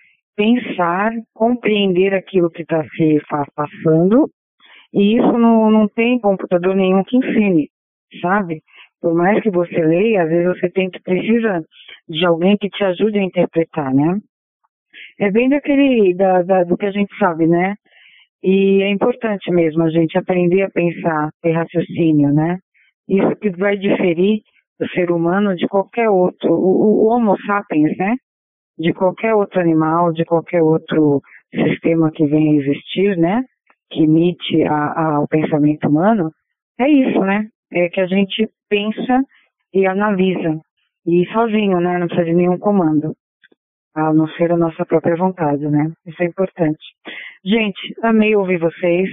[0.40, 3.20] pensar, compreender aquilo que está se
[3.54, 4.30] passando,
[4.90, 7.68] e isso não, não tem computador nenhum que ensine,
[8.22, 8.62] sabe?
[9.02, 11.62] Por mais que você leia, às vezes você tem que precisa
[12.08, 14.18] de alguém que te ajude a interpretar, né?
[15.18, 17.74] É bem daquele, da, da, do que a gente sabe, né?
[18.42, 22.58] E é importante mesmo a gente aprender a pensar, ter raciocínio, né?
[23.08, 24.40] Isso que vai diferir
[24.78, 28.16] do ser humano de qualquer outro, o, o Homo sapiens, né?
[28.80, 31.20] de qualquer outro animal, de qualquer outro
[31.54, 33.44] sistema que venha a existir, né?
[33.90, 36.32] Que imite a, a, o pensamento humano,
[36.78, 37.46] é isso, né?
[37.70, 39.22] É que a gente pensa
[39.74, 40.58] e analisa.
[41.06, 41.98] E sozinho, né?
[41.98, 43.14] Não precisa de nenhum comando.
[43.94, 45.92] A não ser a nossa própria vontade, né?
[46.06, 46.82] Isso é importante.
[47.44, 49.08] Gente, amei ouvir vocês.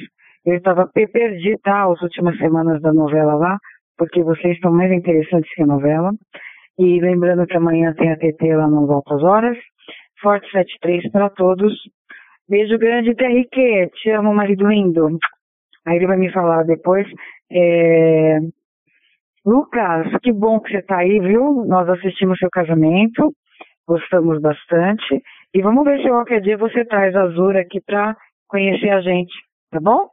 [0.46, 1.86] Eu estava perdi, tá?
[1.86, 3.58] As últimas semanas da novela lá,
[3.98, 6.12] porque vocês estão mais interessantes que a novela.
[6.78, 9.58] E lembrando que amanhã tem a TT lá no Altas Horas.
[10.22, 11.74] Forte 73 para todos.
[12.50, 13.92] Beijo grande, TRQ.
[13.96, 15.18] Te amo, marido lindo.
[15.86, 17.08] Aí ele vai me falar depois.
[17.50, 18.40] É...
[19.46, 21.66] Lucas, que bom que você está aí, viu?
[21.66, 23.34] Nós assistimos seu casamento,
[23.88, 25.22] gostamos bastante.
[25.58, 28.16] E vamos ver se qualquer dia você traz a Azura aqui para
[28.48, 29.34] conhecer a gente,
[29.72, 30.08] tá bom?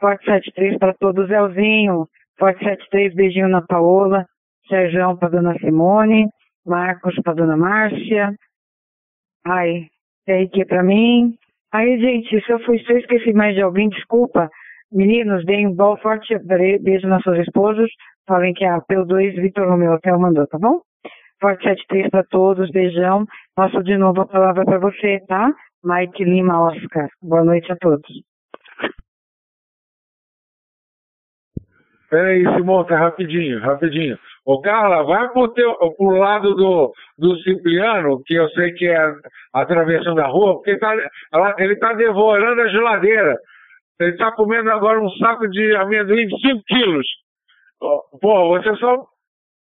[0.00, 2.08] Forte 73 para todos, Elzinho.
[2.38, 4.24] Forte 73, beijinho na Paola.
[4.66, 6.30] Sérgio para dona Simone,
[6.64, 8.34] Marcos para dona Márcia.
[9.44, 9.86] Ai,
[10.26, 11.34] aqui para mim.
[11.74, 14.48] Aí, gente, se eu, fui, se eu esqueci mais de alguém, desculpa.
[14.90, 16.38] Meninos, deem um bom forte
[16.80, 17.90] beijo nas suas esposas.
[18.26, 20.80] Falem que a P2 Vitor Romeu Hotel mandou, tá bom?
[21.40, 23.26] Forte 73 para todos, beijão.
[23.54, 25.52] Passo de novo a palavra para você, tá?
[25.84, 27.08] Mike Lima Oscar.
[27.22, 28.06] Boa noite a todos.
[32.08, 34.16] Peraí, Simonca, rapidinho, rapidinho.
[34.44, 39.12] Ô, Carla, vai pro, teu, pro lado do, do Cipriano, que eu sei que é
[39.52, 40.94] atravessando a rua, porque tá,
[41.58, 43.36] ele está devorando a geladeira.
[43.98, 47.06] Ele está comendo agora um saco de amendoim de 5 quilos.
[48.20, 49.04] Pô, você só.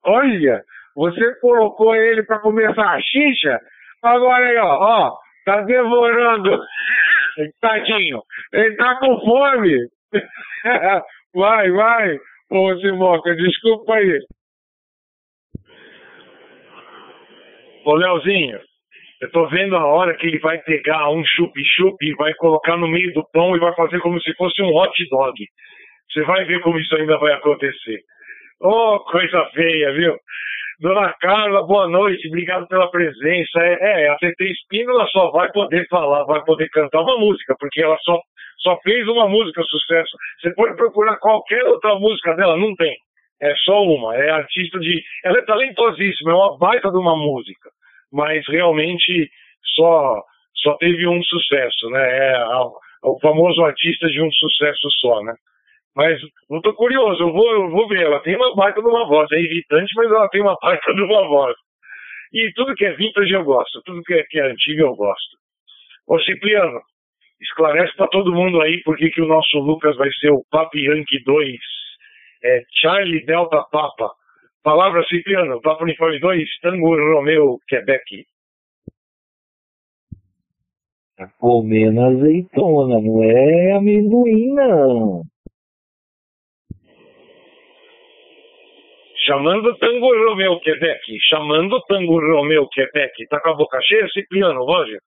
[0.05, 0.61] Olha,
[0.95, 3.59] você colocou ele para começar a xixa,
[4.01, 6.59] agora aí, ó, ó, tá devorando.
[7.61, 8.21] Tadinho,
[8.53, 9.75] ele tá com fome.
[11.33, 12.17] vai, vai,
[12.51, 14.19] ô Simoca, desculpa aí.
[17.85, 18.59] Ô, Leozinho,
[19.21, 22.87] eu tô vendo a hora que ele vai pegar um chup-chup e vai colocar no
[22.87, 25.33] meio do pão e vai fazer como se fosse um hot dog.
[26.11, 27.99] Você vai ver como isso ainda vai acontecer.
[28.61, 30.17] Oh, coisa feia, viu?
[30.83, 33.57] Dona Carla, boa noite, obrigado pela presença.
[33.57, 37.81] É, é a TT Espínola só vai poder falar, vai poder cantar uma música, porque
[37.81, 38.19] ela só,
[38.57, 40.11] só fez uma música sucesso.
[40.41, 42.97] Você pode procurar qualquer outra música dela, não tem.
[43.41, 44.13] É só uma.
[44.17, 45.01] É artista de.
[45.23, 47.69] Ela é talentosíssima, é uma baita de uma música.
[48.11, 49.31] Mas realmente
[49.75, 50.21] só,
[50.55, 52.33] só teve um sucesso, né?
[52.33, 52.45] É
[53.03, 55.33] o famoso artista de um sucesso só, né?
[55.95, 58.03] Mas não tô curioso, eu vou, eu vou ver.
[58.03, 61.01] Ela tem uma baita de uma voz, é irritante, mas ela tem uma baita de
[61.01, 61.55] uma voz.
[62.33, 65.37] E tudo que é vintage eu gosto, tudo que é, que é antigo eu gosto.
[66.07, 66.81] Ô Cipriano,
[67.39, 71.23] esclarece para todo mundo aí por que, o nosso Lucas vai ser o Papi Yankee
[71.23, 71.59] 2,
[72.43, 74.11] é Charlie Delta Papa.
[74.63, 78.25] Palavra Cipriano, Papa Uniforme 2, Tango Romeo, Quebec.
[81.17, 85.32] Tá comendo azeitona, não é amendoim, não.
[89.25, 91.17] Chamando Tango Romeo, Quebec.
[91.29, 93.27] Chamando Tango Romeo, Quebec.
[93.27, 94.99] Tá com a boca cheia, Cipriano, Roger?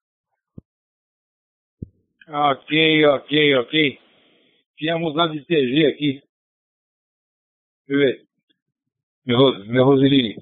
[2.29, 3.99] Ok, ok, ok.
[4.77, 6.23] Tinha mudado de TG aqui.
[7.87, 8.23] Deixa eu ver.
[9.27, 10.37] Meu, meu Roseline.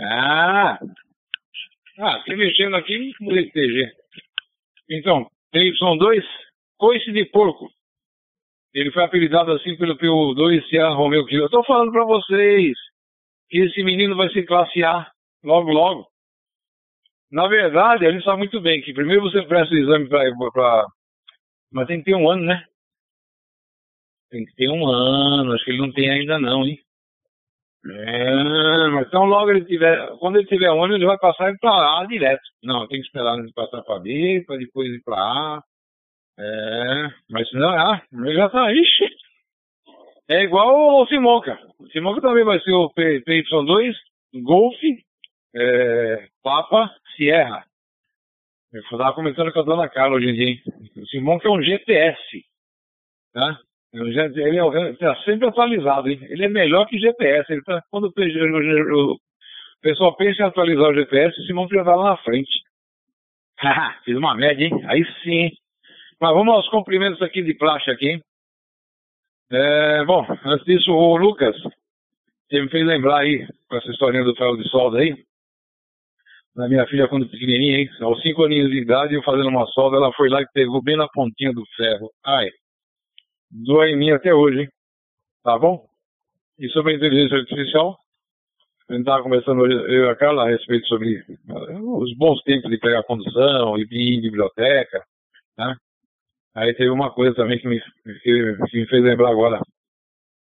[0.00, 0.78] Ah!
[1.98, 3.92] Ah, fiquei mexendo aqui mudei de TG.
[4.90, 6.22] Então, TY2,
[6.78, 7.70] coice de porco.
[8.74, 11.44] Ele foi apelidado assim pelo PU2 Sierra Romeo Kilo.
[11.44, 12.72] Eu tô falando para vocês
[13.50, 15.10] que esse menino vai ser classe A
[15.44, 16.06] logo, logo.
[17.30, 20.86] Na verdade, ele sabe muito bem que primeiro você presta o exame para.
[21.72, 22.64] Mas tem que ter um ano, né?
[24.30, 26.78] Tem que ter um ano, acho que ele não tem ainda não, hein?
[27.84, 30.16] É, mas então logo ele tiver.
[30.18, 32.42] Quando ele tiver um ano, ele vai passar para A direto.
[32.62, 35.62] Não, tem que esperar ele passar para B, para depois ir para A.
[36.38, 38.02] É, mas senão, ah,
[38.34, 39.08] já tá, ixi.
[40.28, 41.58] É igual o Simonca.
[41.78, 43.94] O Simonca também vai ser o PY2,
[44.42, 44.78] Golf,
[45.54, 47.64] é, Papa, Sierra.
[48.72, 50.62] Eu estava comentando com a dona Carla hoje em dia, hein?
[50.96, 52.44] O Simonca é um GPS,
[53.34, 53.58] tá?
[53.94, 56.18] É ele está é, sempre atualizado, hein?
[56.22, 57.52] Ele é melhor que GPS.
[57.52, 59.18] Ele tá, quando o, o, o
[59.82, 62.50] pessoal pensa em atualizar o GPS, o Simão já está lá na frente.
[64.04, 64.82] Fiz uma média, hein?
[64.86, 65.50] Aí sim.
[66.22, 68.22] Mas vamos aos cumprimentos aqui de plástico aqui.
[69.50, 71.60] É, bom, antes disso, o Lucas,
[72.48, 75.16] você me fez lembrar aí, com essa historinha do ferro de solda aí,
[76.54, 77.90] da minha filha quando pequenininha, hein?
[78.02, 80.96] Aos cinco aninhos de idade, eu fazendo uma solda, ela foi lá e pegou bem
[80.96, 82.08] na pontinha do ferro.
[82.24, 82.48] Ai,
[83.50, 84.68] doa em mim até hoje, hein?
[85.42, 85.84] Tá bom?
[86.56, 87.98] E sobre a inteligência artificial,
[88.88, 92.70] a gente estava conversando hoje, eu e a Carla, a respeito sobre os bons tempos
[92.70, 95.02] de pegar condução e ir em biblioteca,
[95.58, 95.74] né?
[96.54, 99.60] Aí teve uma coisa também que me, que, que me fez lembrar agora.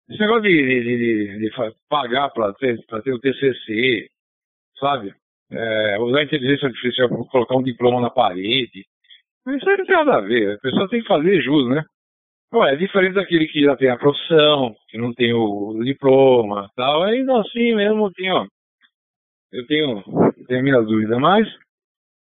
[0.09, 1.51] Esse negócio de, de, de, de
[1.87, 4.09] pagar para ter, ter o TCC,
[4.79, 5.13] sabe?
[5.51, 8.85] É, usar a inteligência artificial para colocar um diploma na parede.
[9.47, 10.55] Isso aí não tem nada a ver.
[10.55, 11.83] A pessoa tem que fazer jus, né?
[12.53, 17.03] Ué, é diferente daquele que já tem a profissão, que não tem o diploma tal.
[17.03, 18.45] Ainda assim mesmo tem, ó.
[19.51, 20.03] Eu tenho,
[20.47, 21.47] tenho minhas dúvidas, mas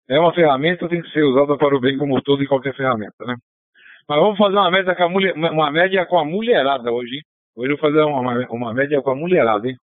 [0.08, 2.74] é uma ferramenta que tem que ser usada para o bem como todo e qualquer
[2.74, 3.36] ferramenta, né?
[4.08, 7.16] Mas vamos fazer uma média com a, mulher, uma média com a mulherada hoje.
[7.16, 7.22] Hein?
[7.56, 9.76] Hoje eu vou fazer uma, uma média com a mulherada, hein?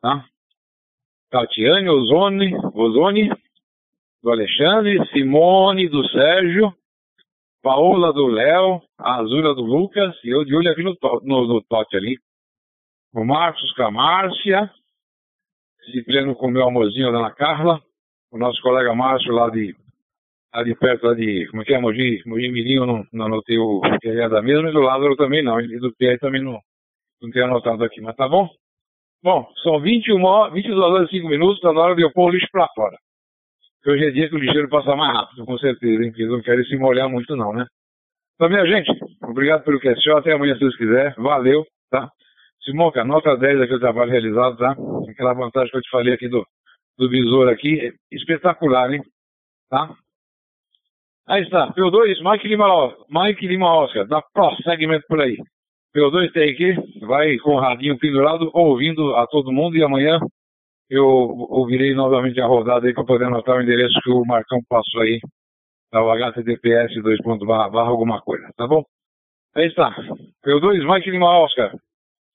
[0.00, 0.24] Tá?
[1.30, 3.30] Tatiane, Ozone, Ozone,
[4.22, 6.74] do Alexandre, Simone, do Sérgio,
[7.62, 11.62] Paola do Léo, a Azula do Lucas e eu de olho aqui no, no, no
[11.62, 12.18] tote ali.
[13.12, 14.70] O Marcos com a Márcia,
[15.90, 17.80] Cipriano com o meu amorzinho da Ana Carla,
[18.30, 19.74] o nosso colega Márcio lá de
[20.54, 23.58] ali perto lá de, como é que é, Mogi, Mogi Mirim, eu não, não anotei
[23.58, 26.58] o que é da mesma, e do Lázaro também não, e do Pierre também não,
[27.20, 28.48] não tenho anotado aqui, mas tá bom?
[29.22, 32.30] Bom, são 21, 22 horas e 5 minutos, tá na hora de eu pôr o
[32.30, 32.96] lixo pra fora.
[33.86, 36.10] Hoje é dia que o lixeiro passa mais rápido, com certeza, hein?
[36.10, 37.66] Porque eles não querem se molhar muito não, né?
[38.34, 38.90] Então, minha gente,
[39.22, 42.08] obrigado pelo question, até amanhã se Deus quiser, valeu, tá?
[42.62, 44.74] Simonca, nota 10 aqui o trabalho realizado, tá?
[45.10, 46.46] Aquela vantagem que eu te falei aqui do,
[46.96, 49.02] do visor aqui, espetacular, hein?
[49.68, 49.94] Tá?
[51.26, 55.36] Aí está, P2, Mike Lima, Mike Lima Oscar, dá prosseguimento por aí.
[55.96, 60.18] P2 tem aqui, vai com o radinho pendurado, ouvindo a todo mundo, e amanhã
[60.90, 65.00] eu ouvirei novamente a rodada aí para poder anotar o endereço que o Marcão passou
[65.00, 65.18] aí,
[65.90, 67.18] da o HTTPS 2.
[67.46, 68.82] Barra, barra alguma coisa, tá bom?
[69.54, 69.94] Aí está,
[70.44, 71.72] P2, Mike Lima Oscar.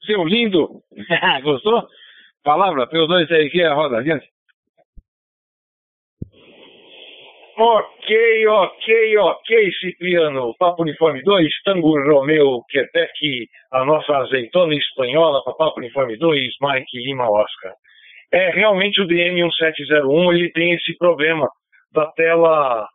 [0.03, 0.81] Seu lindo!
[1.43, 1.87] Gostou?
[2.43, 4.25] Palavra, P2 tem aqui, a roda, adiante.
[7.61, 10.55] Ok, ok, ok, Cipriano.
[10.57, 16.97] Papo Uniforme 2, Tango Romeu, Quebec, a nossa azeitona espanhola para Papo Uniforme 2, Mike
[16.99, 17.73] Lima Oscar.
[18.31, 21.49] É, realmente o DM1701 ele tem esse problema
[21.91, 22.87] da tela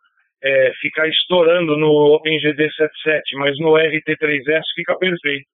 [0.43, 5.45] é, ficar estourando no OpenGD77, mas no RT3S fica perfeito.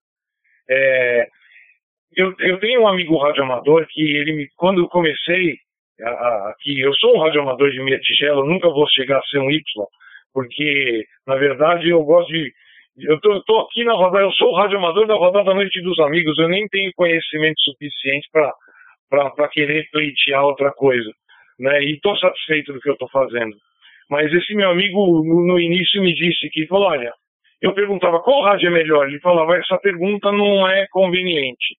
[0.69, 1.27] É,
[2.15, 5.57] eu, eu tenho um amigo radioamador que ele me, quando eu comecei
[6.03, 9.61] aqui, eu sou um radioamador de meia tigela, nunca vou chegar a ser um Y,
[10.33, 12.51] porque, na verdade, eu gosto de.
[12.97, 16.37] Eu tô aqui na rodada, eu sou o radioamador da rodada da noite dos amigos,
[16.37, 18.27] eu nem tenho conhecimento suficiente
[19.09, 21.09] para querer pleitear outra coisa.
[21.57, 21.83] Né?
[21.83, 23.55] E estou satisfeito do que eu estou fazendo.
[24.09, 27.13] Mas esse meu amigo no início me disse que falou, olha,
[27.61, 29.07] eu perguntava qual rádio é melhor.
[29.07, 31.77] Ele falava, essa pergunta não é conveniente.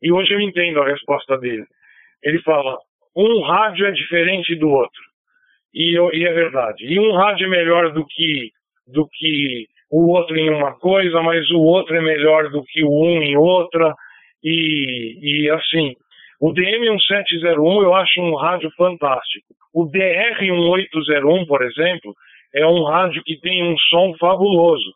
[0.00, 1.66] E hoje eu entendo a resposta dele.
[2.22, 2.78] Ele fala,
[3.16, 5.02] um rádio é diferente do outro.
[5.74, 6.84] E, e, é verdade.
[6.84, 8.50] E um rádio é melhor do que,
[8.86, 12.90] do que o outro em uma coisa, mas o outro é melhor do que o
[12.90, 13.94] um em outra.
[14.42, 15.94] E, e assim,
[16.40, 19.54] o DM1701 eu acho um rádio fantástico.
[19.72, 22.14] O DR1801, por exemplo,
[22.54, 24.92] é um rádio que tem um som fabuloso.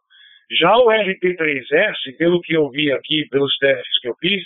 [0.51, 4.43] Já o LP3S, pelo que eu vi aqui, pelos testes que eu fiz,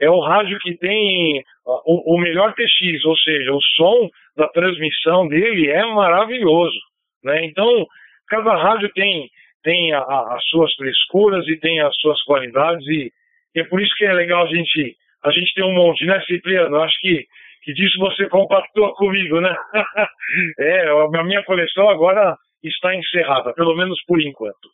[0.00, 5.26] é o rádio que tem o, o, melhor TX, ou seja, o som da transmissão
[5.26, 6.78] dele é maravilhoso.
[7.24, 7.44] Né?
[7.46, 7.86] Então,
[8.28, 9.30] cada rádio tem,
[9.62, 13.10] tem a, a, as suas frescuras e tem as suas qualidades, e,
[13.54, 16.20] e, é por isso que é legal a gente, a gente ter um monte, né,
[16.26, 16.76] Cipriano?
[16.82, 17.26] Acho que,
[17.62, 19.56] que disso você compactou comigo, né?
[20.60, 24.68] é, a minha coleção agora está encerrada, pelo menos por enquanto.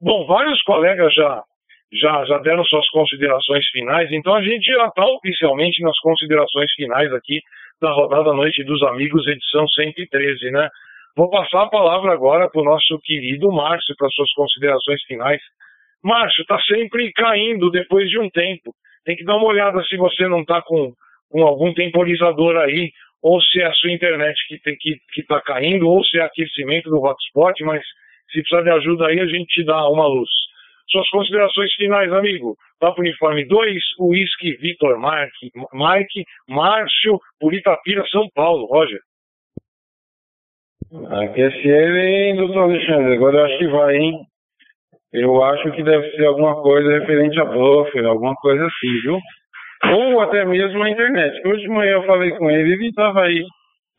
[0.00, 1.42] Bom, vários colegas já
[1.92, 7.12] já, já deram suas considerações finais, então a gente já está oficialmente nas considerações finais
[7.12, 7.40] aqui
[7.80, 10.68] da rodada Noite dos Amigos, edição 113, né?
[11.16, 15.40] Vou passar a palavra agora para o nosso querido Márcio para suas considerações finais.
[16.02, 18.72] Márcio, está sempre caindo depois de um tempo.
[19.04, 20.92] Tem que dar uma olhada se você não está com,
[21.28, 22.92] com algum temporizador aí,
[23.22, 26.22] ou se é a sua internet que está que, que tá caindo, ou se é
[26.22, 27.82] aquecimento do hotspot, mas
[28.30, 30.30] se precisar de ajuda aí, a gente te dá uma luz.
[30.90, 32.56] Suas considerações finais, amigo.
[32.80, 38.66] Papo Uniforme 2, Whisky, Vitor Mike, Mike, Márcio, por Itapira, São Paulo.
[38.66, 38.98] Roger.
[41.22, 43.14] Aquecer, hein, doutor Alexandre?
[43.14, 44.18] Agora eu acho que vai, hein?
[45.12, 49.18] Eu acho que deve ser alguma coisa referente a buffer, alguma coisa assim, viu?
[49.92, 51.46] Ou até mesmo a internet.
[51.46, 53.44] Hoje de manhã eu falei com ele, ele estava aí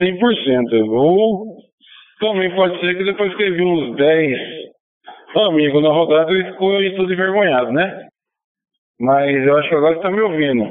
[0.02, 0.90] 100%.
[0.90, 1.58] Ou
[2.20, 4.71] também pode ser que depois que ele viu uns 10
[5.40, 8.08] amigo na rodada ele ficou tudo envergonhado, né?
[9.00, 10.64] Mas eu acho que agora está me ouvindo.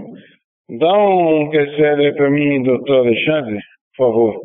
[0.78, 3.58] Dá um QCL aí para mim, doutor Alexandre,
[3.96, 4.40] por favor.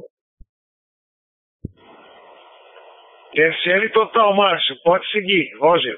[3.34, 4.76] QCL total, Márcio.
[4.84, 5.98] Pode seguir, Roger.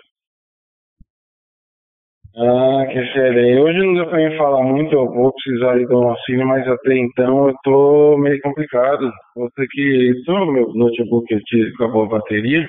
[2.35, 3.61] Ah, QCL.
[3.61, 6.97] Hoje não deu para mim falar muito, eu vou precisar aí do auxílio, mas até
[6.97, 9.11] então eu tô meio complicado.
[9.35, 10.13] Vou ter que.
[10.19, 11.27] Então, meu notebook
[11.75, 12.67] acabou a bateria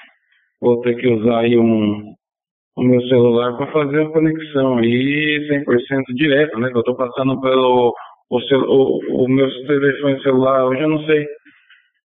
[0.61, 2.15] vou ter que usar aí um,
[2.77, 6.71] o meu celular para fazer a conexão aí 100% direto, né?
[6.73, 7.95] Eu estou passando pelo
[8.31, 11.27] o, o, o meu telefone celular hoje, eu não sei.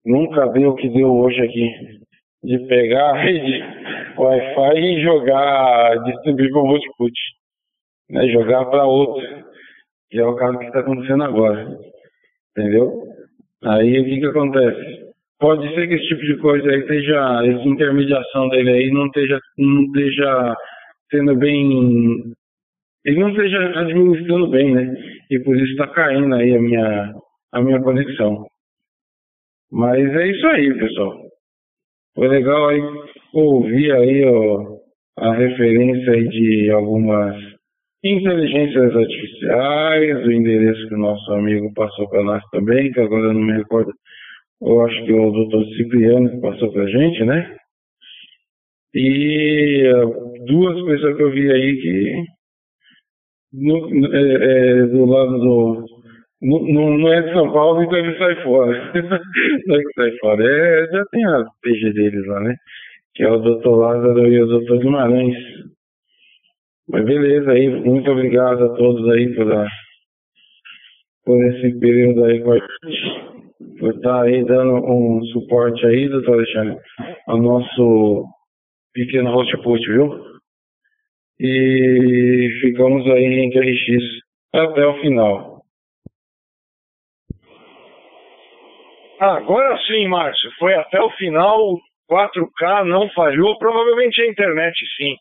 [0.04, 1.68] Nunca vi o que deu hoje aqui.
[2.44, 3.62] De pegar a rede
[4.16, 7.12] Wi-Fi e jogar, distribuir para o multiput.
[8.10, 8.28] Né?
[8.28, 9.22] Jogar para outro.
[10.10, 11.78] Que é o caso que está acontecendo agora.
[12.50, 13.04] Entendeu?
[13.64, 15.01] Aí o que, que acontece?
[15.42, 19.40] Pode ser que esse tipo de coisa aí esteja, essa intermediação dele aí não esteja,
[19.58, 20.56] não esteja
[21.10, 22.32] sendo bem,
[23.04, 24.94] ele não esteja administrando bem, né?
[25.30, 27.14] E por isso está caindo aí a minha,
[27.52, 28.46] a minha conexão.
[29.70, 31.12] Mas é isso aí, pessoal.
[32.14, 32.80] Foi legal aí
[33.34, 34.76] ouvir aí ó,
[35.18, 37.34] a referência aí de algumas
[38.04, 43.32] inteligências artificiais, o endereço que o nosso amigo passou para nós também, que agora eu
[43.32, 43.92] não me recordo
[44.64, 47.56] eu acho que o doutor Cipriano passou pra gente, né?
[48.94, 52.24] E uh, duas coisas que eu vi aí que
[53.52, 55.84] no, é, é, do lado do.
[56.42, 58.92] No, não é de São Paulo, então ele sai fora.
[59.66, 60.44] não é que sai fora.
[60.44, 62.56] É, já tem a PG deles lá, né?
[63.14, 65.36] Que é o doutor Lázaro e o doutor Guimarães.
[66.88, 69.46] Mas beleza aí, muito obrigado a todos aí por,
[71.24, 73.32] por esse período aí com a gente
[73.78, 76.78] por estar aí dando um suporte aí, doutor Alexandre,
[77.26, 78.24] ao nosso
[78.92, 80.32] pequeno hotput, viu?
[81.40, 84.04] E ficamos aí em QRX
[84.54, 85.62] até o final.
[89.18, 91.78] Agora sim, Márcio, foi até o final,
[92.10, 95.16] 4K não falhou, provavelmente a internet sim.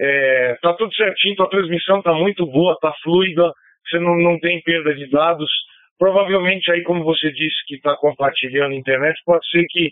[0.00, 3.52] É, tá tudo certinho, a transmissão tá muito boa, tá fluida,
[3.84, 5.50] você não, não tem perda de dados.
[5.98, 9.90] Provavelmente aí, como você disse que está compartilhando internet, pode ser que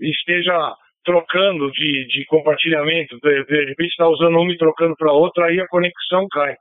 [0.00, 5.58] esteja trocando de, de compartilhamento, de, repente está usando uma e trocando para outra, aí
[5.60, 6.54] a conexão cai.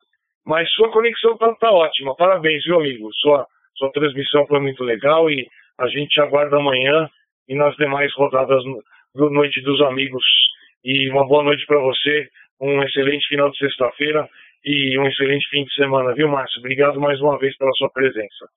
[0.46, 3.10] Mas sua conexão está tá ótima, parabéns, viu amigo?
[3.16, 3.46] Sua,
[3.76, 5.46] sua transmissão foi muito legal e
[5.78, 7.10] a gente aguarda amanhã
[7.48, 8.64] e nas demais rodadas
[9.14, 10.24] do Noite dos Amigos.
[10.84, 12.30] E uma boa noite para você,
[12.62, 14.28] um excelente final de sexta-feira
[14.64, 16.60] e um excelente fim de semana, viu, Márcio?
[16.60, 18.48] Obrigado mais uma vez pela sua presença.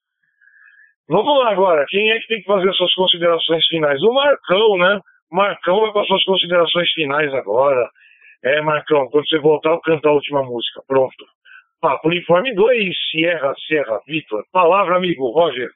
[1.13, 4.03] Vamos lá agora, quem é que tem que fazer as suas considerações finais?
[4.03, 4.99] O Marcão, né?
[5.31, 7.87] Marcão vai para suas considerações finais agora.
[8.43, 10.81] É, Marcão, quando você voltar, eu canto a última música.
[10.89, 11.27] Pronto.
[11.83, 14.43] Papo Uniforme 2, Sierra, Sierra, Vitor.
[14.51, 15.69] Palavra, amigo, Roger.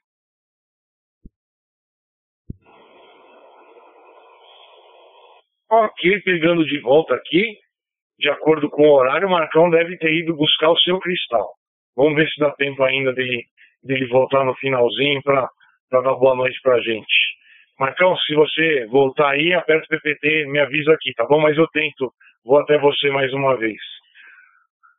[5.69, 7.59] Ok, pegando de volta aqui,
[8.17, 11.47] de acordo com o horário, o Marcão deve ter ido buscar o seu cristal.
[11.95, 13.43] Vamos ver se dá tempo ainda dele,
[13.83, 15.49] dele voltar no finalzinho para
[15.91, 17.37] dar boa noite pra gente.
[17.79, 21.39] Marcão, se você voltar aí, aperta o PPT, me avisa aqui, tá bom?
[21.39, 22.11] Mas eu tento,
[22.43, 23.79] vou até você mais uma vez.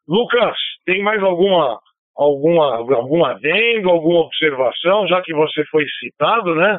[0.07, 0.57] Lucas,
[0.87, 1.81] tem mais alguma
[2.17, 6.79] alguma algum adendo, alguma observação, já que você foi citado, né?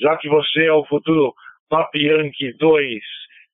[0.00, 1.32] Já que você é o futuro
[1.68, 3.02] Papianque 2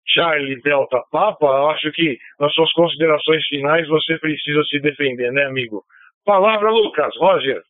[0.06, 5.85] Charlie Delta Papa, acho que nas suas considerações finais você precisa se defender, né, amigo?
[6.24, 7.14] Palavra, Lucas.
[7.16, 7.62] Roger.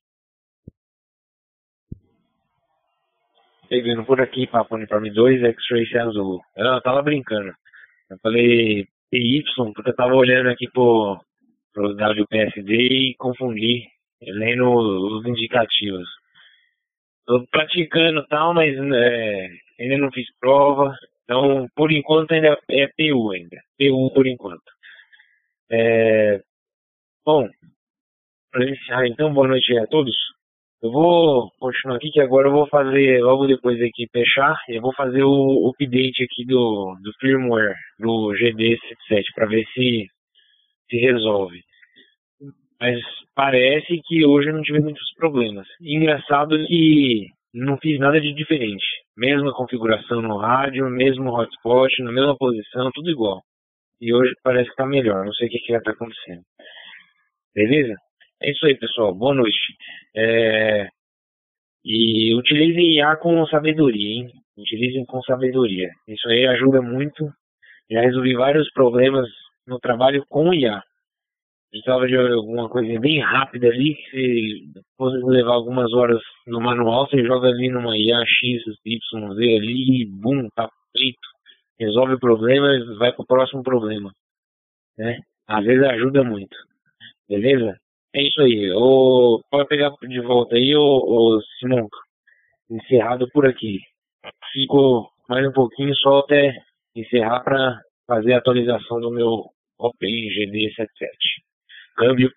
[3.72, 6.42] Pegando por aqui, Papo Uniforme 2, X-Ray Azul.
[6.54, 7.54] Eu tava brincando.
[8.10, 9.44] Eu falei PY
[9.74, 11.18] porque eu tava olhando aqui pro,
[11.72, 13.88] pro WPSD e confundi,
[14.20, 16.06] lendo os indicativos.
[17.24, 19.48] Tô praticando tal, mas é,
[19.80, 20.94] ainda não fiz prova.
[21.24, 23.56] Então, por enquanto, ainda é PU ainda.
[23.78, 24.70] PU por enquanto.
[25.70, 26.42] É,
[27.24, 27.48] bom,
[28.50, 30.14] para iniciar, então, boa noite a todos.
[30.82, 34.92] Eu vou continuar aqui, que agora eu vou fazer, logo depois aqui fechar, eu vou
[34.94, 40.08] fazer o update aqui do, do firmware do GD77 para ver se
[40.90, 41.60] se resolve.
[42.80, 43.00] Mas
[43.32, 45.68] parece que hoje eu não tive muitos problemas.
[45.80, 48.84] Engraçado que não fiz nada de diferente.
[49.16, 53.40] Mesma configuração no rádio, mesmo hotspot, na mesma posição, tudo igual.
[54.00, 56.42] E hoje parece que está melhor, não sei o que, que está acontecendo.
[57.54, 57.94] Beleza?
[58.42, 59.14] É isso aí, pessoal.
[59.14, 59.76] Boa noite.
[60.16, 60.88] É...
[61.84, 64.32] E utilizem IA com sabedoria, hein?
[64.56, 65.88] Utilizem com sabedoria.
[66.08, 67.30] Isso aí ajuda muito.
[67.90, 69.28] Já resolvi vários problemas
[69.66, 70.82] no trabalho com IA.
[71.70, 77.08] Precisava de alguma coisa bem rápida ali, que você fosse levar algumas horas no manual,
[77.08, 81.28] você joga ali numa IA X, Y, Z ali e bum, tá feito.
[81.80, 84.12] Resolve o problema e vai pro próximo problema.
[84.98, 85.20] Né?
[85.48, 86.56] Às vezes ajuda muito.
[87.28, 87.81] Beleza?
[88.14, 88.70] É isso aí.
[88.74, 91.88] O, pode pegar de volta aí, o, o Simão.
[92.70, 93.80] Encerrado por aqui.
[94.52, 96.52] Fico mais um pouquinho só até
[96.94, 99.44] encerrar para fazer a atualização do meu
[99.80, 100.86] OpenGD77.
[101.96, 102.30] Câmbio.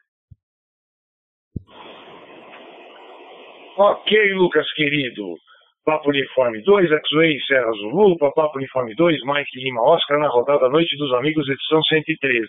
[3.77, 5.35] Ok, Lucas querido.
[5.84, 10.97] Papo Uniforme 2, X-Way, Serra Zulu, Papo Uniforme 2, Mike Lima Oscar na rodada Noite
[10.97, 12.47] dos Amigos, edição 113.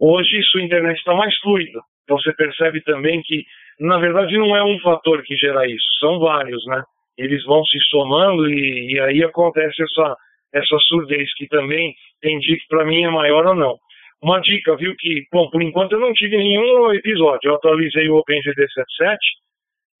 [0.00, 1.80] Hoje sua internet está mais fluida.
[2.10, 3.44] Então você percebe também que,
[3.78, 6.82] na verdade, não é um fator que gera isso, são vários, né?
[7.16, 10.16] Eles vão se somando e, e aí acontece essa,
[10.52, 13.76] essa surdez que também tem dia que para mim é maior ou não.
[14.20, 17.48] Uma dica, viu, que, bom, por enquanto eu não tive nenhum episódio.
[17.48, 19.16] Eu atualizei o OpenGD77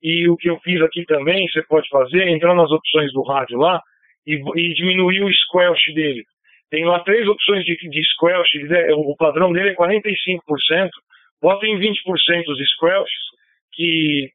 [0.02, 3.56] e o que eu fiz aqui também, você pode fazer, entrar nas opções do rádio
[3.56, 3.80] lá
[4.26, 6.24] e, e diminuir o squelch dele.
[6.72, 8.50] Tem lá três opções de, de squelch,
[8.96, 10.90] o padrão dele é 45%,
[11.40, 11.94] bota em 20%
[12.48, 13.22] os squelches,
[13.72, 14.30] que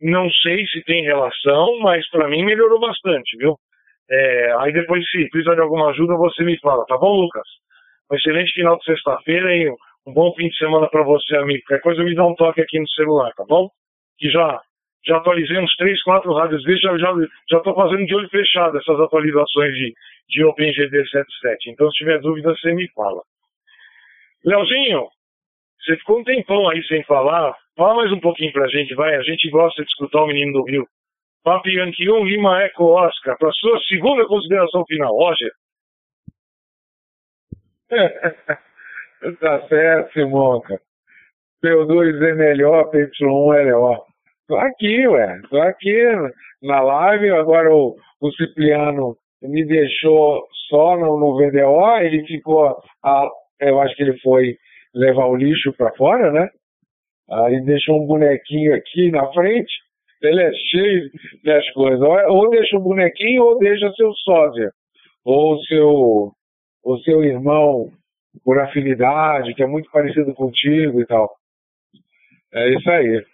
[0.00, 3.56] não sei se tem relação, mas para mim melhorou bastante, viu?
[4.10, 7.46] É, aí depois, se precisar de alguma ajuda, você me fala, tá bom, Lucas?
[8.10, 9.70] Um excelente final de sexta-feira e
[10.06, 11.62] um bom fim de semana para você, amigo.
[11.66, 13.68] Qualquer coisa me dá um toque aqui no celular, tá bom?
[14.18, 14.60] Que já,
[15.06, 17.14] já atualizei uns 3, 4 rádios vezes, já, já,
[17.50, 19.94] já tô fazendo de olho fechado essas atualizações de,
[20.28, 21.56] de OpenGD77.
[21.68, 23.22] Então, se tiver dúvida, você me fala.
[24.44, 25.06] Leozinho,
[25.84, 27.56] você ficou um tempão aí sem falar.
[27.76, 29.14] Fala mais um pouquinho pra gente, vai.
[29.16, 30.86] A gente gosta de escutar o menino do Rio.
[31.42, 33.36] Papi 1, Lima Eco Oscar.
[33.38, 35.50] Para sua segunda consideração final, Roger.
[39.40, 40.80] tá certo, Simonca.
[41.64, 44.00] P2 é melhor, PY1 é.
[44.46, 45.40] Tô aqui, ué.
[45.48, 45.96] Tô aqui
[46.62, 47.30] na live.
[47.30, 51.96] Agora o, o Cipriano me deixou só no, no VDO.
[52.02, 52.82] Ele ficou.
[53.02, 53.28] A,
[53.60, 54.56] eu acho que ele foi
[54.94, 56.48] levar o lixo para fora, né?
[57.30, 59.72] Aí deixou um bonequinho aqui na frente.
[60.22, 61.10] Ele é cheio
[61.44, 62.00] das coisas.
[62.28, 64.70] Ou deixa o bonequinho ou deixa seu sósia.
[65.24, 66.32] Ou seu
[66.82, 67.90] o seu irmão
[68.44, 71.30] por afinidade, que é muito parecido contigo e tal.
[72.52, 73.24] É isso aí.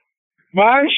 [0.53, 0.91] Mas,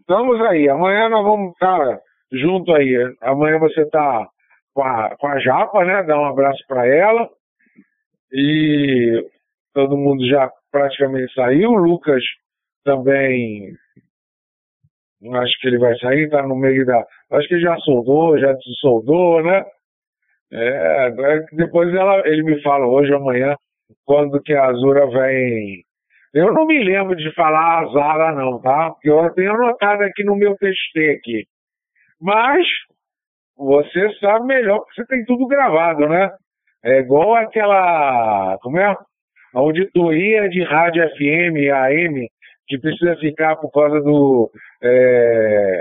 [0.00, 0.68] estamos aí.
[0.68, 2.00] Amanhã nós vamos estar
[2.32, 2.94] junto aí.
[3.20, 4.28] Amanhã você está
[4.74, 6.02] com a, com a Japa, né?
[6.04, 7.28] Dá um abraço para ela.
[8.32, 9.24] E
[9.78, 11.70] todo mundo já praticamente saiu.
[11.70, 12.22] O Lucas
[12.84, 13.76] também
[15.34, 17.04] Acho que ele vai sair, tá no meio da.
[17.32, 19.64] Acho que já soldou, já soldou, né?
[20.52, 21.10] É,
[21.52, 23.56] depois ela, ele me fala hoje, amanhã,
[24.04, 25.82] quando que a Azura vem.
[26.32, 28.90] Eu não me lembro de falar Azara, não, tá?
[28.92, 31.44] Porque eu tenho anotado aqui no meu texto aqui.
[32.20, 32.64] Mas
[33.56, 36.30] você sabe melhor, porque você tem tudo gravado, né?
[36.84, 38.56] É igual aquela.
[38.62, 38.96] Como é?
[39.58, 42.28] Auditoria de rádio FM, AM,
[42.68, 44.48] que precisa ficar por causa do.
[44.80, 45.80] É,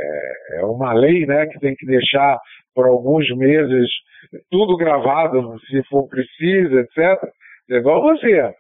[0.53, 1.45] é uma lei, né?
[1.45, 2.39] Que tem que deixar
[2.73, 3.87] por alguns meses
[4.49, 7.23] tudo gravado, se for preciso, etc.
[7.69, 8.51] É igual você.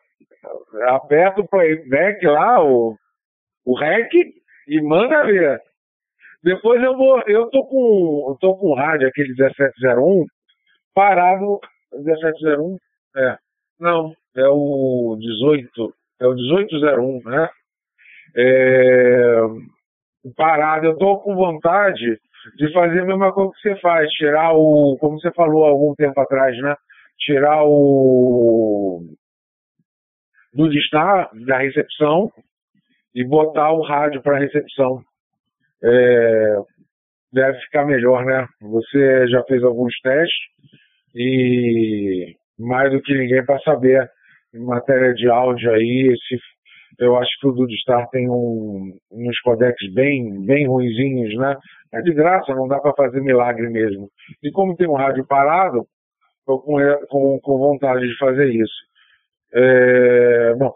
[0.89, 2.95] Aperta o playback lá, o,
[3.65, 4.13] o REC,
[4.67, 5.59] e manda ver.
[6.43, 7.23] Depois eu vou.
[7.25, 8.27] Eu tô com.
[8.29, 10.25] Eu tô com o rádio, aquele 1701,
[10.93, 11.59] parado.
[11.91, 12.77] 1701?
[13.15, 13.37] É.
[13.79, 15.93] Não, é o 18.
[16.21, 17.49] É o 1801, né?
[18.35, 19.37] É,
[20.35, 22.19] parado, eu tô com vontade
[22.55, 25.93] de fazer a mesma coisa que você faz, tirar o, como você falou há algum
[25.95, 26.75] tempo atrás, né?
[27.19, 29.03] Tirar o
[30.53, 32.31] do estar da recepção
[33.13, 35.01] e botar o rádio para recepção.
[35.83, 36.55] É,
[37.31, 38.47] deve ficar melhor, né?
[38.61, 40.37] Você já fez alguns testes
[41.13, 44.09] e mais do que ninguém para saber
[44.53, 46.41] em matéria de áudio aí, esse,
[46.99, 51.55] eu acho que o Dudestar tem um, uns codecs bem, bem ruinzinhos, né?
[51.93, 54.09] É de graça, não dá para fazer milagre mesmo.
[54.43, 55.85] E como tem um rádio parado,
[56.39, 58.87] estou com, com, com vontade de fazer isso.
[59.53, 60.73] É, bom,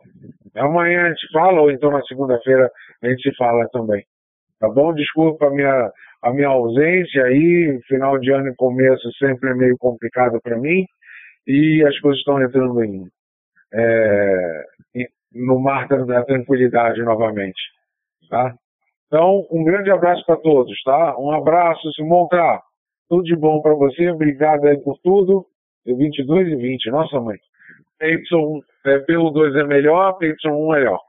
[0.56, 2.70] amanhã a gente fala, ou então na segunda-feira
[3.02, 4.04] a gente se fala também.
[4.60, 4.94] Tá bom?
[4.94, 5.92] Desculpa a minha,
[6.22, 10.86] a minha ausência aí, final de ano e começo sempre é meio complicado para mim,
[11.48, 13.06] e as coisas estão entrando em,
[13.74, 14.64] é,
[15.34, 17.60] no mar da tranquilidade novamente.
[18.30, 18.54] Tá?
[19.08, 21.18] Então, um grande abraço para todos, tá?
[21.18, 22.62] Um abraço, Simonca.
[23.10, 24.10] Tudo de bom para você.
[24.10, 25.46] Obrigado aí por tudo.
[25.86, 27.38] 22 e 20, nossa mãe.
[28.00, 28.22] PY,
[28.86, 31.00] é, pelo 2 é melhor, PY1 é melhor.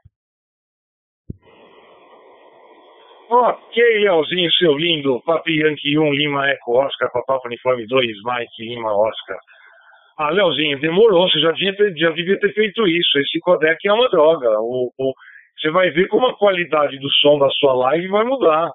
[3.29, 5.21] Ok, Leozinho, seu lindo.
[5.25, 9.37] Papi Yankee 1, Lima Eco Oscar, Papá Uniforme 2, Mike Lima Oscar.
[10.17, 13.17] Ah, Leozinho, demorou, você já devia, ter, já devia ter feito isso.
[13.19, 14.47] Esse codec é uma droga.
[14.59, 15.13] O, o,
[15.57, 18.71] você vai ver como a qualidade do som da sua live vai mudar.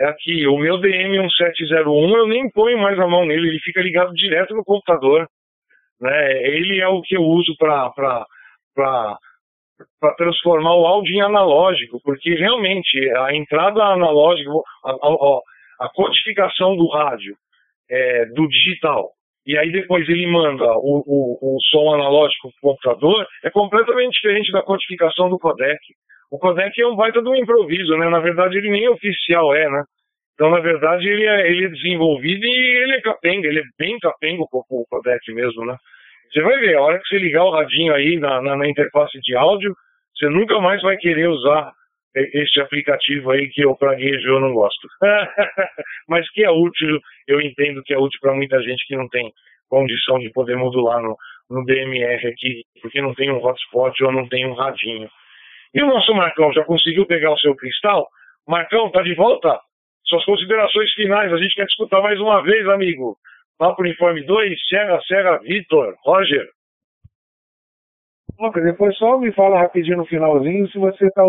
[0.00, 4.12] É aqui, o meu DM1701 eu nem ponho mais a mão nele, ele fica ligado
[4.14, 5.28] direto no computador.
[6.00, 6.42] Né?
[6.42, 7.92] Ele é o que eu uso para
[10.16, 14.50] transformar o áudio em analógico, porque realmente a entrada analógica,
[14.84, 17.36] a, a, a codificação do rádio,
[17.90, 19.10] é, do digital,
[19.46, 24.14] e aí depois ele manda o, o, o som analógico para o computador, é completamente
[24.14, 25.78] diferente da codificação do codec.
[26.30, 28.08] O codec é um baita de um improviso, né?
[28.08, 29.82] Na verdade, ele nem oficial é, né?
[30.34, 33.98] Então, na verdade, ele é, ele é desenvolvido e ele é capenga, ele é bem
[33.98, 35.76] capengo com o codec mesmo, né?
[36.32, 39.20] Você vai ver, a hora que você ligar o radinho aí na, na, na interface
[39.20, 39.74] de áudio,
[40.16, 41.70] você nunca mais vai querer usar
[42.14, 44.88] esse aplicativo aí que eu praguejo eu não gosto.
[46.08, 49.32] Mas que é útil, eu entendo que é útil para muita gente que não tem
[49.68, 51.16] condição de poder modular no,
[51.50, 55.08] no DMR aqui, porque não tem um hotspot ou não tem um radinho.
[55.74, 58.06] E o nosso Marcão já conseguiu pegar o seu cristal?
[58.46, 59.58] Marcão, tá de volta?
[60.04, 63.16] Suas considerações finais, a gente quer escutar mais uma vez, amigo.
[63.58, 66.46] Papo Uniforme 2, Serra, Serra, Vitor, Roger.
[68.54, 71.22] Depois só me fala rapidinho no finalzinho se você tá,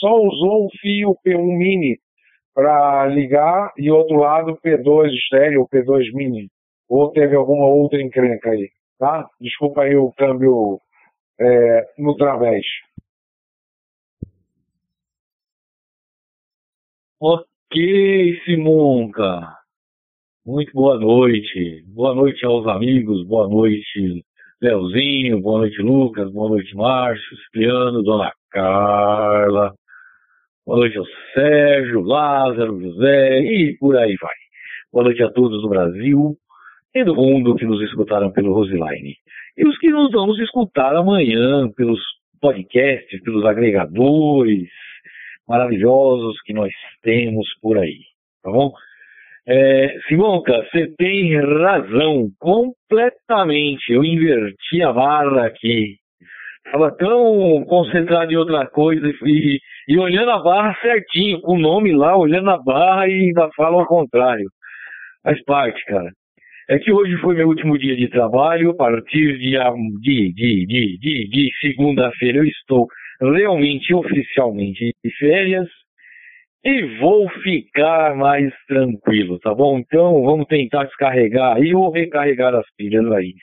[0.00, 1.98] só usou um fio P1 mini
[2.54, 6.48] para ligar e outro lado P2 estéreo, P2 mini.
[6.88, 8.68] Ou teve alguma outra encrenca aí,
[8.98, 9.28] tá?
[9.40, 10.80] Desculpa aí o câmbio
[11.40, 12.64] é, no través.
[17.20, 19.54] Ok, Simonca.
[20.44, 21.84] Muito boa noite.
[21.88, 24.24] Boa noite aos amigos, boa noite
[24.60, 29.72] Leozinho, boa noite Lucas, boa noite Márcio, Cipriano, Dona Carla,
[30.66, 34.34] boa noite ao Sérgio, Lázaro, José e por aí vai.
[34.92, 36.36] Boa noite a todos do Brasil
[36.92, 39.14] e do mundo que nos escutaram pelo Roseline.
[39.56, 42.00] E os que nos vão nos escutar amanhã pelos
[42.40, 44.68] podcasts, pelos agregadores
[45.46, 48.00] maravilhosos que nós temos por aí,
[48.42, 48.72] tá bom?
[49.50, 53.90] É, Simonca, você tem razão, completamente.
[53.90, 55.96] Eu inverti a barra aqui.
[56.66, 59.58] Estava tão concentrado em outra coisa e,
[59.88, 63.80] e olhando a barra certinho, com o nome lá, olhando a barra e ainda falo
[63.80, 64.50] ao contrário.
[65.22, 66.10] Faz parte, cara.
[66.68, 69.56] É que hoje foi meu último dia de trabalho, a partir de,
[70.02, 72.86] de, de, de, de, de segunda-feira eu estou
[73.18, 75.66] realmente, oficialmente de férias
[76.64, 79.78] e vou ficar mais tranquilo, tá bom?
[79.78, 83.34] Então vamos tentar descarregar aí ou recarregar as pilhas aí,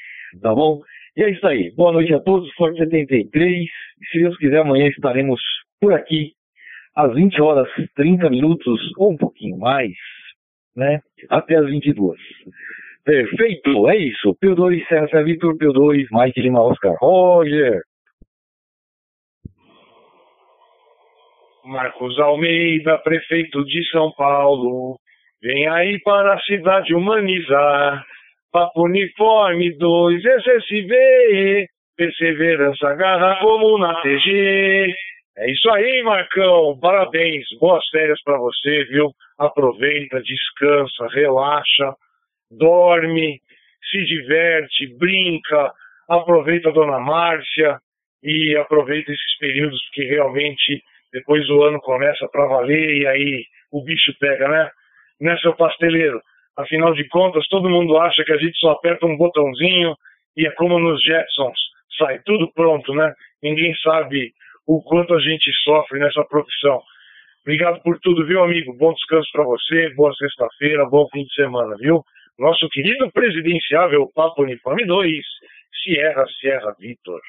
[0.41, 0.81] tá bom?
[1.17, 1.71] E é isso aí.
[1.75, 2.51] Boa noite a todos.
[2.55, 3.69] Forte 73.
[4.11, 5.39] Se Deus quiser, amanhã estaremos
[5.79, 6.33] por aqui
[6.93, 9.93] às 20 horas 30 minutos ou um pouquinho mais,
[10.75, 10.99] né?
[11.29, 12.19] Até às 22.
[13.05, 14.35] Perfeito, é isso.
[14.43, 17.81] P2, César Vitor, P2, Mike Lima, Oscar, Roger.
[21.65, 24.97] Marcos Almeida, prefeito de São Paulo,
[25.41, 28.05] vem aí para a cidade humanizar.
[28.51, 31.67] Papo Uniforme 2, SSV,
[31.97, 34.93] perseverança, garra como na TG.
[35.37, 36.77] É isso aí, Marcão.
[36.79, 37.45] Parabéns.
[37.59, 39.11] Boas férias para você, viu?
[39.37, 41.93] Aproveita, descansa, relaxa,
[42.49, 43.41] dorme,
[43.91, 45.73] se diverte, brinca.
[46.07, 47.79] Aproveita a Dona Márcia
[48.23, 50.81] e aproveita esses períodos que realmente
[51.15, 54.69] depois o ano começa para valer e aí o bicho pega, né?
[55.21, 56.21] Né, seu pasteleiro?
[56.57, 59.95] Afinal de contas, todo mundo acha que a gente só aperta um botãozinho
[60.35, 61.57] e é como nos Jetsons,
[61.97, 63.13] sai tudo pronto, né?
[63.41, 64.33] Ninguém sabe
[64.67, 66.81] o quanto a gente sofre nessa profissão.
[67.43, 68.75] Obrigado por tudo, viu, amigo?
[68.77, 72.03] Bom descanso para você, boa sexta-feira, bom fim de semana, viu?
[72.37, 75.23] Nosso querido presidenciável Papo Uniforme 2,
[75.81, 77.21] Sierra Sierra Vitor.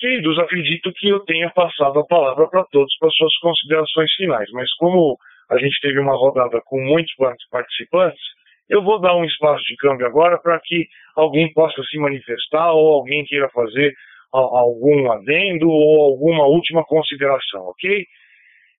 [0.00, 4.72] Queridos, acredito que eu tenha passado a palavra para todos para suas considerações finais, mas
[4.76, 5.18] como
[5.50, 7.14] a gente teve uma rodada com muitos
[7.50, 8.22] participantes,
[8.66, 12.94] eu vou dar um espaço de câmbio agora para que alguém possa se manifestar ou
[12.94, 13.92] alguém queira fazer
[14.32, 18.06] algum adendo ou alguma última consideração, ok?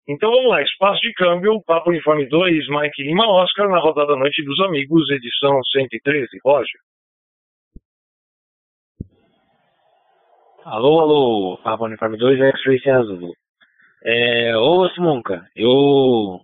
[0.08, 4.44] Então vamos lá, espaço de câmbio, Papo Uniforme 2, Mike Lima Oscar, na rodada Noite
[4.44, 6.28] dos Amigos, edição 113.
[6.44, 6.91] Roger.
[10.64, 13.34] Alô, alô, Papo Uniforme 2, X-Ray Azul.
[14.06, 16.40] É, ô Simonca, eu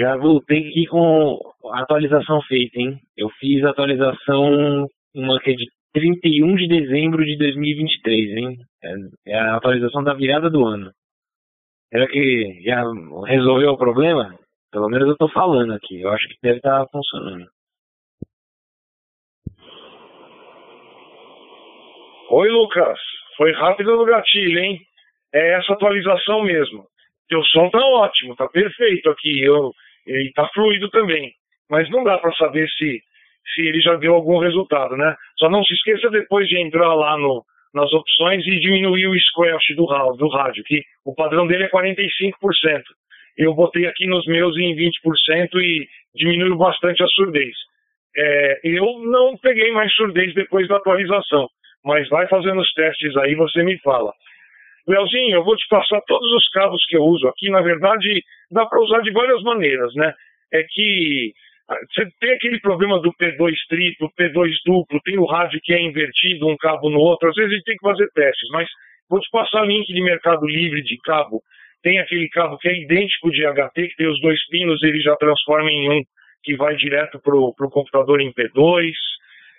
[0.00, 1.38] já voltei aqui com
[1.72, 2.98] a atualização feita, hein?
[3.16, 8.58] Eu fiz a atualização uma que é de 31 de dezembro de 2023, hein?
[8.82, 8.94] É,
[9.28, 10.90] é a atualização da virada do ano.
[11.92, 12.82] Será que já
[13.26, 14.36] resolveu o problema?
[14.72, 16.00] Pelo menos eu tô falando aqui.
[16.00, 17.46] Eu acho que deve estar tá funcionando.
[22.34, 22.98] Oi, Lucas.
[23.36, 24.80] Foi rápido no gatilho, hein?
[25.34, 26.86] é essa atualização mesmo.
[27.28, 29.70] Teu som tá ótimo, tá perfeito aqui, eu,
[30.06, 31.30] e tá fluido também.
[31.68, 33.02] Mas não dá para saber se,
[33.54, 35.14] se ele já deu algum resultado, né?
[35.38, 37.44] Só não se esqueça depois de entrar lá no,
[37.74, 39.84] nas opções e diminuir o squelch do,
[40.16, 42.32] do rádio, que o padrão dele é 45%.
[43.36, 44.90] Eu botei aqui nos meus em 20%
[45.56, 47.54] e diminuiu bastante a surdez.
[48.16, 51.46] É, eu não peguei mais surdez depois da atualização,
[51.84, 54.12] mas vai fazendo os testes aí, você me fala.
[54.86, 57.48] Leozinho, eu vou te passar todos os cabos que eu uso aqui.
[57.50, 60.12] Na verdade, dá para usar de várias maneiras, né?
[60.52, 61.32] É que
[61.68, 65.80] ah, você tem aquele problema do P2 triplo, P2 duplo, tem o rádio que é
[65.80, 67.28] invertido um cabo no outro.
[67.28, 68.68] Às vezes a gente tem que fazer testes, mas
[69.08, 71.42] vou te passar link de Mercado Livre de cabo.
[71.82, 75.16] Tem aquele cabo que é idêntico de HT, que tem os dois pinos, ele já
[75.16, 76.02] transforma em um
[76.42, 78.92] que vai direto para o computador em P2.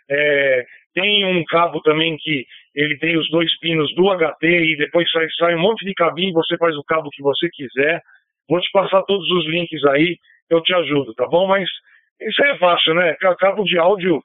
[0.10, 5.10] É, tem um cabo também que ele tem os dois pinos do HT e depois
[5.12, 8.02] sai, sai um monte de cabinho, você faz o cabo que você quiser.
[8.50, 10.18] Vou te passar todos os links aí,
[10.50, 11.48] eu te ajudo, tá bom?
[11.48, 11.68] Mas
[12.22, 13.16] isso é fácil, né?
[13.40, 14.22] Cabo de áudio,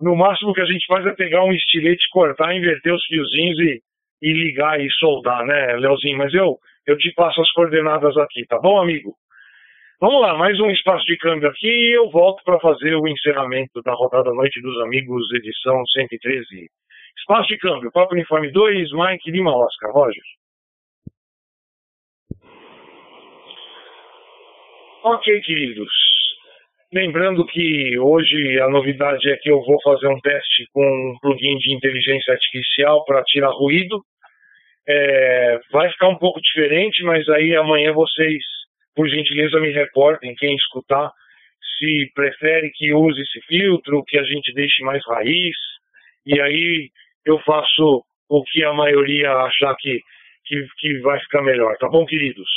[0.00, 3.82] no máximo que a gente faz é pegar um estilete, cortar, inverter os fiozinhos e,
[4.22, 6.18] e ligar e soldar, né, Leozinho?
[6.18, 9.14] Mas eu, eu te passo as coordenadas aqui, tá bom, amigo?
[9.98, 13.80] Vamos lá, mais um espaço de câmbio aqui e eu volto para fazer o encerramento
[13.80, 16.68] da rodada Noite dos Amigos, edição 113.
[17.18, 20.22] Espaço de câmbio, Papo Uniforme 2, Mike Lima Oscar, Roger.
[25.02, 25.90] Ok, queridos.
[26.92, 31.56] Lembrando que hoje a novidade é que eu vou fazer um teste com um plugin
[31.56, 34.02] de inteligência artificial para tirar ruído.
[34.86, 38.44] É, vai ficar um pouco diferente, mas aí amanhã vocês
[38.96, 41.12] por gentileza me reportem, quem escutar,
[41.78, 45.54] se prefere que use esse filtro, que a gente deixe mais raiz,
[46.24, 46.88] e aí
[47.26, 50.00] eu faço o que a maioria achar que,
[50.46, 52.48] que, que vai ficar melhor, tá bom, queridos?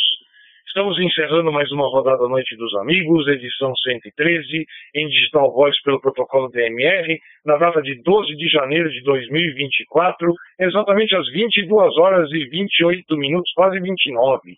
[0.66, 6.48] Estamos encerrando mais uma rodada Noite dos Amigos, edição 113, em Digital Voice pelo protocolo
[6.50, 13.18] DMR, na data de 12 de janeiro de 2024, exatamente às 22 horas e 28
[13.18, 14.58] minutos, quase 29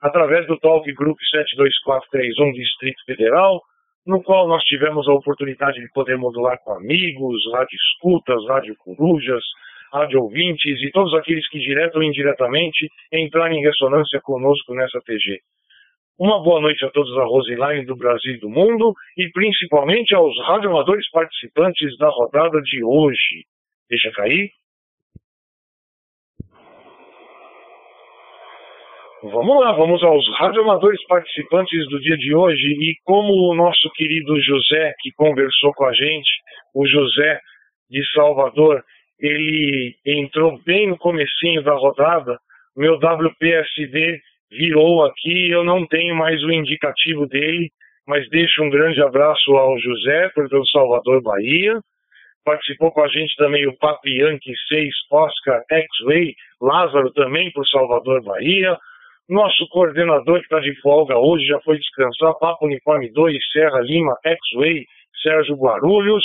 [0.00, 3.60] através do Talk Group 72431 Distrito Federal,
[4.06, 9.44] no qual nós tivemos a oportunidade de poder modular com amigos, rádio escutas, rádio corujas,
[9.92, 15.40] rádio ouvintes e todos aqueles que direto ou indiretamente entrarem em ressonância conosco nessa TG.
[16.18, 20.34] Uma boa noite a todos da Roseline do Brasil e do mundo e principalmente aos
[20.46, 23.44] radioamadores participantes da rodada de hoje.
[23.88, 24.50] Deixa cair.
[29.20, 34.40] Vamos lá, vamos aos radioamadores participantes do dia de hoje e como o nosso querido
[34.40, 36.30] José que conversou com a gente,
[36.72, 37.40] o José
[37.90, 38.80] de Salvador,
[39.18, 42.38] ele entrou bem no comecinho da rodada,
[42.76, 44.20] meu WPSD
[44.52, 47.70] virou aqui, eu não tenho mais o indicativo dele,
[48.06, 51.80] mas deixo um grande abraço ao José, pelo Salvador, Bahia.
[52.44, 58.22] Participou com a gente também o Papi Yankee 6 Oscar X-Ray, Lázaro também por Salvador,
[58.22, 58.78] Bahia.
[59.28, 64.86] Nosso coordenador está de folga hoje já foi descansar, Papo Uniforme 2, Serra Lima, X-Way,
[65.22, 66.24] Sérgio Guarulhos.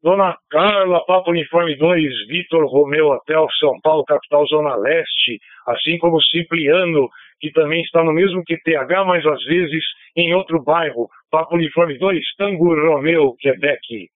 [0.00, 6.22] Dona Carla, Papo Uniforme 2, Vitor Romeu Hotel, São Paulo, capital Zona Leste, assim como
[6.22, 7.08] Cipriano,
[7.40, 9.82] que também está no mesmo QTH, mas às vezes
[10.14, 14.08] em outro bairro, Papo Uniforme 2, Tango Romeu, Quebec.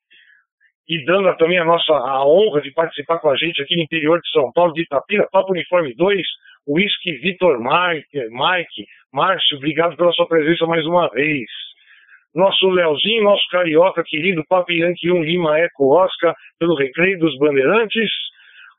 [0.88, 4.20] E dando também a nossa a honra de participar com a gente aqui no interior
[4.20, 6.22] de São Paulo, de Itapira, Papo Uniforme 2,
[6.68, 11.48] Whisky Vitor Mike, Mike, Márcio, obrigado pela sua presença mais uma vez.
[12.34, 18.10] Nosso Leozinho, nosso carioca querido, Papi Yankee 1 Lima Eco Oscar, pelo Recreio dos Bandeirantes.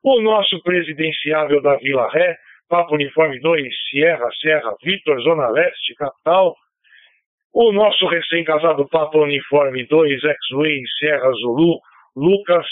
[0.04, 2.38] O nosso presidenciável da Vila Ré,
[2.70, 6.56] Papo Uniforme 2, Sierra, Serra, Vitor, Zona Leste, capital.
[7.52, 11.80] O nosso recém-casado Papo Uniforme 2, X-Way, Serra Zulu,
[12.16, 12.68] Lucas,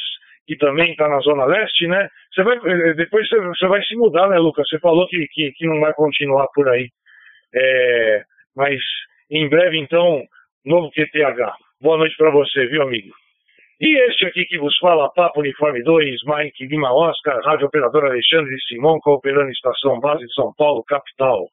[0.48, 2.10] que também está na Zona Leste, né?
[2.34, 4.68] Você vai, eh, depois você, você, vai se mudar, né, Lucas?
[4.70, 6.90] Você falou que, que, que não vai continuar por aí.
[7.54, 8.24] É,
[8.56, 8.80] mas
[9.30, 10.24] em breve, então,
[10.66, 11.54] novo QTH.
[11.82, 13.14] Boa noite para você, viu, amigo?
[13.80, 18.56] E este aqui que vos fala, Papo Uniforme 2, Mike Lima Oscar, Rádio Operador Alexandre
[18.68, 21.46] Simão, cooperando Estação Base de São Paulo, capital.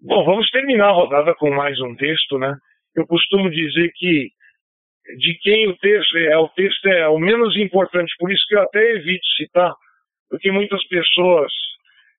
[0.00, 2.56] Bom, vamos terminar a rodada com mais um texto, né?
[2.96, 4.30] Eu costumo dizer que
[5.18, 8.62] de quem o texto é, o texto é o menos importante, por isso que eu
[8.62, 9.72] até evito citar,
[10.30, 11.52] porque muitas pessoas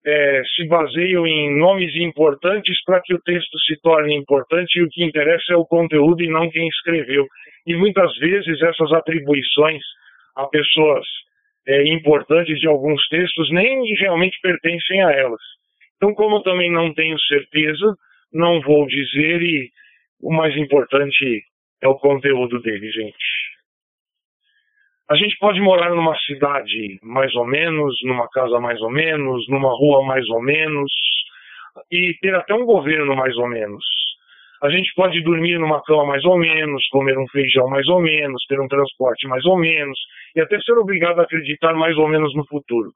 [0.06, 4.90] é, se baseiam em nomes importantes para que o texto se torne importante e o
[4.90, 7.26] que interessa é o conteúdo e não quem escreveu.
[7.66, 9.82] E muitas vezes essas atribuições
[10.36, 11.06] a pessoas
[11.68, 15.42] é, importantes de alguns textos nem realmente pertencem a elas.
[15.96, 17.96] Então, como eu também não tenho certeza,
[18.34, 19.70] não vou dizer e
[20.22, 21.44] o mais importante
[21.84, 23.54] é o conteúdo dele, gente.
[25.10, 29.70] A gente pode morar numa cidade mais ou menos, numa casa mais ou menos, numa
[29.70, 30.92] rua mais ou menos,
[31.92, 33.84] e ter até um governo mais ou menos.
[34.62, 38.46] A gente pode dormir numa cama mais ou menos, comer um feijão mais ou menos,
[38.48, 40.00] ter um transporte mais ou menos,
[40.38, 42.94] e até ser obrigado a acreditar mais ou menos no futuro.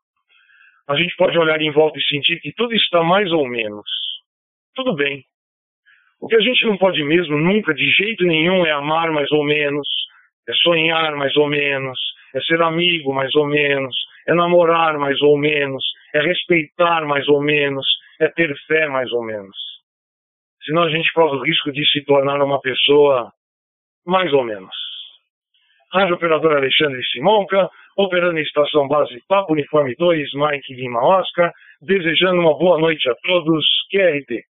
[0.87, 3.85] A gente pode olhar em volta e sentir que tudo está mais ou menos.
[4.73, 5.25] Tudo bem.
[6.19, 9.43] O que a gente não pode mesmo, nunca, de jeito nenhum, é amar mais ou
[9.43, 9.87] menos,
[10.47, 11.99] é sonhar mais ou menos,
[12.33, 13.95] é ser amigo mais ou menos,
[14.27, 15.83] é namorar mais ou menos,
[16.13, 17.85] é respeitar mais ou menos,
[18.19, 19.55] é ter fé mais ou menos.
[20.63, 23.31] Senão a gente corre o risco de se tornar uma pessoa
[24.05, 24.75] mais ou menos.
[25.93, 32.41] Rádio Operador Alexandre Simonca, operando em estação base Papo Uniforme 2, Mike Lima Oscar, desejando
[32.41, 34.43] uma boa noite a todos, QRT.